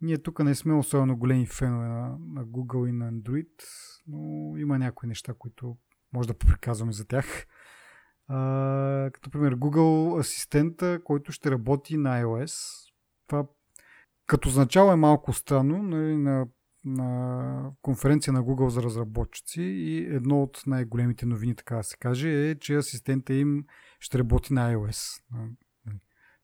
[0.00, 3.50] Ние тук не сме особено големи фенове на, на Google и на Android,
[4.06, 5.76] но има някои неща, които
[6.12, 7.46] може да поприказваме за тях.
[8.28, 12.84] А, като пример Google асистента, който ще работи на iOS.
[13.26, 13.46] Това
[14.26, 15.82] като начало е малко странно.
[15.82, 16.46] Нали, на,
[16.84, 22.50] на конференция на Google за разработчици и едно от най-големите новини, така да се каже,
[22.50, 23.64] е, че асистента им
[24.00, 25.22] ще работи на iOS.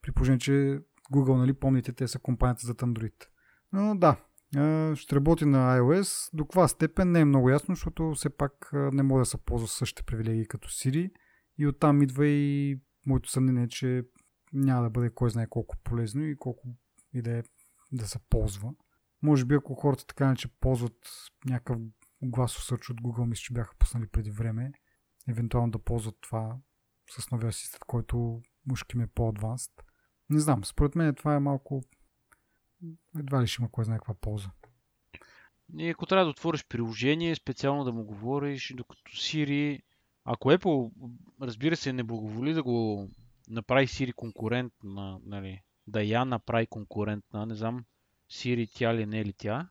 [0.03, 0.81] При положение, че
[1.13, 3.27] Google, нали, помните, те са компанията за Android.
[3.73, 4.17] Но да,
[4.97, 6.31] ще работи на iOS.
[6.33, 9.69] До каква степен не е много ясно, защото все пак не може да се ползва
[9.69, 11.11] същите привилегии като Siri.
[11.59, 14.03] И оттам идва и моето съмнение, че
[14.53, 16.69] няма да бъде кой знае колко полезно и колко
[17.15, 17.43] и да, е,
[17.93, 18.71] да се ползва.
[19.23, 21.11] Може би ако хората така не че ползват
[21.45, 21.79] някакъв
[22.23, 24.73] гласов сърч от Google, мисля, че бяха пуснали преди време,
[25.29, 26.57] евентуално да ползват това
[27.11, 29.73] с новия асистент, който мушки ми е по-адванст.
[30.31, 31.83] Не знам, според мен това е малко
[33.19, 34.51] едва ли ще има кой знае каква полза.
[35.79, 39.83] И ако трябва да отвориш приложение, специално да му говориш, докато Siri,
[40.25, 40.93] ако Apple,
[41.43, 43.09] разбира се, не благоволи да го
[43.49, 47.85] направи Siri конкурент на, нали, да я направи конкурент на, не знам,
[48.31, 49.69] Siri тя ли не е ли тя,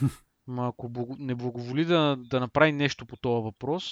[0.46, 3.84] но ако не благоволи да, да направи нещо по този въпрос,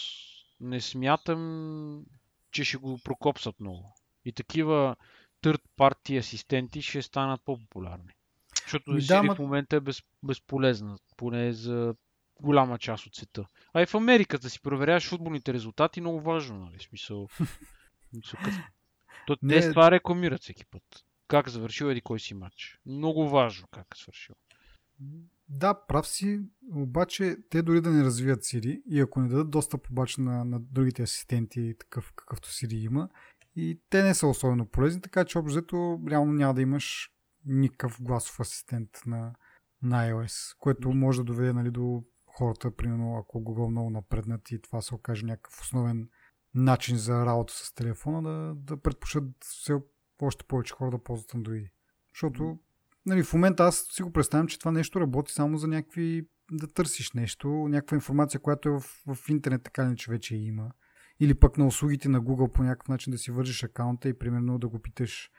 [0.61, 2.05] не смятам,
[2.51, 3.95] че ще го прокопсат много.
[4.25, 4.97] И такива
[5.43, 8.13] third party асистенти ще станат по-популярни.
[8.63, 9.35] Защото да, Siri ма...
[9.35, 11.95] в момента е без, безполезна, поне за
[12.41, 13.47] голяма част от света.
[13.73, 16.79] А и в Америка да си проверяваш футболните резултати, много важно, нали?
[16.79, 17.29] Смисъл.
[19.27, 20.83] То, те с това рекламират всеки път.
[21.31, 22.81] Как завършил еди кой си матч.
[22.87, 24.35] Много важно как е свършил.
[25.49, 26.41] Да, прав си,
[26.75, 30.61] обаче те дори да не развият Siri и ако не дадат достъп обаче на, на
[30.61, 33.09] другите асистенти, такъв какъвто Siri има,
[33.57, 37.11] и те не са особено полезни, така че общо реално няма да имаш
[37.47, 39.35] никакъв гласов асистент на,
[39.83, 44.63] на iOS, което може да доведе нали, до хората, примерно ако Google много напреднат и
[44.63, 46.09] това се окаже някакъв основен
[46.55, 49.75] начин за работа с телефона, да, да предпочитат все
[50.27, 51.71] още повече хора да ползват Android.
[52.15, 52.59] Защото
[53.07, 56.73] нали, в момента аз си го представям, че това нещо работи само за някакви да
[56.73, 58.81] търсиш нещо, някаква информация, която е в,
[59.15, 60.71] в интернет, така ли че вече има.
[61.21, 64.59] Или пък на услугите на Google по някакъв начин да си вържиш акаунта и примерно
[64.59, 65.31] да го питаш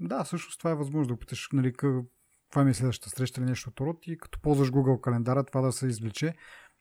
[0.00, 3.70] да, всъщност това е възможно да опиташ, нали, каква ми е следващата среща или нещо
[3.70, 6.34] от род и като ползваш Google календара това да се извлече.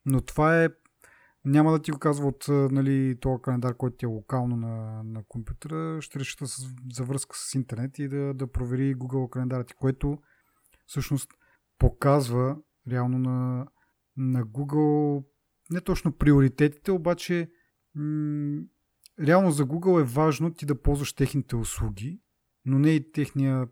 [0.05, 0.69] Но това е
[1.45, 5.23] няма да ти го казва от нали, този календар, който ти е локално на, на
[5.27, 9.73] компютъра, ще решата с, за връзка с интернет и да, да провери Google календара ти,
[9.73, 10.17] което
[10.85, 11.31] всъщност
[11.79, 12.57] показва
[12.91, 13.67] реално на,
[14.17, 15.23] на Google
[15.71, 17.51] не точно приоритетите, обаче
[17.95, 18.61] м-
[19.19, 22.21] реално за Google е важно ти да ползваш техните услуги,
[22.65, 23.67] но не и техния,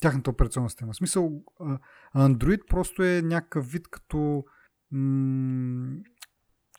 [0.00, 0.92] тяхната операционна система.
[0.92, 1.42] В смисъл,
[2.16, 4.44] Android просто е някакъв вид като
[4.90, 5.96] м-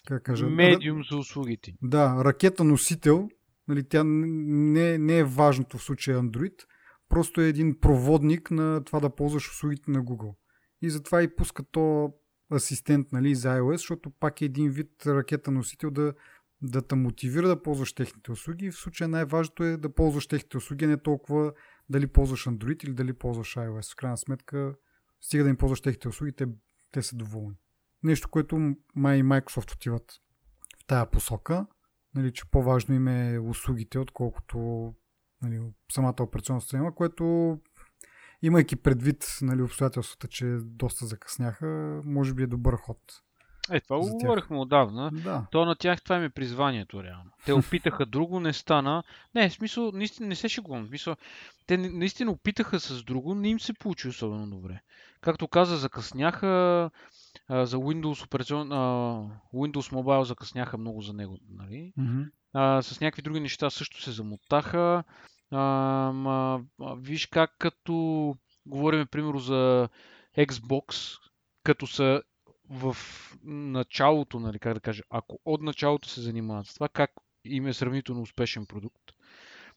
[0.06, 1.74] как кажа, медиум за услугите.
[1.82, 3.30] Да, ракета носител,
[3.68, 6.66] нали, тя не, не е важното в случая Android,
[7.10, 10.36] просто е един проводник на това да ползваш услугите на Google.
[10.82, 12.14] И затова и пуска то
[12.54, 16.14] асистент нали, за iOS, защото пак е един вид ракета носител да,
[16.62, 18.72] да те мотивира да ползваш техните услуги.
[18.72, 21.54] В случая най-важното е да ползваш техните услуги, не толкова
[21.90, 23.94] дали ползваш Android или дали ползваш iOS.
[23.94, 24.76] В крайна сметка,
[25.22, 26.48] стига да им ползваш техните услуги, те,
[26.92, 27.56] те са доволни.
[28.06, 30.12] Нещо, което май Microsoft отиват
[30.84, 31.66] в тая посока,
[32.16, 34.94] нали, че по-важно им е услугите, отколкото
[35.42, 37.58] нали, самата операционна система, което
[38.42, 42.98] имайки предвид нали, обстоятелствата, че доста закъсняха, може би е добър ход.
[43.72, 45.12] Е, това го говорихме отдавна.
[45.12, 45.48] Да.
[45.52, 47.32] То на тях това им е призванието, реално.
[47.46, 49.04] Те опитаха друго, не стана.
[49.36, 50.84] Не, в смисъл, наистина не се шегувам.
[50.84, 51.16] В смисъл,
[51.68, 54.80] те наистина опитаха с друго, не им се получи особено добре.
[55.22, 56.90] Както каза, закъсняха
[57.48, 58.76] а, за Windows, операцион, а,
[59.54, 61.38] Windows Mobile закъсняха много за него.
[61.50, 61.94] Нали?
[62.00, 62.30] Mm-hmm.
[62.54, 65.04] А, с някакви други неща също се замотаха.
[65.52, 65.62] А,
[66.14, 66.64] ма,
[66.98, 68.36] виж как като
[68.66, 69.90] говорим, примерно, за
[70.38, 71.18] Xbox,
[71.64, 72.22] като са
[72.70, 72.98] в
[73.44, 77.12] началото, нали, как да кажа, ако от началото се занимават с това, как
[77.46, 79.12] им е сравнително успешен продукт.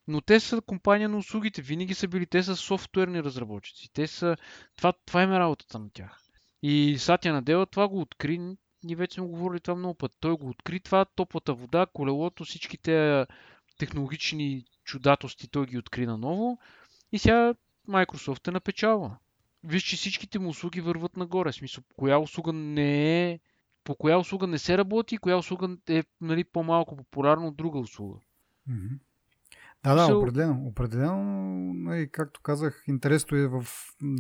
[0.09, 3.93] Но те са компания на услугите, винаги са били, те са софтуерни разработчици.
[3.93, 4.37] Те са,
[4.77, 6.28] това, това им е работата на тях.
[6.63, 8.39] И Сатя Надела това го откри,
[8.85, 10.13] ние вече сме говорили това много път.
[10.21, 13.27] Той го откри това, топлата вода, колелото, всичките
[13.79, 16.59] технологични чудателности той ги откри наново.
[17.13, 17.55] И сега
[17.89, 19.17] Microsoft е напечава.
[19.65, 21.53] Виж, че всичките му услуги върват нагоре.
[21.53, 23.39] В смисъл, коя услуга не е
[23.89, 27.79] по коя услуга не се работи и коя услуга е нали, по-малко популярна от друга
[27.79, 28.19] услуга.
[28.71, 28.99] Mm-hmm.
[29.85, 30.67] Да, да, определено.
[30.67, 31.23] Определено,
[31.75, 33.65] нали, както казах, интересно е в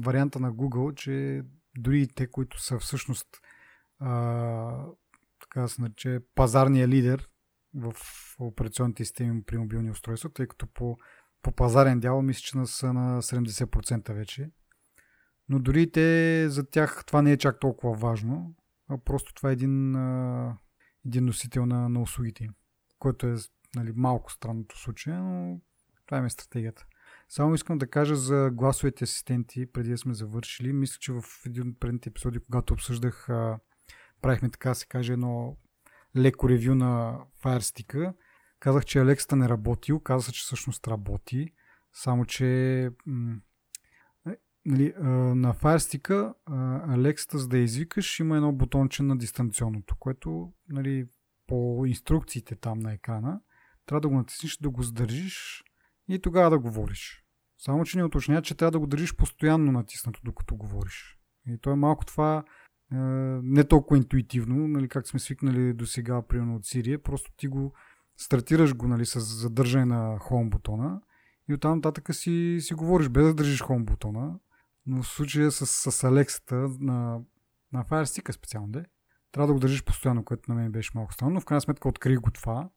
[0.02, 1.42] варианта на Google, че
[1.78, 3.28] дори и те, които са всъщност
[3.98, 4.84] а,
[5.40, 7.28] така се нарече пазарния лидер
[7.74, 7.94] в
[8.38, 10.96] операционните системи при мобилни устройства, тъй като по,
[11.42, 14.50] по пазарен дял мисля, че са на 70% вече.
[15.48, 18.54] Но дори те, за тях това не е чак толкова важно,
[18.88, 20.58] а просто това е един, а,
[21.06, 22.54] един носител на, на услугите им,
[22.98, 23.36] който е
[23.76, 25.60] нали, малко странното случай, но
[26.06, 26.86] това е стратегията.
[27.28, 30.72] Само искам да кажа за гласовите асистенти, преди да сме завършили.
[30.72, 33.26] Мисля, че в един от предните епизоди, когато обсъждах,
[34.22, 35.56] правихме така се каже едно
[36.16, 38.14] леко ревю на Firestick.
[38.60, 41.54] Казах, че Алекста не работил, каза се, че всъщност работи,
[41.92, 43.36] само че м-
[44.26, 44.94] е, нали,
[45.34, 46.34] на Firestick
[46.94, 51.08] Алекста, за да извикаш, има едно бутонче на дистанционното, което нали,
[51.46, 53.40] по инструкциите там на екрана
[53.86, 55.64] трябва да го натиснеш, да го задържиш
[56.08, 57.24] и тогава да говориш.
[57.58, 61.18] Само, че ни уточня, че трябва да го държиш постоянно натиснато, докато говориш.
[61.46, 62.44] И то е малко това
[62.92, 62.96] е,
[63.42, 67.74] не толкова интуитивно, нали, как сме свикнали до сега, примерно от Сирия, просто ти го
[68.16, 71.00] стартираш го нали, с задържане на Home бутона
[71.48, 74.38] и оттам нататък си, си говориш без да държиш Home бутона,
[74.86, 77.20] но в случая с, с Алексата на,
[77.72, 78.84] на Fire Stick специално, де,
[79.32, 81.88] трябва да го държиш постоянно, което на мен беше малко странно, но в крайна сметка
[81.88, 82.70] открих го това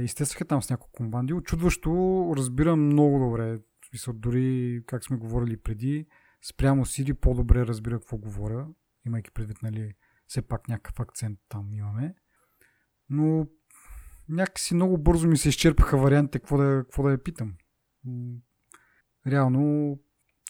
[0.00, 1.32] изтестваха там с няколко команди.
[1.32, 1.90] Очудващо
[2.36, 3.58] разбирам много добре.
[3.88, 6.06] Смисъл, дори как сме говорили преди,
[6.48, 8.66] спрямо Сири по-добре разбира какво говоря,
[9.06, 9.92] имайки предвид, нали,
[10.26, 12.14] все пак някакъв акцент там имаме.
[13.08, 13.46] Но
[14.28, 17.54] някакси много бързо ми се изчерпаха вариантите какво да, какво да я питам.
[19.26, 19.98] Реално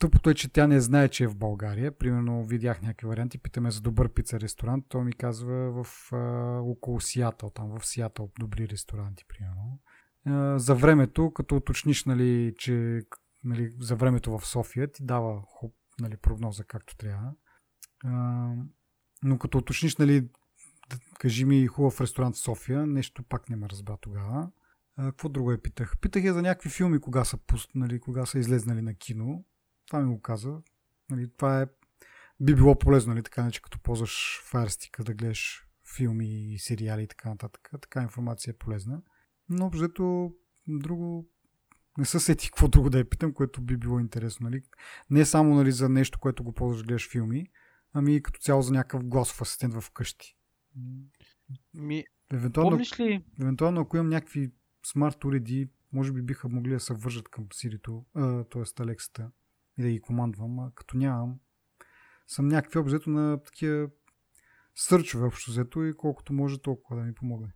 [0.05, 1.99] Тъпото е, че тя не знае, че е в България.
[1.99, 4.85] Примерно видях някакви варианти, питаме за добър пица ресторант.
[4.89, 6.19] Той ми казва в а,
[6.61, 9.81] около Сиатъл, там в Сиатъл добри ресторанти, примерно.
[10.27, 13.03] А, за времето, като уточниш, нали, че
[13.45, 17.33] нали, за времето в София ти дава хоп, нали, прогноза както трябва.
[18.05, 18.49] А,
[19.23, 20.29] но като уточниш, нали,
[21.19, 24.51] кажи ми хубав ресторант в София, нещо пак не ме разбра тогава.
[24.97, 25.99] А, какво друго я питах?
[26.01, 29.45] Питах я за някакви филми, кога са, пуснали, кога са излезнали на кино.
[29.87, 30.63] Това ми го каза.
[31.11, 31.67] Нали, това е,
[32.41, 37.07] би било полезно, нали, така че като ползваш Firestick да гледаш филми и сериали и
[37.07, 37.71] така нататък.
[37.81, 39.03] Така информация е полезна.
[39.49, 40.33] Но обзето
[40.69, 41.29] друго
[41.99, 44.45] не се сети какво друго да я питам, което би било интересно.
[44.45, 44.63] Нали?
[45.11, 47.47] Не само нали, за нещо, което го ползваш да гледаш филми,
[47.93, 50.37] ами като цяло за някакъв гласов асистент в къщи.
[51.75, 53.25] Ми, Евентуално, Помниш ли?
[53.41, 54.53] евентуално ако имам някакви
[54.87, 58.05] смарт уреди, може би биха могли да се вържат към Siri,
[58.51, 58.83] т.е.
[58.83, 59.31] Алексата
[59.79, 61.39] и да ги командвам, а като нямам,
[62.27, 63.89] съм някакви обзето на такива
[64.75, 67.49] сърчове общо взето и колкото може толкова да ми помогне.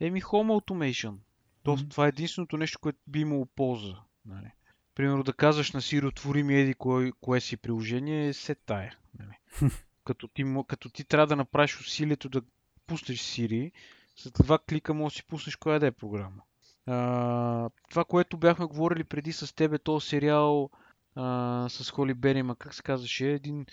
[0.00, 1.16] Еми Home Automation.
[1.62, 1.88] То, Мгм.
[1.88, 3.96] Това е единственото нещо, което би имало полза.
[4.26, 4.52] Нали?
[4.94, 8.98] Примерно да казваш на Siri, отвори ми еди кое, кое си приложение, се тая.
[9.18, 9.38] Нали?
[10.04, 12.42] като, ти, като ти трябва да направиш усилието да
[12.86, 13.72] пуснеш Siri,
[14.16, 16.42] след два клика може да си пуснеш коя да е програма.
[16.86, 20.70] А, това, което бяхме говорили преди с тебе, този сериал
[21.14, 23.66] а, с Холи Бери, ма как се казваше, един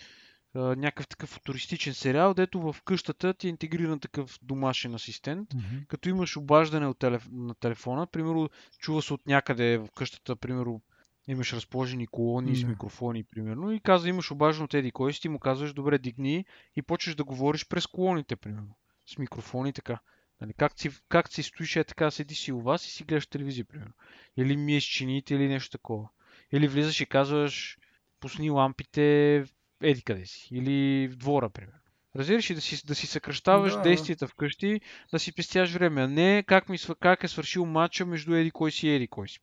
[0.54, 5.76] а, някакъв такъв футуристичен сериал, дето в къщата ти е интегриран такъв домашен асистент, Мгм.
[5.88, 7.28] като имаш обаждане от телеф...
[7.32, 10.82] на телефона, примерно чува се от някъде в къщата, примерно
[11.28, 12.66] имаш разположени колони с Да.
[12.66, 16.44] микрофони, примерно, и каза имаш обаждане от еди кой си, ти му казваш, добре, дигни
[16.76, 18.76] и почваш да говориш през колоните, примерно,
[19.06, 19.98] с микрофони така.
[20.40, 23.26] Нали, как, си, как си стоиш е така, седи си у вас и си гледаш
[23.26, 23.92] телевизия, примерно.
[24.36, 26.08] Или миеш чините или нещо такова.
[26.52, 27.78] Или влизаш и казваш,
[28.20, 29.36] пусни лампите
[29.82, 30.48] еди къде си.
[30.52, 31.78] Или в двора, примерно.
[32.16, 34.80] Разбираш ли да си, да си съкръщаваш Да, действията вкъщи,
[35.12, 38.88] да си пестяш време, не как, ми, как е свършил матча между еди кой си
[38.88, 39.40] и еди кой си.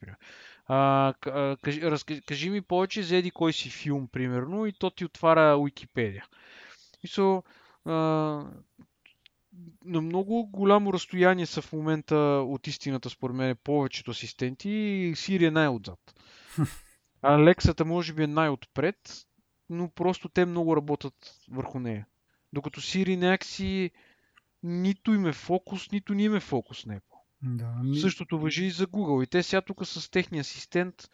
[0.67, 1.13] А,
[1.61, 5.57] кажи, разкажи, кажи ми повече за еди кой си филм, примерно, и то ти отваря
[5.57, 6.25] Уикипедия.
[7.03, 7.43] И so,
[7.85, 7.91] а,
[9.85, 14.69] на много голямо разстояние са в момента от истината, според мен, повечето асистенти
[15.29, 15.99] и е най-отзад.
[17.21, 19.27] Алексата може би е най-отпред,
[19.69, 22.05] но просто те много работят върху нея.
[22.53, 23.91] Докато Siri някакси
[24.63, 27.19] нито им е фокус, нито ни им е фокус на Apple.
[27.41, 29.23] Да, ами, Същото въжи и за Google.
[29.23, 31.09] И те сега тук с техния асистент.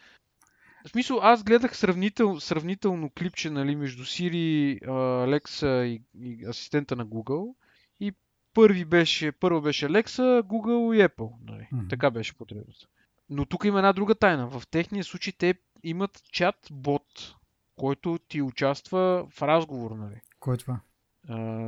[0.86, 4.90] В смисъл, аз гледах сравнител, сравнително клипче нали, между Siri, а,
[5.26, 7.54] Alexa и, и асистента на Google.
[8.00, 8.12] И
[8.54, 11.32] първи беше, първо беше Alexa, Google и Apple.
[11.46, 11.68] Нали.
[11.72, 11.88] Мгм.
[11.88, 12.86] Така беше потребността.
[13.30, 14.46] Но тук има една друга тайна.
[14.46, 17.34] В техния случай те имат чат-бот,
[17.76, 19.90] който ти участва в разговор.
[19.90, 20.20] Нали.
[20.40, 20.80] кой е това?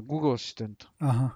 [0.03, 0.91] Google асистента.
[1.01, 1.31] Ага.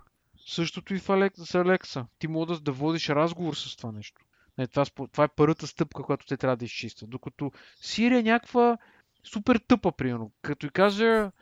[0.47, 2.07] Същото и в Алекс, с Алекса.
[2.19, 4.21] Ти можеш да водиш разговор с това нещо.
[4.59, 7.11] Не, това, това е първата стъпка, която те трябва да изчистят.
[7.11, 7.53] Докато
[7.83, 8.79] Siri е някаква
[9.25, 10.33] супер тъпа, примерно.
[10.43, 11.33] Като й кажа,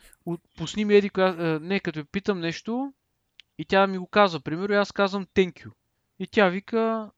[0.56, 2.92] пусни ми еди, коя- не, като я питам нещо
[3.58, 5.70] и тя ми го казва, примерно, и аз казвам thank you.
[6.18, 7.10] И тя вика,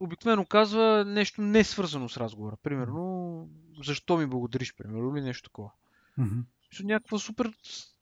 [0.00, 2.56] обикновено казва нещо не свързано с разговора.
[2.62, 3.48] Примерно,
[3.84, 5.70] защо ми благодариш, примерно, или нещо такова.
[6.72, 7.52] Мисля, някаква супер...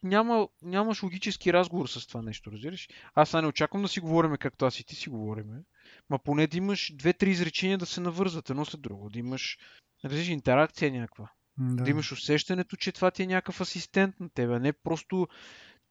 [0.03, 2.89] Няма, нямаш логически разговор с това нещо, разбираш?
[3.15, 5.63] Аз сега не очаквам да си говориме както аз и ти си говориме,
[6.11, 9.59] ма поне да имаш две-три изречения да се навързват едно след друго, да имаш
[10.05, 11.85] разбираш, интеракция някаква, Да.
[11.85, 15.29] да имаш усещането, че това ти е някакъв асистент на тебе, а не просто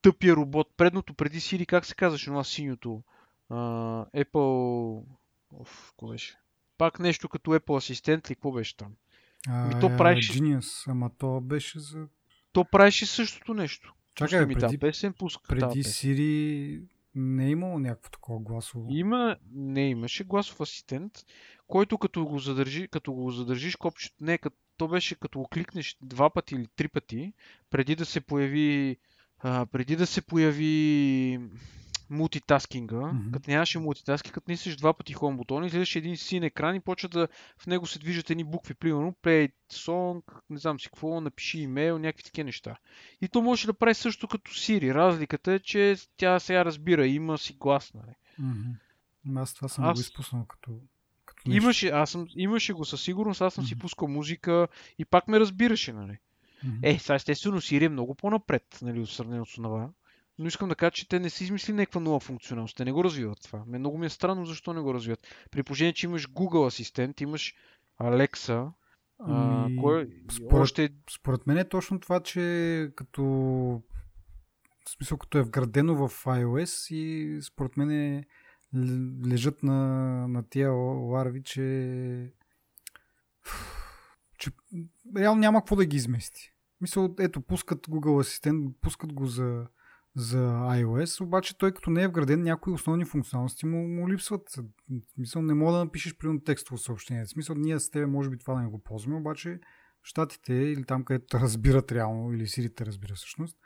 [0.02, 0.68] тъпия робот.
[0.78, 3.04] Предното, преди Siri, как се казваше това синьото?
[3.50, 3.56] А,
[4.06, 5.04] Apple...
[5.52, 6.38] Оф, какво беше?
[6.78, 8.94] Пак нещо като Apple асистент ли, какво беше там?
[9.48, 12.08] А, Ми то правиш- Genius, ама то беше за...
[12.52, 13.94] То правеше същото нещо.
[14.16, 15.84] Чакай, ми преди, тази песен, пуска преди.
[15.84, 16.82] Siri
[17.16, 18.88] не е имало някакво такова гласово.
[18.90, 21.14] Има, не имаше гласов асистент,
[21.68, 25.98] който като го, задържи, като го задържиш копчето, не, като, то беше като го кликнеш
[26.02, 27.34] два пъти или три пъти,
[27.70, 28.98] преди да се появи,
[29.40, 31.40] а, преди да се появи
[32.12, 33.32] мултитаскинга, Мгм.
[33.32, 37.10] като нямаше мултитаскинг, като нисеш два пъти хом бутона, излизаш един син екран и почва
[37.10, 41.60] да в него се движат едни букви, примерно play song, не знам си какво, напиши
[41.60, 42.76] имейл, някакви такива неща.
[43.22, 44.94] И то може да прави също като Siri.
[44.94, 48.16] Разликата е, че тя сега разбира, има си глас, нали?
[48.40, 49.40] Мгм.
[49.40, 50.72] Аз това съм Аз- го изпуснал като,
[51.26, 51.64] като нещо.
[51.64, 53.82] Имаше, аз съм, имаше го със сигурност, аз съм си Мгм.
[53.82, 54.68] пускал музика
[55.00, 56.18] и пак ме разбираше, нали?
[56.64, 56.78] Мгм.
[56.84, 59.90] Е, сега естествено Siri е много по-напред, нали, от сравнение с това.
[60.42, 62.78] Но искам да кажа, че те не са измислили някаква нова функционалност.
[62.78, 63.64] Те не го развиват това.
[63.68, 65.28] Ме много ми е странно защо не го развиват.
[65.52, 67.56] При положение, че имаш Google асистент, имаш
[68.02, 68.72] Alexa,
[69.20, 73.24] а, Ами, кой, според- още Според мен е точно това, че като
[74.86, 78.26] в смисъл като е вградено в iOS и според мен е,
[79.26, 79.78] лежат на,
[80.28, 82.34] на тия ларви, че
[84.38, 84.52] че
[85.18, 86.54] реално няма какво да ги измести.
[86.82, 89.68] Мисъл, ето, пускат Google Асистент, пускат го за,
[90.16, 94.60] за iOS, обаче той като не е вграден, някои основни функционалности му, му липсват.
[95.14, 97.26] Смисъл, не мога да напишеш примерно текстово съобщение.
[97.26, 99.60] В смисъл, ние с тебе може би това да не го ползваме, обаче
[100.04, 103.58] в Штатите или там, където разбират реално, или Siri те разбира всъщност,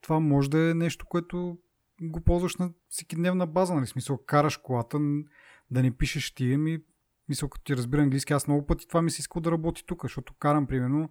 [0.00, 1.58] това може да е нещо, което
[2.02, 3.86] го ползваш на всекидневна база, нали?
[3.86, 4.98] Смисъл, караш колата,
[5.70, 6.78] да не пишеш ти, ми,
[7.28, 10.02] мисъл, като ти разбира английски, аз много пъти това ми се иска да работи тук,
[10.02, 11.10] защото карам, примерно,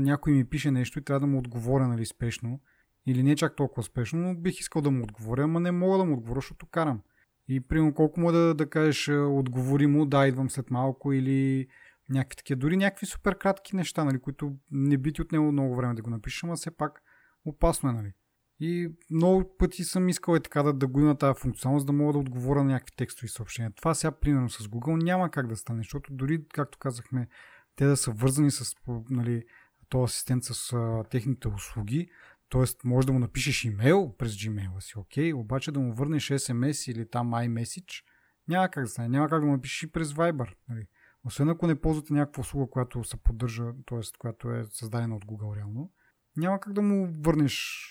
[0.00, 2.60] някой ми пише нещо и трябва да му отговоря, нали, спешно.
[3.08, 5.98] Или не е чак толкова спешно, но бих искал да му отговоря, ама не мога
[5.98, 7.00] да му отговоря, защото карам.
[7.48, 11.66] И примерно колко му да, да кажеш, отговори му, да, идвам след малко или
[12.08, 15.94] някакви такива, дори някакви супер кратки неща, нали, които не би ти отнело много време
[15.94, 17.02] да го напишеш, ама все пак
[17.44, 18.12] опасно е, нали.
[18.60, 22.12] И много пъти съм искал е така да, да го има тази функционалност, да мога
[22.12, 23.72] да отговоря на някакви текстови съобщения.
[23.76, 27.28] Това сега, примерно с Google, няма как да стане, защото дори, както казахме,
[27.76, 28.74] те да са вързани с
[29.10, 29.44] нали,
[29.88, 32.08] този асистент с а, техните услуги,
[32.50, 32.64] т.е.
[32.84, 37.10] може да му напишеш имейл през Gmail си, окей, обаче да му върнеш SMS или
[37.10, 38.04] там iMessage,
[38.48, 39.08] няма как да стане.
[39.08, 40.54] Няма как да му напишеш и през Viber.
[40.68, 40.86] Нали.
[41.24, 44.00] Освен ако не ползвате някаква услуга, която се поддържа, т.е.
[44.18, 45.92] която е създадена от Google реално,
[46.36, 47.86] няма как да му върнеш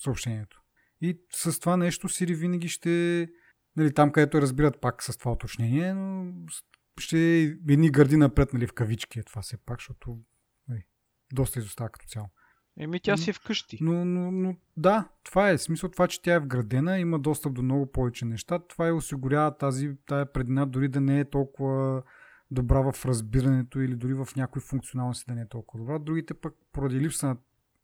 [0.00, 0.62] съобщението.
[1.00, 3.28] И с това нещо Siri винаги ще,
[3.76, 6.32] нали, там където разбират пак с това уточнение, но
[6.98, 7.18] ще
[7.68, 10.18] едни гърди напред, нали, в кавички е това все пак, защото
[10.68, 10.86] нали,
[11.32, 12.28] доста изостава като цяло.
[12.78, 13.78] Еми, тя си е вкъщи.
[13.80, 15.58] Но, но, но да, това е.
[15.58, 18.58] Смисъл това, че тя е вградена, има достъп до много повече неща.
[18.58, 22.02] Това е осигурява тази тая предина, дори да не е толкова
[22.50, 25.98] добра в разбирането или дори в някои функционалности да не е толкова добра.
[25.98, 27.36] Другите пък поради липса на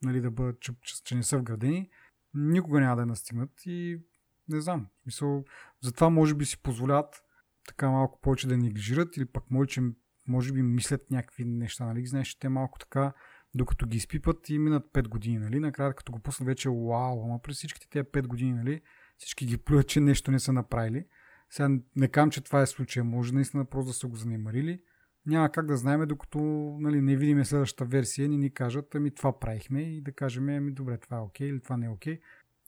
[0.03, 0.73] нали, да бъдат, че,
[1.05, 1.91] че, не са вградени,
[2.35, 4.01] никога няма да я настигнат и
[4.49, 4.87] не знам.
[5.07, 5.45] Мисъл,
[5.81, 7.23] затова може би си позволяват
[7.69, 9.81] така малко повече да неглижират или пък може,
[10.29, 12.07] може би мислят някакви неща, нали?
[12.07, 13.13] Знаеш, че те малко така,
[13.55, 15.61] докато ги изпипат и минат 5 години, нали?
[15.61, 18.81] Накрая като го пуснат вече, вау, ама през всичките тези 5 години, нали?
[19.19, 21.07] Всички ги плюят, че нещо не са направили.
[21.51, 23.05] Сега не кам, че това е случая.
[23.05, 24.81] Може наистина просто да са го занимарили.
[25.27, 26.39] Няма как да знаем, докато
[26.81, 30.73] нали, не видим следващата версия, ни ни кажат, ами това правихме и да кажем, ами
[30.73, 32.15] добре, това е окей okay, или това не е окей.
[32.15, 32.21] Okay.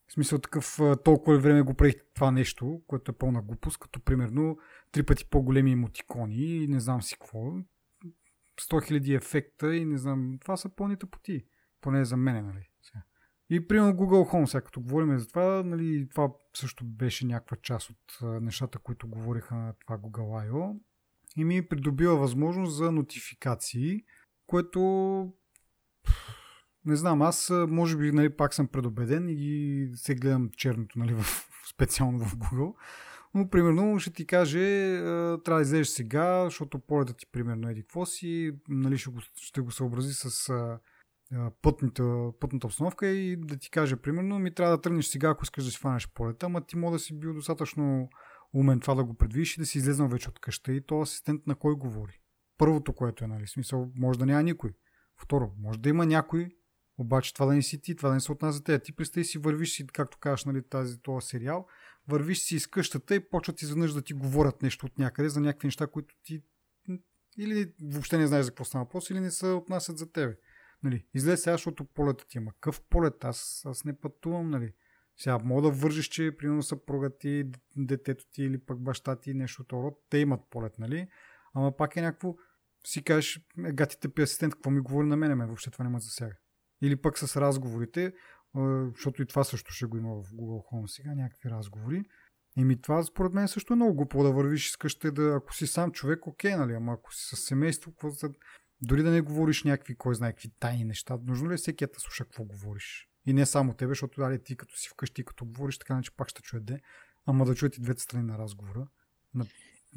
[0.08, 4.58] В смисъл такъв толкова време го правих това нещо, което е пълна глупост, като примерно
[4.92, 7.52] три пъти по-големи емотикони и не знам си какво.
[8.60, 10.38] 100 000 ефекта и не знам.
[10.40, 11.44] Това са пълните поти.
[11.80, 12.68] Поне за мен, нали?
[13.50, 17.90] И примерно Google Home, сега като говорим за това, нали, това също беше някаква част
[17.90, 20.78] от нещата, които говориха на това Google I.O.
[21.36, 24.04] И ми придобива възможност за нотификации,
[24.46, 24.80] което
[26.84, 31.24] не знам, аз може би нали, пак съм предубеден и се гледам черното нали, в,
[31.74, 32.74] специално в Google.
[33.36, 34.96] Но, примерно, ще ти каже,
[35.44, 39.60] трябва да излезеш сега, защото полета ти, примерно, еди какво си, нали, ще, го, ще
[39.60, 40.52] го съобрази с
[41.62, 45.64] пътната, пътната обстановка и да ти каже, примерно, ми трябва да тръгнеш сега, ако искаш
[45.64, 48.08] да си фанеш полета, ама ти може да си бил достатъчно
[48.52, 51.46] умен това да го предвидиш и да си излезнал вече от къща и то асистент
[51.46, 52.20] на кой говори.
[52.58, 54.70] Първото, което е, нали, смисъл, може да няма никой.
[55.22, 56.48] Второ, може да има някой,
[56.98, 58.84] обаче това да не си ти, това да не се отнася за теб.
[58.84, 61.66] Ти представи си, вървиш си, както кажеш, нали, тази, този сериал,
[62.08, 65.66] вървиш си из къщата и почват изведнъж да ти говорят нещо от някъде за някакви
[65.66, 66.42] неща, които ти
[67.38, 70.36] или въобще не знаеш за какво става въпрос, или не се отнасят за тебе.
[70.82, 72.52] Нали, излез сега, защото полетът ти има.
[72.60, 73.24] Къв полет?
[73.24, 74.72] Аз, аз не пътувам, нали.
[75.16, 77.44] Сега мога да вържиш, че примерно съпруга ти,
[77.76, 81.08] детето ти или пък баща ти нещо от род, те имат полет, нали?
[81.54, 82.34] Ама пак е някакво,
[82.86, 85.90] си кажеш, е, гатите пи асистент, какво ми говори на мене, ме въобще това не
[85.90, 86.36] ме засяга.
[86.82, 88.12] Или пък с разговорите,
[88.94, 92.04] защото и това също ще го има в Google Home сега, някакви разговори.
[92.58, 95.66] Еми това според мен също е много глупо да вървиш с къща да, ако си
[95.66, 98.30] сам човек, окей, нали, ама ако си с семейство, какво за...
[98.80, 102.00] дори да не говориш някакви, кой знае какви тайни неща, нужно ли е всеки да
[102.00, 103.08] слуша какво говориш?
[103.26, 106.28] И не само тебе, защото дали ти като си вкъщи, като говориш, така че пак
[106.28, 106.80] ще чуете,
[107.26, 108.86] ама да чуете двете страни на разговора.
[109.34, 109.46] На,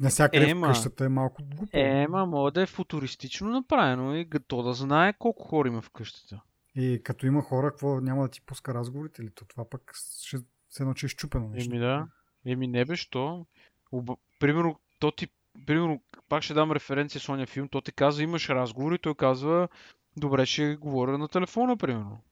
[0.00, 1.70] навсякъде в къщата е малко глупо.
[1.72, 6.42] Ема, може да е футуристично направено и то да знае колко хора има в къщата.
[6.74, 9.30] И като има хора, какво няма да ти пуска разговорите ли?
[9.30, 10.38] То това пък ще
[10.70, 11.74] се едно, че е щупено нещо.
[11.74, 12.08] Еми да.
[12.46, 13.46] Еми не бе, що?
[13.92, 14.16] Оба...
[14.40, 15.28] Примерно, то ти
[15.66, 19.68] примерно, пак ще дам референция с ония филм, то ти казва, имаш разговори, той казва,
[20.16, 22.22] добре, ще говоря на телефона, примерно.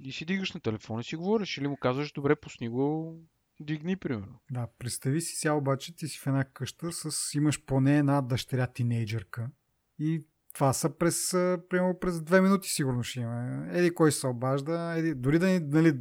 [0.00, 1.58] И си дигаш на телефона и си говориш.
[1.58, 3.16] Или му казваш, добре, пусни го,
[3.60, 4.40] дигни, примерно.
[4.50, 8.66] Да, представи си сега обаче, ти си в една къща с имаш поне една дъщеря
[8.66, 9.50] тинейджърка
[9.98, 11.30] и това са през,
[11.70, 13.66] примерно през две минути сигурно ще има.
[13.72, 15.94] Еди кой се обажда, еди, дори да, нали,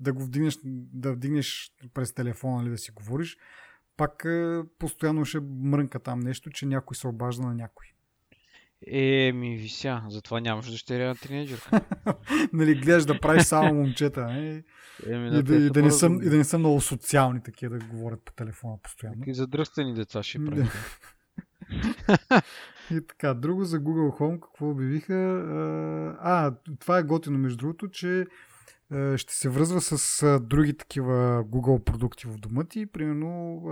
[0.00, 3.36] да го вдигнеш, да вдигнеш през телефона или нали, да си говориш,
[3.96, 4.26] пак
[4.78, 7.86] постоянно ще мрънка там нещо, че някой се обажда на някой.
[8.86, 11.80] Е, ми вися, затова нямаш дъщеря на тинейджърка.
[12.52, 14.64] нали, гледаш да правиш само момчета, не?
[15.06, 17.84] Еми, и, да, и, да не съм, и да не са много социални такива да
[17.84, 19.22] говорят по телефона постоянно.
[19.26, 20.68] И задръстени деца ще правят.
[22.90, 25.44] и така, друго за Google Home, какво обявиха?
[26.20, 28.26] А, това е готино между другото, че
[29.16, 33.62] ще се връзва с други такива Google продукти в дома ти, примерно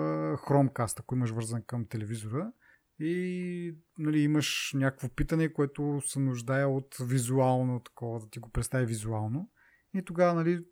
[0.47, 2.53] Chromecast, ако имаш вързан към телевизора
[2.99, 8.87] и нали, имаш някакво питане, което се нуждае от визуално такова, да ти го представи
[8.87, 9.51] визуално.
[9.95, 10.65] И тогава нали,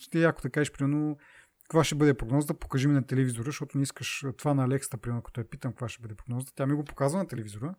[0.00, 1.16] ще е яко да кажеш, примерно,
[1.62, 5.22] каква ще бъде прогнозата, покажи ми на телевизора, защото не искаш това на Алекста, примерно,
[5.22, 7.74] като я питам каква ще бъде прогнозата, тя ми го показва на телевизора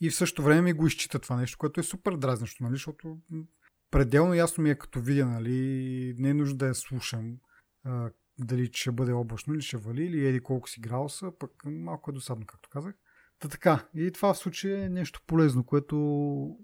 [0.00, 3.18] и в същото време ми го изчита това нещо, което е супер дразнещо, нали, защото
[3.90, 7.36] пределно ясно ми е като видя, нали, не е нужда да я слушам
[7.84, 12.10] а, дали ще бъде облачно или ще вали, или еди колко си градуса, пък малко
[12.10, 12.94] е досадно, както казах.
[13.38, 15.96] Та така, и това в случая е нещо полезно, което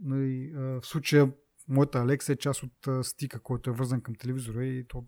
[0.02, 1.32] нали, в случая
[1.68, 5.04] моята Алекса е част от стика, който е вързан към телевизора и то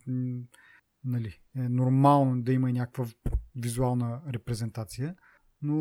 [1.05, 3.07] нали, е нормално да има и някаква
[3.57, 5.15] визуална репрезентация.
[5.65, 5.75] Но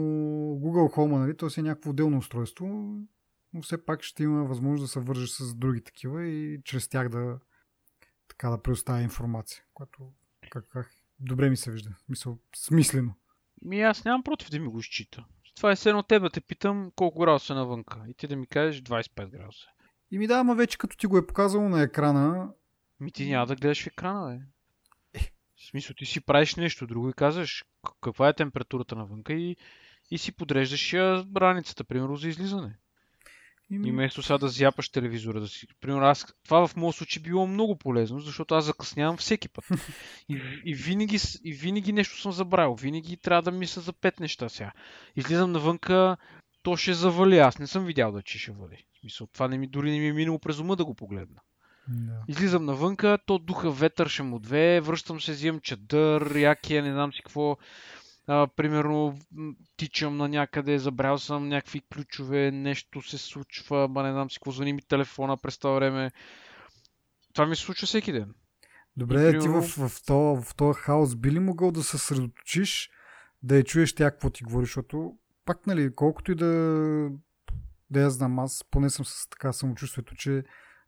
[0.55, 2.97] Google Home, нали, то си е някакво отделно устройство,
[3.53, 7.09] но все пак ще има възможност да се вържеш с други такива и чрез тях
[7.09, 7.39] да
[8.27, 10.11] така да предоставя информация, което
[10.49, 11.89] как, как, добре ми се вижда.
[12.09, 13.13] Мисъл, смислено.
[13.61, 15.25] Ми аз нямам против да ми го изчита.
[15.55, 18.47] Това е едно теб да те питам колко градуса е навънка и ти да ми
[18.47, 19.67] кажеш 25 градуса.
[20.11, 22.53] И ми да, ама вече като ти го е показало на екрана...
[22.99, 24.33] Ми ти няма да гледаш в екрана, бе.
[25.19, 25.31] Е.
[25.55, 27.65] В смисъл, ти си правиш нещо друго и казваш
[28.01, 29.55] каква е температурата навънка и,
[30.11, 32.77] и си подреждаш я раницата, примерно, за излизане.
[33.71, 35.67] И вместо сега да зяпаш телевизора, да си.
[35.81, 39.65] Примерно, аз, това в моят случай било много полезно, защото аз закъснявам всеки път.
[40.29, 42.75] И, и, винаги, и винаги нещо съм забравил.
[42.75, 44.71] Винаги трябва да мисля за пет неща сега.
[45.15, 46.17] Излизам навънка,
[46.63, 47.37] то ще завали.
[47.37, 48.85] Аз не съм видял да че ще вали.
[48.93, 51.41] В смисъл, това не ми, дори не ми е минало през ума да го погледна.
[51.87, 52.23] Да.
[52.27, 57.13] Излизам навънка, то духа ветър ще му две, връщам се, взимам чадър, якия, не знам
[57.13, 57.57] си какво
[58.27, 59.19] а, примерно
[59.77, 64.51] тичам на някъде, забрал съм някакви ключове, нещо се случва, ма не знам си какво
[64.51, 66.11] звъни ми телефона през това време.
[67.33, 68.33] Това ми се случва всеки ден.
[68.97, 71.89] Добре, и, ти в, в, в, този, в този хаос би ли могъл да се
[71.89, 72.89] съсредоточиш,
[73.43, 77.09] да я чуеш тя какво ти говори, защото пак, нали, колкото и да,
[77.89, 80.43] да я знам, аз поне съм с така самочувствието, че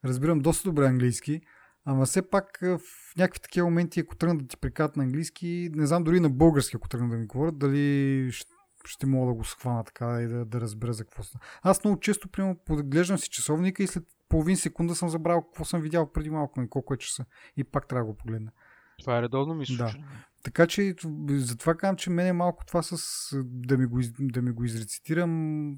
[0.05, 1.41] разбирам доста добре английски,
[1.87, 2.79] Ама все пак в
[3.17, 6.75] някакви такива моменти, ако тръгна да ти прикат на английски, не знам дори на български,
[6.75, 8.51] ако тръгна да ми говорят, дали ще,
[8.85, 11.45] ще мога да го схвана така и да, да разбера за какво става.
[11.61, 15.81] Аз много често, примерно, подглеждам си часовника и след половин секунда съм забравил какво съм
[15.81, 17.25] видял преди малко и колко е часа.
[17.57, 18.51] И пак трябва да го погледна.
[18.99, 19.95] Това е редовно ми Да.
[20.43, 20.95] Така че
[21.29, 22.97] затова казвам, че мене малко това с
[23.43, 25.31] да ми го, да ми го изрецитирам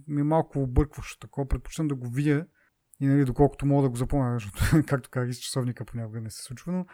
[0.07, 1.47] ми е малко объркващо такова.
[1.47, 2.45] Предпочитам да го видя
[2.99, 6.43] и нали, доколкото мога да го запомня, защото, както казах, с часовника понякога не се
[6.43, 6.85] случва, но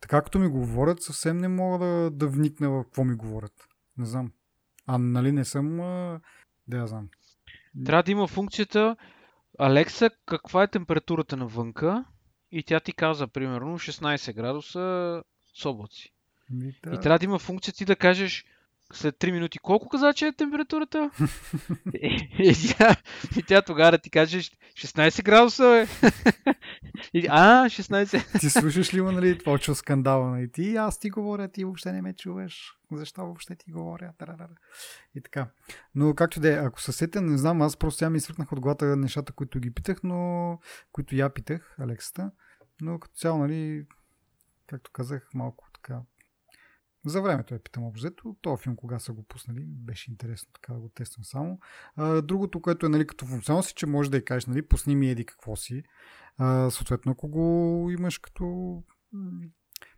[0.00, 3.68] така като ми говорят, съвсем не мога да, да вникна в какво ми говорят.
[3.96, 4.32] Не знам.
[4.86, 5.80] А нали не съм...
[5.80, 6.20] А...
[6.68, 7.08] Да, я знам.
[7.84, 8.96] Трябва да има функцията
[9.58, 12.04] Алекса, каква е температурата навънка?
[12.50, 15.22] И тя ти каза, примерно, 16 градуса
[15.54, 16.12] с облаци.
[16.50, 16.94] да.
[16.94, 18.44] И трябва да има функция ти да кажеш
[18.92, 21.10] след 3 минути, колко каза, че е температурата?
[21.94, 22.96] и, и, тя,
[23.38, 26.10] и тя тогава да ти каже 16 градуса, бе.
[27.14, 28.40] и, а, 16.
[28.40, 30.52] ти слушаш ли нали, почва скандала, нали?
[30.52, 32.74] Ти, аз ти говоря, ти въобще не ме чуваш.
[32.92, 34.12] Защо въобще ти говоря?
[35.14, 35.50] И така.
[35.94, 38.60] Но както да е, ако се сетя, не знам, аз просто сега ми свъртнах от
[38.60, 40.58] главата нещата, които ги питах, но
[40.92, 42.30] които я питах, Алексата.
[42.80, 43.86] Но като цяло, нали,
[44.66, 46.00] както казах, малко така
[47.08, 48.36] за времето я питам обзето.
[48.40, 51.60] Това филм кога са го пуснали, беше интересно така да го тествам само.
[51.96, 55.10] А, другото, което е нали, като функционалност, че може да й кажеш, нали, пусни ми
[55.10, 55.82] еди какво си.
[56.36, 58.44] А, съответно, ако го имаш като...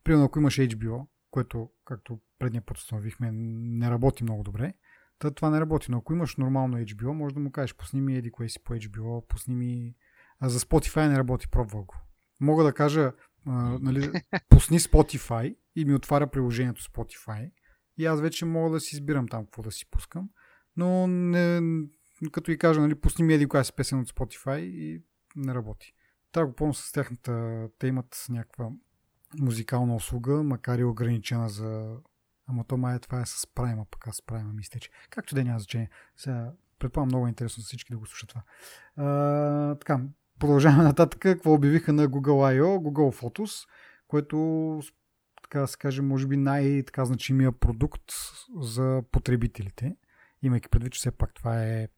[0.04, 4.74] Примерно, ако имаш HBO, което, както предния път установихме, не работи много добре,
[5.18, 8.16] Та това не работи, но ако имаш нормално HBO, може да му кажеш, пусни ми
[8.16, 9.94] еди кое си по HBO, пусни ми...
[10.40, 11.96] А за Spotify не работи, пробвал го.
[12.40, 13.12] Мога да кажа,
[13.46, 14.12] а, нали,
[14.48, 17.50] пусни Spotify и ми отваря приложението Spotify
[17.98, 20.30] и аз вече мога да си избирам там какво да си пускам.
[20.76, 21.60] Но не,
[22.32, 25.02] като и кажа, нали, пусни ми еди коя си песен от Spotify и
[25.36, 25.94] не работи.
[26.32, 28.70] Трябва го помня с тяхната, те имат някаква
[29.38, 31.96] музикална услуга, макар и ограничена за...
[32.46, 34.90] Ама то май това е с прайма, пък аз прайма ми изтече.
[35.10, 35.90] Както да няма значение.
[36.16, 38.42] Сега, предполагам много е интересно за всички да го слушат това.
[38.96, 40.00] А, така,
[40.40, 41.20] продължаваме нататък.
[41.20, 42.78] Какво обявиха на Google I.O.
[42.78, 43.68] Google Photos,
[44.08, 44.80] което
[45.42, 48.12] така да се каже, може би най-така значимия продукт
[48.60, 49.96] за потребителите,
[50.42, 51.88] имайки предвид, че все пак това е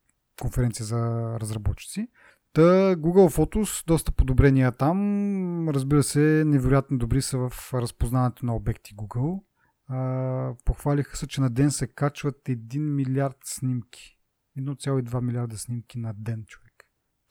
[0.40, 1.00] конференция за
[1.40, 2.08] разработчици.
[2.52, 5.68] Та Google Photos, доста подобрения там.
[5.68, 9.42] Разбира се, невероятно добри са в разпознаването на обекти Google.
[9.88, 14.18] А, похвалиха се, че на ден се качват 1 милиард снимки.
[14.58, 16.71] 1,2 милиарда снимки на ден, човек.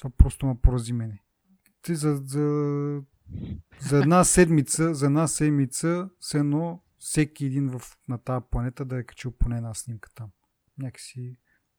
[0.02, 1.23] Това просто ме порази мене.
[1.82, 3.02] Ти за, за
[3.80, 8.99] за една седмица, за една седмица, с едно всеки един в, на тази планета да
[8.99, 10.30] е качил поне една снимка там.
[10.78, 11.38] Някакси.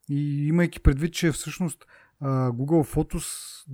[0.09, 1.87] И имайки предвид, че всъщност
[2.23, 3.65] Google Photos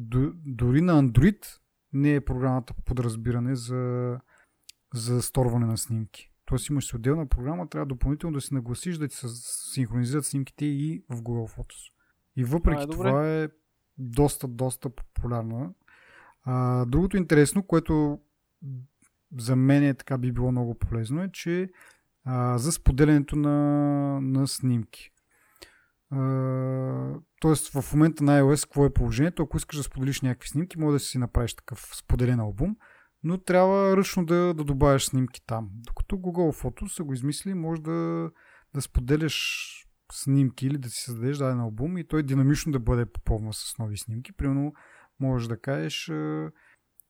[0.47, 1.47] дори на Android
[1.93, 4.15] не е програмата по подразбиране за
[4.95, 6.33] за сторване на снимки.
[6.45, 9.27] Тоест имаш си отделна програма, трябва допълнително да си нагласиш да ти се
[9.73, 11.93] синхронизират снимките и в Google Photos.
[12.37, 13.49] И въпреки това е, това е
[13.99, 15.71] доста, доста популярна.
[16.45, 18.21] А, другото интересно, което
[19.39, 21.71] за мен е така би било много полезно е, че
[22.25, 23.59] а, за споделянето на,
[24.21, 25.11] на снимки.
[26.11, 29.43] А, тоест в момента на iOS какво е положението?
[29.43, 32.77] Ако искаш да споделиш някакви снимки, може да си направиш такъв споделен албум,
[33.25, 35.69] но трябва ръчно да, да добавяш снимки там.
[35.73, 38.31] Докато Google Photos са го измисли, може да,
[38.75, 43.53] да споделяш снимки или да си създадеш даден албум и той динамично да бъде попълнен
[43.53, 44.33] с нови снимки.
[44.33, 44.73] Примерно
[45.21, 46.11] можеш да кажеш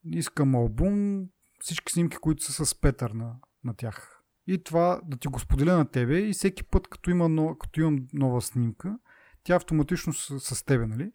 [0.03, 1.25] искам албум,
[1.59, 4.23] всички снимки, които са с петър на, на тях.
[4.47, 7.81] И това да ти го споделя на тебе и всеки път, като, има, но, като
[7.81, 8.99] имам нова снимка,
[9.43, 11.11] тя автоматично с, с тебе, нали?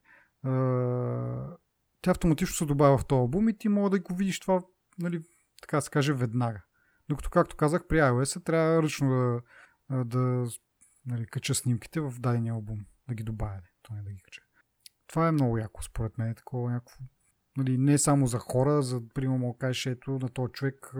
[2.02, 4.60] тя автоматично се добавя в този албум и ти мога да го видиш това,
[4.98, 5.22] нали,
[5.60, 6.62] така се каже, веднага.
[7.08, 9.40] Докато, както казах, при iOS трябва ръчно
[9.90, 10.46] да, да
[11.06, 14.42] нали, кача снимките в дадения албум, да ги добавя, то не да ги кача.
[15.06, 17.04] Това е много яко, според мен, е такова някакво
[17.56, 20.92] нали, не само за хора, за, примерно, мога кажеш, ето на този човек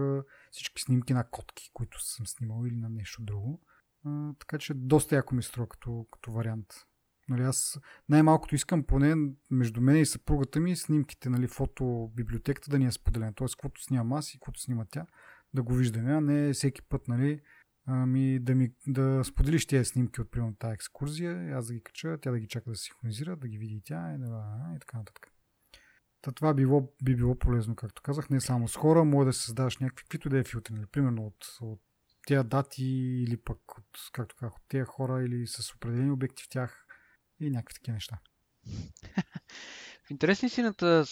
[0.51, 3.63] всички снимки на котки, които съм снимал или на нещо друго.
[4.07, 6.67] А, така че доста яко ми струва като, като вариант.
[7.29, 7.79] Нали, аз
[8.09, 9.15] най-малкото искам поне
[9.51, 13.35] между мен и съпругата ми снимките, нали, фотобиблиотеката да ни е споделена.
[13.35, 15.07] Тоест, каквото снимам аз и каквото снима тя,
[15.55, 17.41] да го виждаме, а не всеки път, нали,
[17.87, 22.19] ами, да, ми, да споделиш тези снимки от примерно тази екскурзия, аз да ги кача,
[22.23, 24.79] тя да ги чака да се синхронизира, да ги види и тя и, да, и
[24.79, 25.31] така нататък.
[26.23, 29.79] Та това било, би било полезно, както казах, не само с хора, може да създаваш
[29.79, 30.87] някакви, каквито да е филтри, нали?
[30.87, 31.81] примерно от, от
[32.27, 32.85] тези дати
[33.29, 36.87] или пък от, както казах, от тези хора или с определени обекти в тях
[37.41, 38.19] и някакви такива неща.
[40.05, 41.05] В интересни сината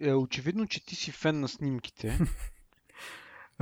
[0.00, 2.18] е очевидно, че ти си фен на снимките.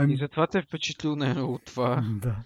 [0.02, 0.12] ами...
[0.12, 2.05] И затова те е впечатлил най-много от това.
[2.10, 2.36] да.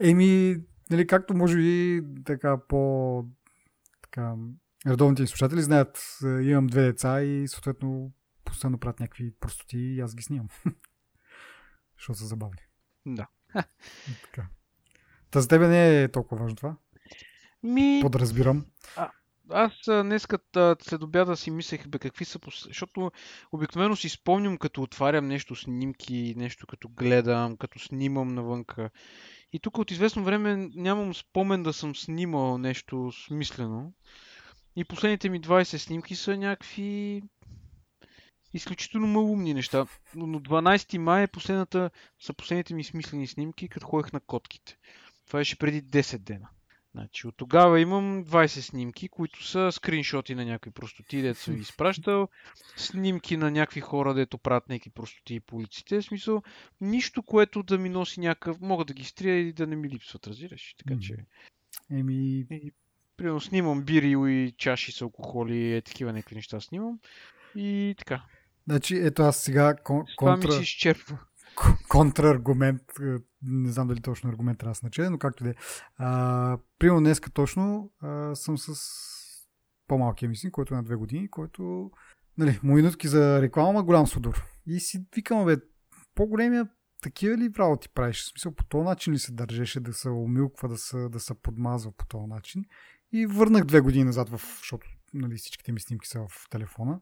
[0.00, 0.56] Еми,
[0.90, 3.24] нали, както може би така по
[4.02, 4.34] така,
[4.86, 8.12] редовните слушатели знаят, е, имам две деца и съответно
[8.44, 10.48] постоянно правят някакви простоти и аз ги снимам.
[11.98, 12.60] Защото са забавни.
[13.06, 13.26] Да.
[14.22, 14.46] така.
[15.30, 16.76] Та за тебе не е толкова важно това?
[17.62, 17.98] Ми...
[18.02, 18.66] Подразбирам.
[18.96, 19.10] А,
[19.50, 20.26] аз днес
[20.82, 22.38] след обяда си мислех, бе, какви са...
[22.64, 23.10] Защото
[23.52, 28.90] обикновено си спомням, като отварям нещо снимки, нещо като гледам, като снимам навънка.
[29.52, 33.92] И тук от известно време нямам спомен да съм снимал нещо смислено.
[34.76, 37.22] И последните ми 20 снимки са някакви
[38.54, 39.86] изключително малумни неща.
[40.14, 41.90] Но 12 май е последната,
[42.20, 44.78] са последните ми смислени снимки, като ходех на котките.
[45.26, 46.48] Това беше преди 10 дена.
[46.94, 51.60] Значи, от тогава имам 20 снимки, които са скриншоти на някакви простоти, дето съм ги
[51.60, 52.28] изпращал,
[52.76, 56.00] снимки на някакви хора, дето правят някакви простоти по улиците.
[56.00, 56.42] В смисъл,
[56.80, 58.60] нищо, което да ми носи някакъв...
[58.60, 60.74] Мога да ги стрия и да не ми липсват, разбираш?
[60.78, 61.16] Така че...
[61.90, 62.46] Еми,
[63.16, 66.98] Примерно снимам бири и чаши с алкохоли, е такива някакви неща снимам.
[67.54, 68.22] И така.
[68.68, 70.16] Значи, ето аз сега кон- контра...
[70.16, 71.18] Това ми се изчерпва.
[71.88, 75.54] Контраргумент, е, не знам дали точно аргумент трябва да значи, но както де.
[76.78, 78.74] Примерно днеска точно а, съм с
[79.86, 81.90] по-малкия ми син, който е на две години, който
[82.38, 84.44] нали, му за реклама, голям судор.
[84.66, 85.56] И си викам, бе,
[86.14, 86.68] по-големия
[87.02, 88.22] такива ли работи правиш?
[88.22, 91.34] В смисъл, по този начин ли се държеше да се умилква, да се, да се
[91.34, 92.64] подмазва по този начин?
[93.12, 97.00] И върнах две години назад, в, защото нали, всичките ми снимки са в телефона.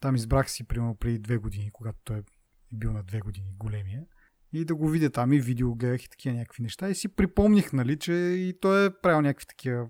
[0.00, 2.22] Там избрах си, примерно, преди две години, когато той е
[2.72, 4.04] бил на две години големия.
[4.52, 6.88] И да го видя там и видео гледах и такива някакви неща.
[6.88, 9.88] И си припомних, нали, че и той е правил някакви такива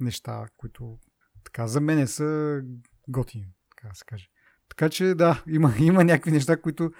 [0.00, 0.98] неща, които
[1.44, 2.60] така за мене са
[3.08, 4.28] готини, така да се каже.
[4.68, 6.92] Така че да, има, има някакви неща, които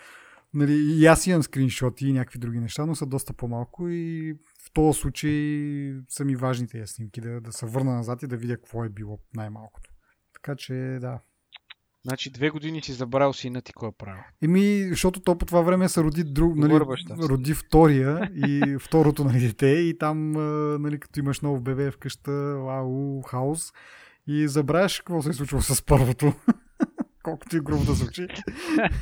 [0.54, 4.34] нали, и аз имам скриншоти и някакви други неща, но са доста по-малко и
[4.64, 5.32] в този случай
[6.08, 8.88] са ми важни тези снимки, да, да се върна назад и да видя какво е
[8.88, 9.90] било най-малкото.
[10.34, 11.20] Така че, да.
[12.04, 14.22] Значи две години си забрал сина ти кой е правил.
[14.42, 19.40] Еми, защото то по това време се роди друг, нали, роди втория и второто нали,
[19.40, 20.32] дете и там,
[20.82, 23.72] нали, като имаш ново бебе в къща, вау, хаос
[24.26, 26.32] и забравяш какво се е случило с първото.
[27.22, 28.26] колкото и грубо да звучи.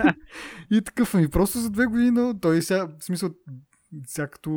[0.71, 3.31] и такъв ми просто за две години, но той сега, в смисъл,
[4.07, 4.51] сега като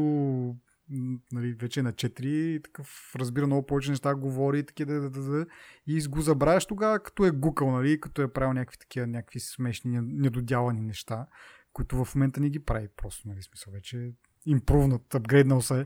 [1.31, 5.09] нали, вече е на 4 и такъв разбира много повече неща, говори и такива, да,
[5.09, 5.45] да, да,
[5.87, 9.99] и го забравяш тогава, като е гукал, нали, като е правил някакви такива, някакви смешни,
[10.01, 11.27] недодялани неща,
[11.73, 14.13] които в момента не ги прави просто, нали, смисъл, вече
[14.45, 15.85] импрувнат, апгрейднал се.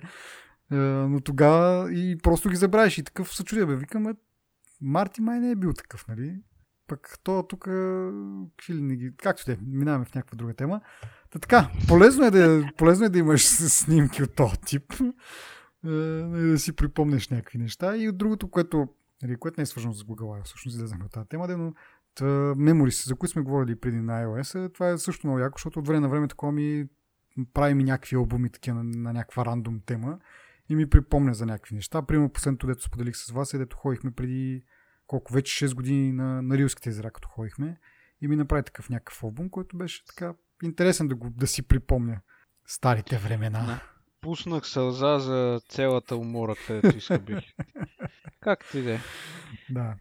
[0.72, 4.14] Е, но тогава и просто ги забравиш и такъв се чудя, бе, викаме,
[4.82, 6.42] Марти май не е бил такъв, нали?
[6.90, 7.60] Пък то тук,
[8.58, 9.12] какви ли не ги...
[9.18, 10.82] Както те, минаваме в някаква друга тема.
[11.30, 14.94] Та така, полезно е да, полезно е да имаш снимки от този тип,
[15.86, 17.98] е, да си припомнеш някакви неща.
[17.98, 18.88] И от другото, което,
[19.22, 21.74] нали, което не е свързано с Google, всъщност излезнахме от тази тема, но
[22.22, 25.88] Memories, за които сме говорили преди на iOS, това е също много яко, защото от
[25.88, 26.88] време на време такова ми
[27.54, 30.20] прави ми някакви албуми такива на, на някаква рандом тема
[30.70, 32.02] и ми припомня за някакви неща.
[32.02, 34.64] Примерно последното, дето споделих с вас, е дето ходихме преди
[35.10, 37.78] колко вече 6 години на, на Рилските езера, като ходихме
[38.22, 40.34] и ми направи такъв някакъв албум, който беше така
[40.64, 42.22] интересен да, го, да си припомня
[42.68, 43.66] старите времена.
[43.66, 43.84] Да.
[44.22, 47.40] Пуснах сълза за цялата умора, където иска бих.
[48.40, 49.00] как ти де?
[49.70, 49.96] Да.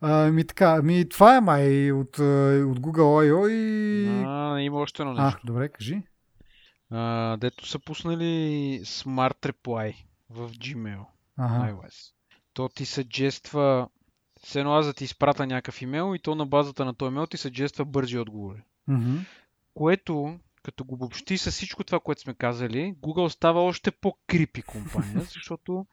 [0.00, 3.48] А, ми така, ми това е май от, от Google I.O.
[3.50, 4.06] и...
[4.26, 5.40] А, има още едно нещо.
[5.42, 6.02] А, добре, кажи.
[6.90, 8.24] А, дето са пуснали
[8.84, 9.94] Smart Reply
[10.30, 11.04] в Gmail.
[11.38, 11.72] Ага.
[11.72, 12.12] iOS.
[12.54, 13.88] То ти съджества
[14.46, 17.26] все едно аз да ти изпрата някакъв имейл и то на базата на този имейл
[17.26, 18.62] ти съджества бързи отговори.
[18.88, 19.18] Mm-hmm.
[19.74, 25.20] Което, като го обобщи с всичко това, което сме казали, Google става още по-крипи компания,
[25.34, 25.86] защото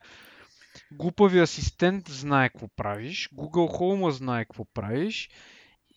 [0.92, 5.30] глупави асистент знае какво правиш, Google Home знае какво правиш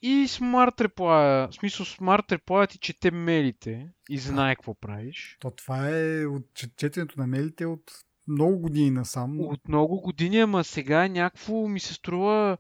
[0.03, 5.37] и Smart Reply, в смисъл Smart Reply ти чете мейлите и знае какво правиш.
[5.41, 6.47] То това е от
[6.77, 7.83] четенето на мейлите от
[8.29, 9.41] много години насам.
[9.41, 12.59] От много години, ама сега някакво ми се струва,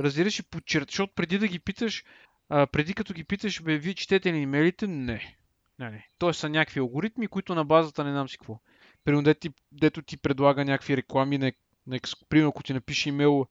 [0.00, 2.04] разбираш и подчерт, защото преди да ги питаш,
[2.48, 4.86] а, преди като ги питаш, бе, вие четете ли имейлите?
[4.86, 5.36] Не.
[5.78, 6.08] не, не.
[6.18, 8.60] Тоест са някакви алгоритми, които на базата не знам си какво.
[9.04, 11.52] Примерно, дето ти, дето ти предлага някакви реклами, на,
[11.86, 13.46] на, примерно, ако ти напише имейл,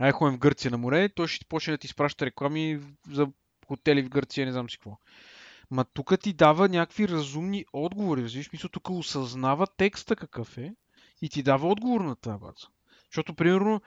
[0.00, 2.80] ай ходим в Гърция на море, той ще ти почне да ти изпраща реклами
[3.10, 3.28] за
[3.66, 4.98] хотели в Гърция, не знам си какво.
[5.70, 8.22] Ма тук ти дава някакви разумни отговори.
[8.22, 10.74] Разбираш, мисля, тук осъзнава текста какъв е
[11.22, 12.66] и ти дава отговор на тази база.
[13.10, 13.80] Защото, примерно,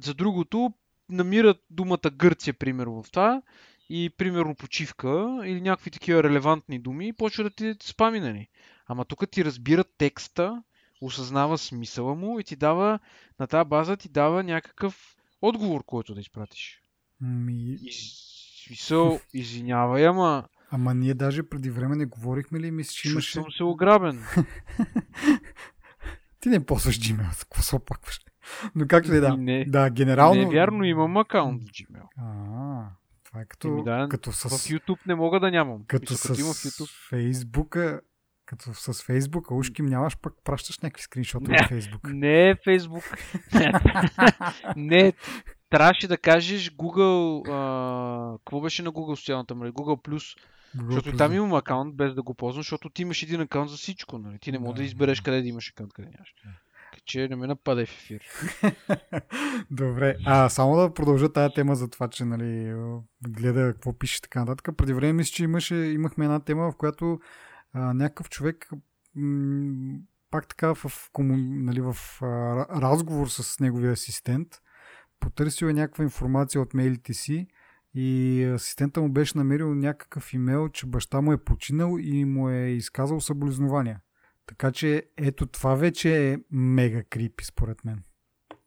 [0.00, 0.72] за другото,
[1.08, 3.42] намират думата Гърция, примерно, в това
[3.88, 8.48] и, примерно, почивка или някакви такива релевантни думи и почва да ти спами, нали?
[8.86, 10.62] Ама тук ти разбира текста,
[11.00, 12.98] осъзнава смисъла му и ти дава,
[13.40, 16.80] на тази база ти дава някакъв отговор, който да изпратиш.
[17.20, 17.78] Ми...
[18.66, 20.48] Смисъл, извинявай, ама...
[20.70, 23.32] Ама ние даже преди време не говорихме ли, мисля, че имаше...
[23.32, 24.24] съм се ограбен.
[26.44, 28.20] Ти не ползваш Gmail, какво се опакваш?
[28.74, 29.36] Но както и да.
[29.36, 30.40] Не, да, генерално...
[30.40, 32.02] Не е вярно, имам акаунт в Gmail.
[32.18, 32.88] А,
[33.24, 34.42] това е като, да, като с...
[34.42, 35.84] В YouTube не мога да нямам.
[35.86, 37.08] Като, Мисля, с като има в YouTube.
[37.08, 38.00] Фейсбука,
[38.46, 42.00] като с Фейсбука, ушким нямаш, пък пращаш някакви скриншоти от Фейсбук.
[42.12, 43.04] Не е Фейсбук.
[44.76, 45.12] не,
[45.70, 49.72] трябваше да кажеш Google, а, какво беше на Google социалната мрежа?
[49.72, 50.38] Google Plus
[50.82, 54.18] Защото там имам акаунт без да го ползвам, защото ти имаш един акаунт за всичко.
[54.18, 54.38] Нали?
[54.38, 56.34] Ти не можеш да, да избереш къде да имаш акаунт, къде нямаш.
[56.92, 58.22] Така че не ме нападай в ефир.
[59.70, 62.74] Добре, а само да продължа тази тема за това, че нали,
[63.28, 64.76] гледа какво пише така нататък.
[64.76, 67.20] Преди време мисля, че имаше, имахме една тема, в която
[67.72, 68.70] а, някакъв човек
[69.14, 69.98] м-
[70.30, 72.26] пак така в, кому, нали, в а,
[72.80, 74.48] разговор с неговия асистент
[75.20, 77.46] потърсил е някаква информация от мейлите си
[77.94, 82.66] и асистента му беше намерил някакъв имейл, че баща му е починал и му е
[82.66, 84.00] изказал съболезнования.
[84.46, 88.02] Така че ето това вече е мега крипи според мен.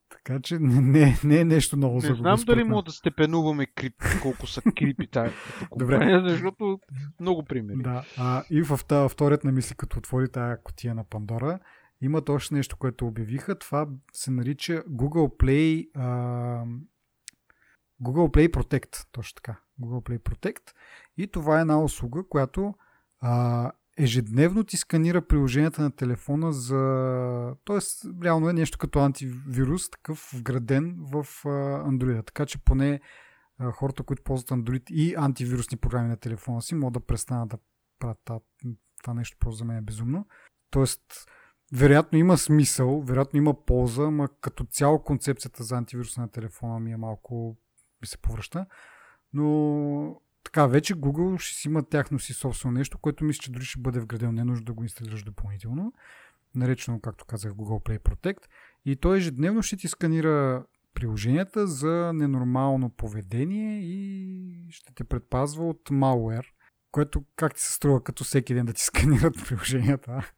[0.09, 3.93] Така че не, не, не е нещо много Не знам дали мога да степенуваме крип,
[4.21, 5.31] колко са крипи тая
[5.77, 6.21] Добре.
[6.23, 6.79] защото
[7.19, 7.77] много примери.
[7.77, 11.59] Да, а, и в тази вторият на мисли, като отвори тая котия на Пандора,
[12.01, 13.59] имат още нещо, което обявиха.
[13.59, 16.65] Това се нарича Google Play а,
[18.01, 19.59] Google Play Protect, точно така.
[19.81, 20.73] Google Play Protect.
[21.17, 22.73] И това е една услуга, която
[23.19, 27.55] а, ежедневно ти сканира приложенията на телефона за...
[27.63, 31.15] Тоест, реално е нещо като антивирус, такъв вграден в
[31.45, 31.49] а,
[31.89, 32.25] Android.
[32.25, 32.99] Така че поне
[33.57, 37.57] а, хората, които ползват Android и антивирусни програми на телефона си, могат да престанат да
[37.99, 38.19] правят
[39.03, 40.27] това, нещо, просто за мен е безумно.
[40.69, 41.01] Тоест,
[41.73, 46.91] вероятно има смисъл, вероятно има полза, но като цяло концепцията за антивирус на телефона ми
[46.91, 47.57] е малко
[48.01, 48.65] ми се повръща.
[49.33, 53.65] Но така, вече Google ще си има тяхно си собствено нещо, което мисля, че дори
[53.65, 54.31] ще бъде вградено.
[54.31, 55.93] Не е нужда да го инсталираш допълнително.
[56.55, 58.45] Наречено, както казах, Google Play Protect.
[58.85, 65.89] И той ежедневно ще ти сканира приложенията за ненормално поведение и ще те предпазва от
[65.89, 66.45] malware,
[66.91, 70.31] което как ти се струва като всеки ден да ти сканират приложенията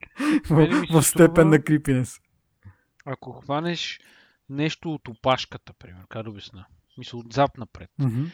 [0.50, 2.20] в, в степен на крипинес.
[3.06, 4.00] Ако хванеш
[4.50, 6.66] нещо от опашката, пример, как да обясна?
[7.00, 7.90] Мисля, отзад напред.
[8.00, 8.32] Mm-hmm.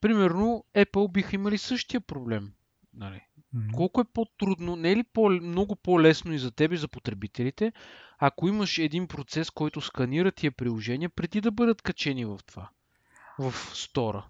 [0.00, 2.52] Примерно, Apple биха имали същия проблем.
[2.94, 3.20] Нали?
[3.54, 3.72] Mm-hmm.
[3.72, 7.72] Колко е по-трудно, не е ли по- много по-лесно и за теб и за потребителите,
[8.18, 12.68] ако имаш един процес, който сканира тия приложения преди да бъдат качени в това,
[13.38, 14.26] в стора?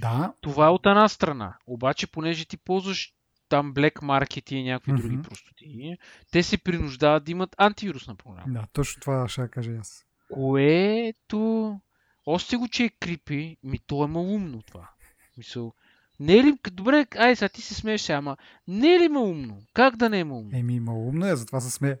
[0.00, 0.32] Да.
[0.40, 1.56] Това е от една страна.
[1.66, 3.14] Обаче, понеже ти ползваш
[3.48, 5.02] там Black Market и някакви Мгм.
[5.02, 5.96] други простоти,
[6.32, 8.52] те се принуждават да имат антивирусна програма.
[8.52, 10.06] Да, точно това ще кажа аз.
[10.30, 11.80] Което...
[12.26, 14.90] Още го, че е крипи, ми то е малумно това.
[15.36, 15.72] Мисъл,
[16.20, 16.58] не е ли...
[16.72, 18.36] Добре, ай сега ти се смееш ама
[18.68, 19.62] не е ли малумно?
[19.74, 20.50] Как да не е малумно?
[20.58, 21.96] Еми, малумно е, затова се смее.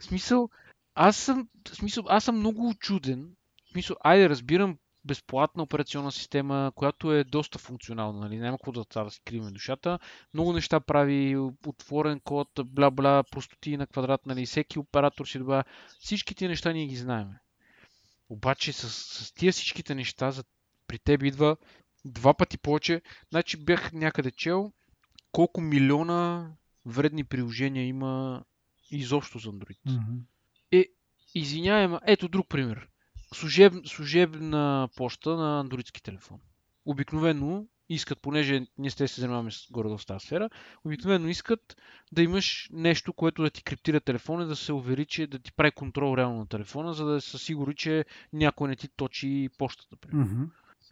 [0.00, 0.48] В смисъл,
[0.94, 3.30] аз съм, в смисъл, аз съм много очуден.
[3.66, 8.38] В смисъл, айде, разбирам безплатна операционна система, която е доста функционална, нали?
[8.38, 9.98] Няма какво да, това да си кривим душата.
[10.34, 11.36] Много неща прави,
[11.66, 14.46] отворен код, бла-бла, простоти на квадрат, нали?
[14.46, 15.64] Всеки оператор си добавя.
[15.98, 17.28] Всички тия неща ние ги знаем.
[18.28, 20.44] Обаче с, с тия всичките неща за,
[20.86, 21.56] при теб идва
[22.04, 23.02] два пъти повече.
[23.30, 24.72] Значи бях някъде чел
[25.32, 26.50] колко милиона
[26.86, 28.44] вредни приложения има
[28.90, 29.78] изобщо за Android.
[29.86, 30.18] Мгм.
[31.34, 32.88] Извинявай, ма ето друг пример.
[33.34, 36.40] Служеб, служебна почта на андроидски телефон.
[36.84, 40.50] Обикновено искат, понеже ние сте се занимаваме с горе в тази сфера,
[40.84, 41.76] обикновено искат
[42.12, 45.70] да имаш нещо, което да ти криптира телефона, да се увери, че да ти прави
[45.70, 50.08] контрол реално на телефона, за да са сигури, че някой не ти точи почтата.
[50.12, 50.44] Мгм.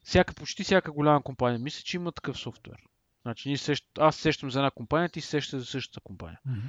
[0.03, 2.77] Всяка, почти всяка голяма компания мисля, че има такъв софтуер.
[3.23, 3.87] Значи, ние сещ...
[3.99, 6.41] аз сещам за една компания, ти се сещаш за същата компания.
[6.47, 6.67] Мгм.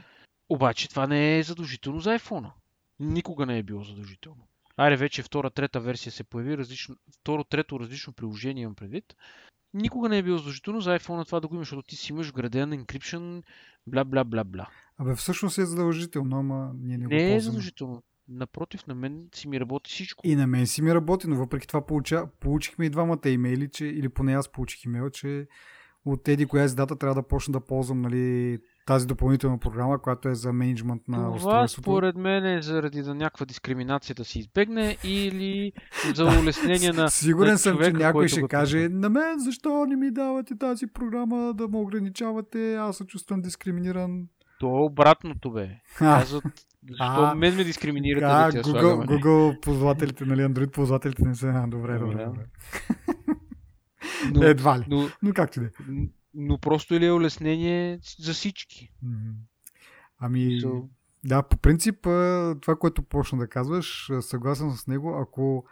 [0.49, 2.51] Обаче това не е задължително за iPhone.
[2.99, 4.47] Никога не е било задължително.
[4.77, 9.15] Айде вече втора, трета версия се появи, различно, второ, трето различно приложение имам предвид.
[9.73, 12.29] Никога не е било задължително за iPhone това да го имаш, защото ти си имаш
[12.29, 13.43] вграден encryption,
[13.87, 14.67] бла бла бла бла.
[14.97, 18.03] Абе, всъщност е задължително, ама ние не, го Не е задължително.
[18.27, 20.27] Напротив, на мен си ми работи всичко.
[20.27, 23.85] И на мен си ми работи, но въпреки това получа, получихме и двамата имейли, че,
[23.85, 25.47] или поне аз получих имейл, че
[26.05, 30.29] от еди коя си дата трябва да почна да ползвам нали, тази допълнителна програма, която
[30.29, 31.83] е за менеджмент на Това устройството.
[31.83, 35.71] според мен е заради да някаква дискриминация да се избегне или
[36.15, 39.85] за улеснение на Сигурен на съм, че човека, някой който ще каже, на мен защо
[39.85, 44.27] не ми давате тази програма да ме ограничавате, аз се чувствам дискриминиран.
[44.59, 45.69] То е обратното бе.
[45.97, 46.43] Казват,
[46.89, 49.05] защо А, мен ме дискриминирате да Google, слагаме?
[49.05, 51.65] Google ползвателите, нали, Android ползвателите не са.
[51.67, 52.41] Добре, добре, Добре.
[54.33, 54.85] Но, Едва ли.
[54.87, 55.69] но, Но как ти да е?
[56.33, 58.91] но просто или е улеснение за всички.
[60.19, 60.87] Ами, So,
[61.25, 62.01] да, по принцип,
[62.61, 65.65] това, което почна да казваш, съгласен с него, ако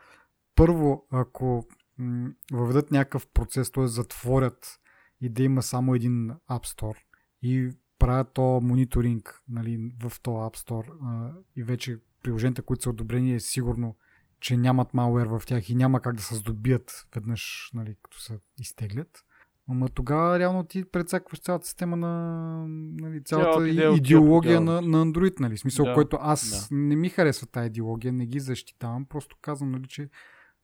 [0.56, 1.68] първо, ако
[1.98, 3.88] м, въведат някакъв процес, т.е.
[3.88, 4.80] затворят
[5.22, 6.98] и да има само един App Store
[7.42, 12.90] и правят то мониторинг нали, в то App Store а, и вече приложенията, които са
[12.90, 13.96] одобрени, е сигурно,
[14.42, 18.40] че нямат malware в тях и няма как да се здобият веднъж, нали, като се
[18.60, 19.24] изтеглят.
[19.70, 25.40] Ама тогава реално ти прецакваш цялата система на нали, цялата от идеология на, на Android,
[25.40, 25.58] нали?
[25.58, 29.88] Смисъл, Да, който аз не ми харесва тази идеология, не ги защитавам, просто казвам, нали,
[29.88, 30.10] че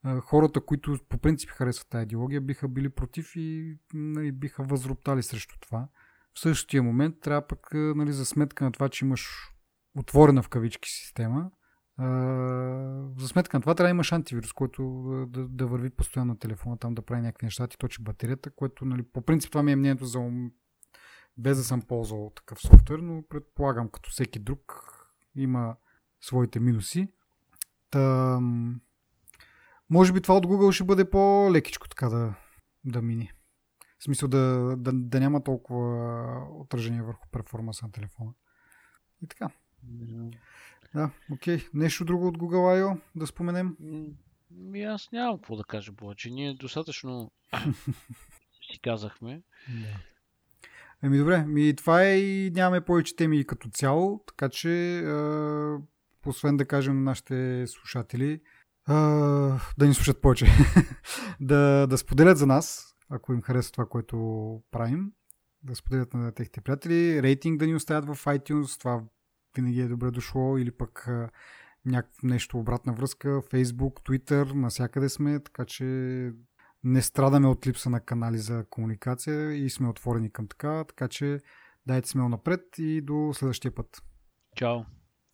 [0.04, 5.24] а, хората, които по принцип харесват тази идеология, биха били против и нали, биха възроптали
[5.24, 5.88] срещу това.
[6.34, 9.54] В същия момент трябва пък нали, за сметка на това, че имаш
[9.98, 11.52] отворена в кавички система,
[13.18, 14.84] за сметка на това трябва да имаш антивирус, който
[15.30, 18.86] да, да върви постоянно на телефона, там да прави някакви неща, ти точи батерията, което
[18.86, 20.52] нали, по принцип това ми е мнението за ум,
[21.38, 24.84] без да съм ползвал такъв софтуер, но предполагам като всеки друг
[25.36, 25.76] има
[26.22, 27.08] своите минуси.
[27.90, 28.40] Та,
[29.90, 32.36] може би това от Google ще бъде по-лекичко така да,
[32.86, 33.32] да мине.
[34.00, 38.34] В смисъл да, да, да няма толкова отражение върху перформанса на телефона.
[39.22, 39.50] И така.
[40.98, 41.60] Да, окей.
[41.74, 43.02] Нещо друго от Google I.O.
[43.16, 43.78] да споменем?
[44.52, 46.30] ми аз нямам какво да кажа повече.
[46.30, 47.32] Ние достатъчно
[48.72, 49.42] си казахме.
[49.70, 50.00] Да.
[51.04, 55.12] Еми добре, ми това е и нямаме повече теми като цяло, така че е,
[56.26, 58.42] освен да кажем на нашите слушатели е,
[59.78, 60.46] да ни слушат повече,
[61.40, 64.18] да, да споделят за нас, ако им харесва това, което
[64.72, 65.12] правим,
[65.64, 69.04] да споделят на техните приятели, рейтинг да ни оставят в iTunes, това
[69.58, 71.10] винаги е добре дошло, или пък
[71.86, 75.84] някакво нещо обратна връзка, Facebook, Twitter, насякъде сме, така че
[76.84, 81.40] не страдаме от липса на канали за комуникация и сме отворени към така, така че
[81.88, 84.04] дайте смело напред и до следващия път.
[84.56, 84.80] Чао!